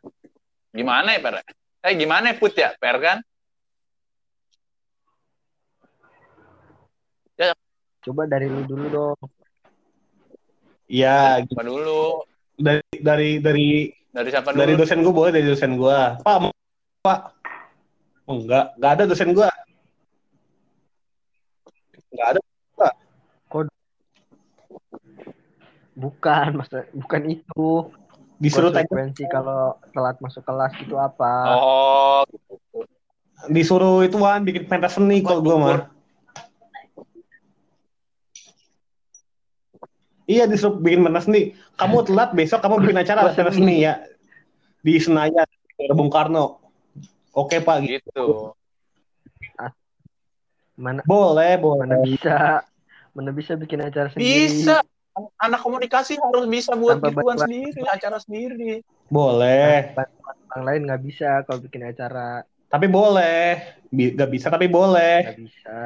Gimana 0.73 1.13
ya, 1.17 1.21
Per? 1.21 1.35
Eh, 1.85 1.93
gimana 1.97 2.33
ya, 2.33 2.35
Put 2.41 2.55
ya, 2.57 2.73
Per 2.81 2.97
kan? 3.03 3.19
coba 8.07 8.23
dari 8.31 8.47
lu 8.47 8.63
dulu 8.63 8.87
dong 8.87 9.19
ya 10.87 11.43
Apa 11.43 11.63
dulu? 11.67 12.23
dari 12.55 12.87
dari 13.03 13.31
dari 13.43 13.69
Dari 14.15 14.29
siapa 14.31 14.55
dulu? 14.55 14.63
dari 14.63 14.73
dosen 14.79 15.03
gue 15.03 15.11
boleh 15.11 15.31
dari 15.35 15.43
dosen 15.51 15.75
gue 15.75 15.99
pak 16.23 16.37
pak 17.03 17.36
oh, 18.27 18.37
enggak 18.43 18.75
enggak 18.79 18.93
ada 18.99 19.03
dosen 19.07 19.31
gue 19.33 19.49
enggak 22.13 22.29
ada 22.35 22.41
bukan 25.97 26.61
masa 26.61 26.85
bukan 26.93 27.23
itu. 27.33 27.91
Disuruh 28.37 28.69
tanya 28.69 28.85
konsekuensi 28.85 29.25
kalau 29.33 29.81
telat 29.97 30.21
masuk 30.21 30.45
kelas 30.45 30.77
itu 30.85 30.93
apa? 31.01 31.35
Oh, 31.57 32.23
disuruh 33.49 34.05
ituan 34.05 34.45
bikin 34.45 34.69
pentas 34.69 35.01
seni 35.01 35.25
kalau 35.25 35.41
gue 35.41 35.57
mah. 35.57 35.89
Iya 40.29 40.45
disuruh 40.45 40.77
bikin 40.77 41.01
pentas 41.01 41.25
seni. 41.25 41.57
Kamu 41.81 42.05
telat 42.05 42.37
besok 42.37 42.61
kamu 42.61 42.85
bikin 42.85 43.01
acara 43.01 43.33
pentas 43.33 43.57
seni 43.57 43.89
ya. 43.89 44.05
Di 44.85 45.01
Senayan 45.01 45.49
di 45.49 45.89
Bung 45.97 46.13
Karno 46.13 46.66
oke 47.37 47.57
pak 47.61 47.77
gitu. 47.85 48.57
mana 50.77 51.01
boleh 51.05 51.57
mana 51.61 51.97
boleh. 52.01 52.05
bisa? 52.05 52.65
Mana 53.17 53.31
bisa 53.33 53.57
bikin 53.57 53.81
acara 53.81 54.13
sendiri? 54.13 54.45
Bisa. 54.49 54.85
Anak 55.41 55.65
komunikasi 55.65 56.21
harus 56.21 56.45
bisa 56.45 56.77
buat 56.77 57.01
Tanpa 57.01 57.09
gituan 57.09 57.41
bantuan. 57.41 57.49
sendiri, 57.49 57.81
acara 57.89 58.19
sendiri. 58.21 58.73
boleh. 59.09 59.97
Orang 60.53 60.65
lain 60.69 60.85
nggak 60.85 61.03
bisa 61.05 61.41
kalau 61.49 61.65
bikin 61.65 61.89
acara. 61.89 62.45
Tapi 62.69 62.87
boleh. 62.89 63.81
Bi- 63.89 64.13
nggak 64.13 64.31
bisa 64.33 64.53
tapi 64.53 64.69
boleh. 64.69 65.25
Nggak 65.25 65.41
bisa. 65.41 65.79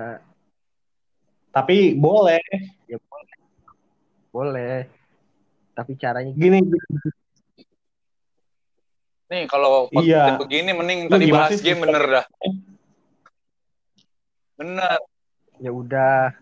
Tapi 1.55 1.95
boleh. 1.95 2.43
Ya 2.91 2.99
boleh. 2.99 3.37
Boleh. 4.35 4.77
Tapi 5.79 5.93
caranya 5.95 6.35
gini 6.35 6.59
Nih, 9.31 9.47
kalau 9.47 9.87
Iya. 9.95 10.35
begini 10.37 10.75
mending 10.75 11.01
Lu 11.07 11.15
tadi 11.15 11.31
bahas 11.31 11.55
sih, 11.55 11.63
game 11.63 11.87
bener 11.87 12.03
dah. 12.03 12.25
Bener. 14.59 14.99
ya 15.61 15.71
udah. 15.71 16.35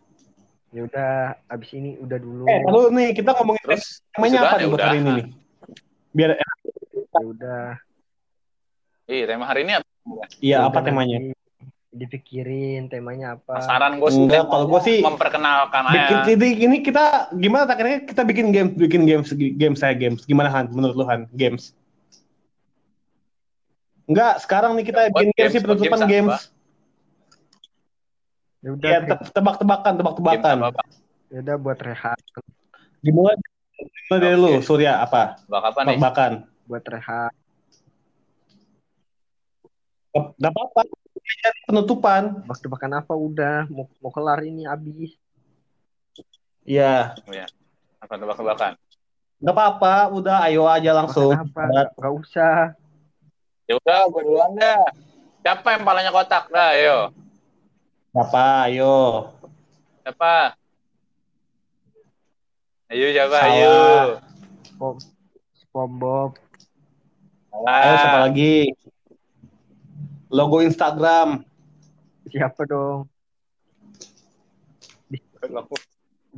Ya 0.68 0.84
udah 0.84 1.10
abis 1.48 1.70
ini 1.74 1.96
udah 1.96 2.18
dulu. 2.20 2.44
Eh 2.44 2.60
lalu 2.60 2.80
nih 2.92 3.08
kita 3.16 3.32
ngomongin 3.34 3.64
Terus 3.64 4.04
temanya 4.12 4.38
apa 4.44 4.48
ya 4.52 4.58
nih 4.60 4.66
buat 4.68 4.82
hari 4.84 4.98
ini 5.00 5.10
nih? 5.16 5.26
Biar 6.12 6.30
ya 6.36 7.20
udah. 7.24 7.64
Iya, 9.08 9.24
tema 9.24 9.44
hari 9.48 9.60
ini 9.64 9.72
apa? 9.80 9.88
iya 10.40 10.56
Ya 10.60 10.68
apa 10.68 10.80
temanya? 10.84 11.18
dipikirin 11.88 12.92
temanya 12.92 13.40
apa. 13.40 13.64
Saran 13.64 13.96
gue 13.96 14.12
sih, 14.12 14.20
Enggak, 14.28 14.44
kalau 14.44 14.64
gua 14.68 14.80
sih 14.84 15.00
memperkenalkan 15.00 15.82
bikin 15.88 16.16
aja. 16.20 16.30
ini, 16.30 16.48
ini 16.68 16.76
kita 16.84 17.04
gimana 17.32 17.64
takdirnya 17.64 18.04
kita 18.04 18.22
bikin 18.28 18.46
game 18.52 18.70
bikin 18.76 19.02
games 19.08 19.32
games 19.32 19.80
saya 19.80 19.96
games. 19.96 20.22
Gimana 20.28 20.52
Han? 20.52 20.68
Menurut 20.68 20.94
lu 20.94 21.04
Han? 21.08 21.24
Games 21.32 21.72
Enggak, 24.08 24.40
sekarang 24.40 24.72
nih 24.72 24.84
kita 24.88 25.00
bikin 25.12 25.28
games 25.36 25.52
sih 25.52 25.60
penutupan 25.60 26.00
games 26.08 26.12
games. 26.32 26.36
ya 28.58 28.70
udah 28.74 28.88
Iya, 28.88 28.98
te- 29.04 29.30
tebak-tebakan, 29.36 29.92
tebak-tebakan. 30.00 30.56
ya 31.28 31.38
udah 31.44 31.56
buat 31.60 31.78
rehat 31.78 32.18
Dimulai 33.04 33.36
dari 34.10 34.34
lu, 34.34 34.58
Oke. 34.58 34.64
Surya 34.64 34.98
apa? 35.04 35.38
Bak 35.46 35.60
apa 35.60 35.80
nih? 35.84 36.00
Tebak-tebakan. 36.00 36.32
buat 36.64 36.84
rehat 36.88 37.32
Gak 40.40 40.50
apa-apa. 40.50 40.82
Penutupan. 41.68 42.22
tebak-tebakan 42.48 42.92
apa 43.04 43.12
udah 43.12 43.68
mau 43.68 43.84
mau 44.00 44.08
kelar 44.10 44.40
ini 44.40 44.64
abis 44.64 45.14
Iya. 46.64 47.12
Apa 48.00 48.16
tebak-tebakan? 48.16 48.72
Gak 49.38 49.52
apa-apa, 49.54 50.10
udah 50.16 50.48
ayo 50.48 50.64
aja 50.66 50.96
langsung. 50.96 51.36
apa 51.36 51.60
nggak 51.68 51.86
nggak 51.94 52.14
usah 52.18 52.72
Ya 53.68 53.76
udah, 53.76 54.08
gue 54.08 54.22
duluan 54.24 54.56
dah. 54.56 54.80
Siapa 55.44 55.76
yang 55.76 55.84
palanya 55.84 56.08
kotak? 56.08 56.48
Dah, 56.48 56.72
ayo. 56.72 57.12
Apa, 58.16 58.66
ayo. 58.66 59.28
Siapa? 60.02 60.56
Ayo 62.88 63.06
siapa? 63.12 63.36
Salah. 63.36 63.52
Ayo. 63.52 63.76
SpongeBob 65.60 66.30
Ayo 67.68 67.94
siapa 68.00 68.18
lagi? 68.24 68.56
Logo 70.32 70.64
Instagram. 70.64 71.44
siapa 72.28 72.60
dong 72.68 73.08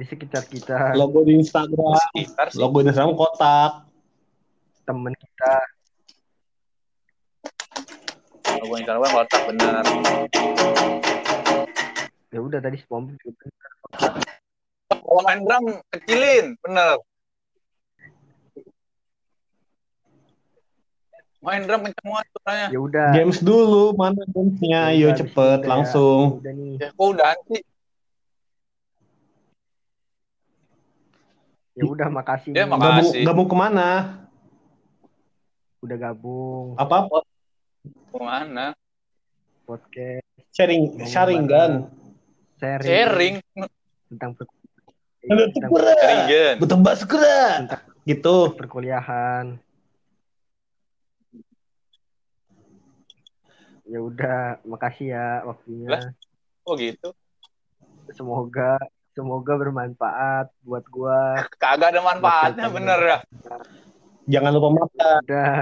di 0.01 0.05
sekitar 0.07 0.45
kita 0.47 0.95
Logo 0.97 1.21
di 1.27 1.37
Instagram. 1.37 1.99
Sekitar 2.15 2.47
sih. 2.49 2.59
Logo 2.59 2.81
di 2.81 2.89
Instagram 2.89 3.15
kotak. 3.19 3.73
temen 4.89 5.15
kita 5.15 5.55
Logo 8.61 8.75
Instagram 8.77 9.09
kotak 9.09 9.43
bener. 9.49 9.83
ya 12.31 12.39
udah 12.39 12.61
tadi 12.61 12.77
SpongeBob 12.79 13.17
juga. 13.19 13.47
Kalau 14.91 15.23
main 15.27 15.41
drum 15.43 15.65
kecilin, 15.91 16.55
bener. 16.63 16.97
Main 21.41 21.65
drum 21.65 21.81
kenceng 21.89 22.05
banget 22.07 22.27
suaranya. 22.37 22.67
ya 22.69 22.79
udah 22.79 23.09
Games 23.17 23.41
dulu, 23.41 23.97
mana 23.97 24.23
gamesnya? 24.29 24.93
Ayo 24.93 25.09
Udah, 25.09 25.17
cepet, 25.17 25.59
udah. 25.59 25.71
langsung. 25.73 26.23
udah 26.39 26.53
nih 26.53 26.73
Ya, 26.77 26.89
kok 26.93 27.07
udah 27.11 27.33
sih? 27.49 27.63
ya 31.73 31.85
udah 31.89 32.09
makasih 32.13 32.53
Ya, 32.53 32.65
makasih. 32.69 33.25
Gabung, 33.25 33.25
gabung 33.25 33.49
ke 33.49 33.57
mana? 33.57 33.89
udah 35.81 35.97
gabung 35.97 36.77
Apa? 36.77 37.09
Ke 37.83 38.19
mana? 38.19 38.75
podcast 39.65 40.27
Sharing, 40.51 40.83
Ngomong 40.91 41.07
sharingan. 41.07 41.73
sharing, 42.59 42.85
Sharing. 42.85 43.35
tentang 44.11 44.31
per- 44.35 44.51
Ada 45.23 45.43
tentang. 45.47 45.71
Tentang- 45.71 46.27
Gitu. 48.03 48.37
perkuliahan 48.53 49.63
ya 53.85 53.99
udah 54.01 54.63
makasih 54.65 55.11
ya 55.11 55.43
waktunya 55.45 55.89
Lah. 55.89 56.03
Oh 56.63 56.75
gitu. 56.75 57.11
semoga 58.11 58.79
semoga 59.13 59.53
bermanfaat 59.55 60.47
buat 60.63 60.83
gua 60.87 61.43
Kagak 61.59 61.91
ada 61.91 62.01
manfaatnya, 62.01 62.67
bener 62.69 62.99
ya. 63.01 63.19
Jangan 64.29 64.51
lupa 64.53 64.69
makan. 64.79 65.19
udah 65.25 65.55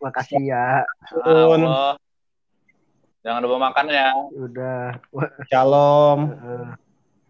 makasih 0.00 0.42
ya. 0.42 0.82
Allah. 1.26 1.94
Jangan 3.22 3.40
lupa 3.44 3.56
makan 3.70 3.86
ya. 3.90 4.08
udah. 4.32 4.84
Wah, 5.12 5.30
Shalom. 5.50 6.18
eh, 6.32 6.68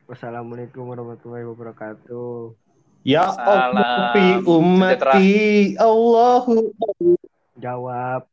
wassalamualaikum 0.07 0.85
warahmatullahi 0.87 1.49
wabarakatuh. 1.49 2.55
Ya 3.07 3.25
Allah 3.25 4.13
fi 4.13 4.43
ummati 4.45 5.75
Allahu 5.81 6.71
jawab 7.57 8.29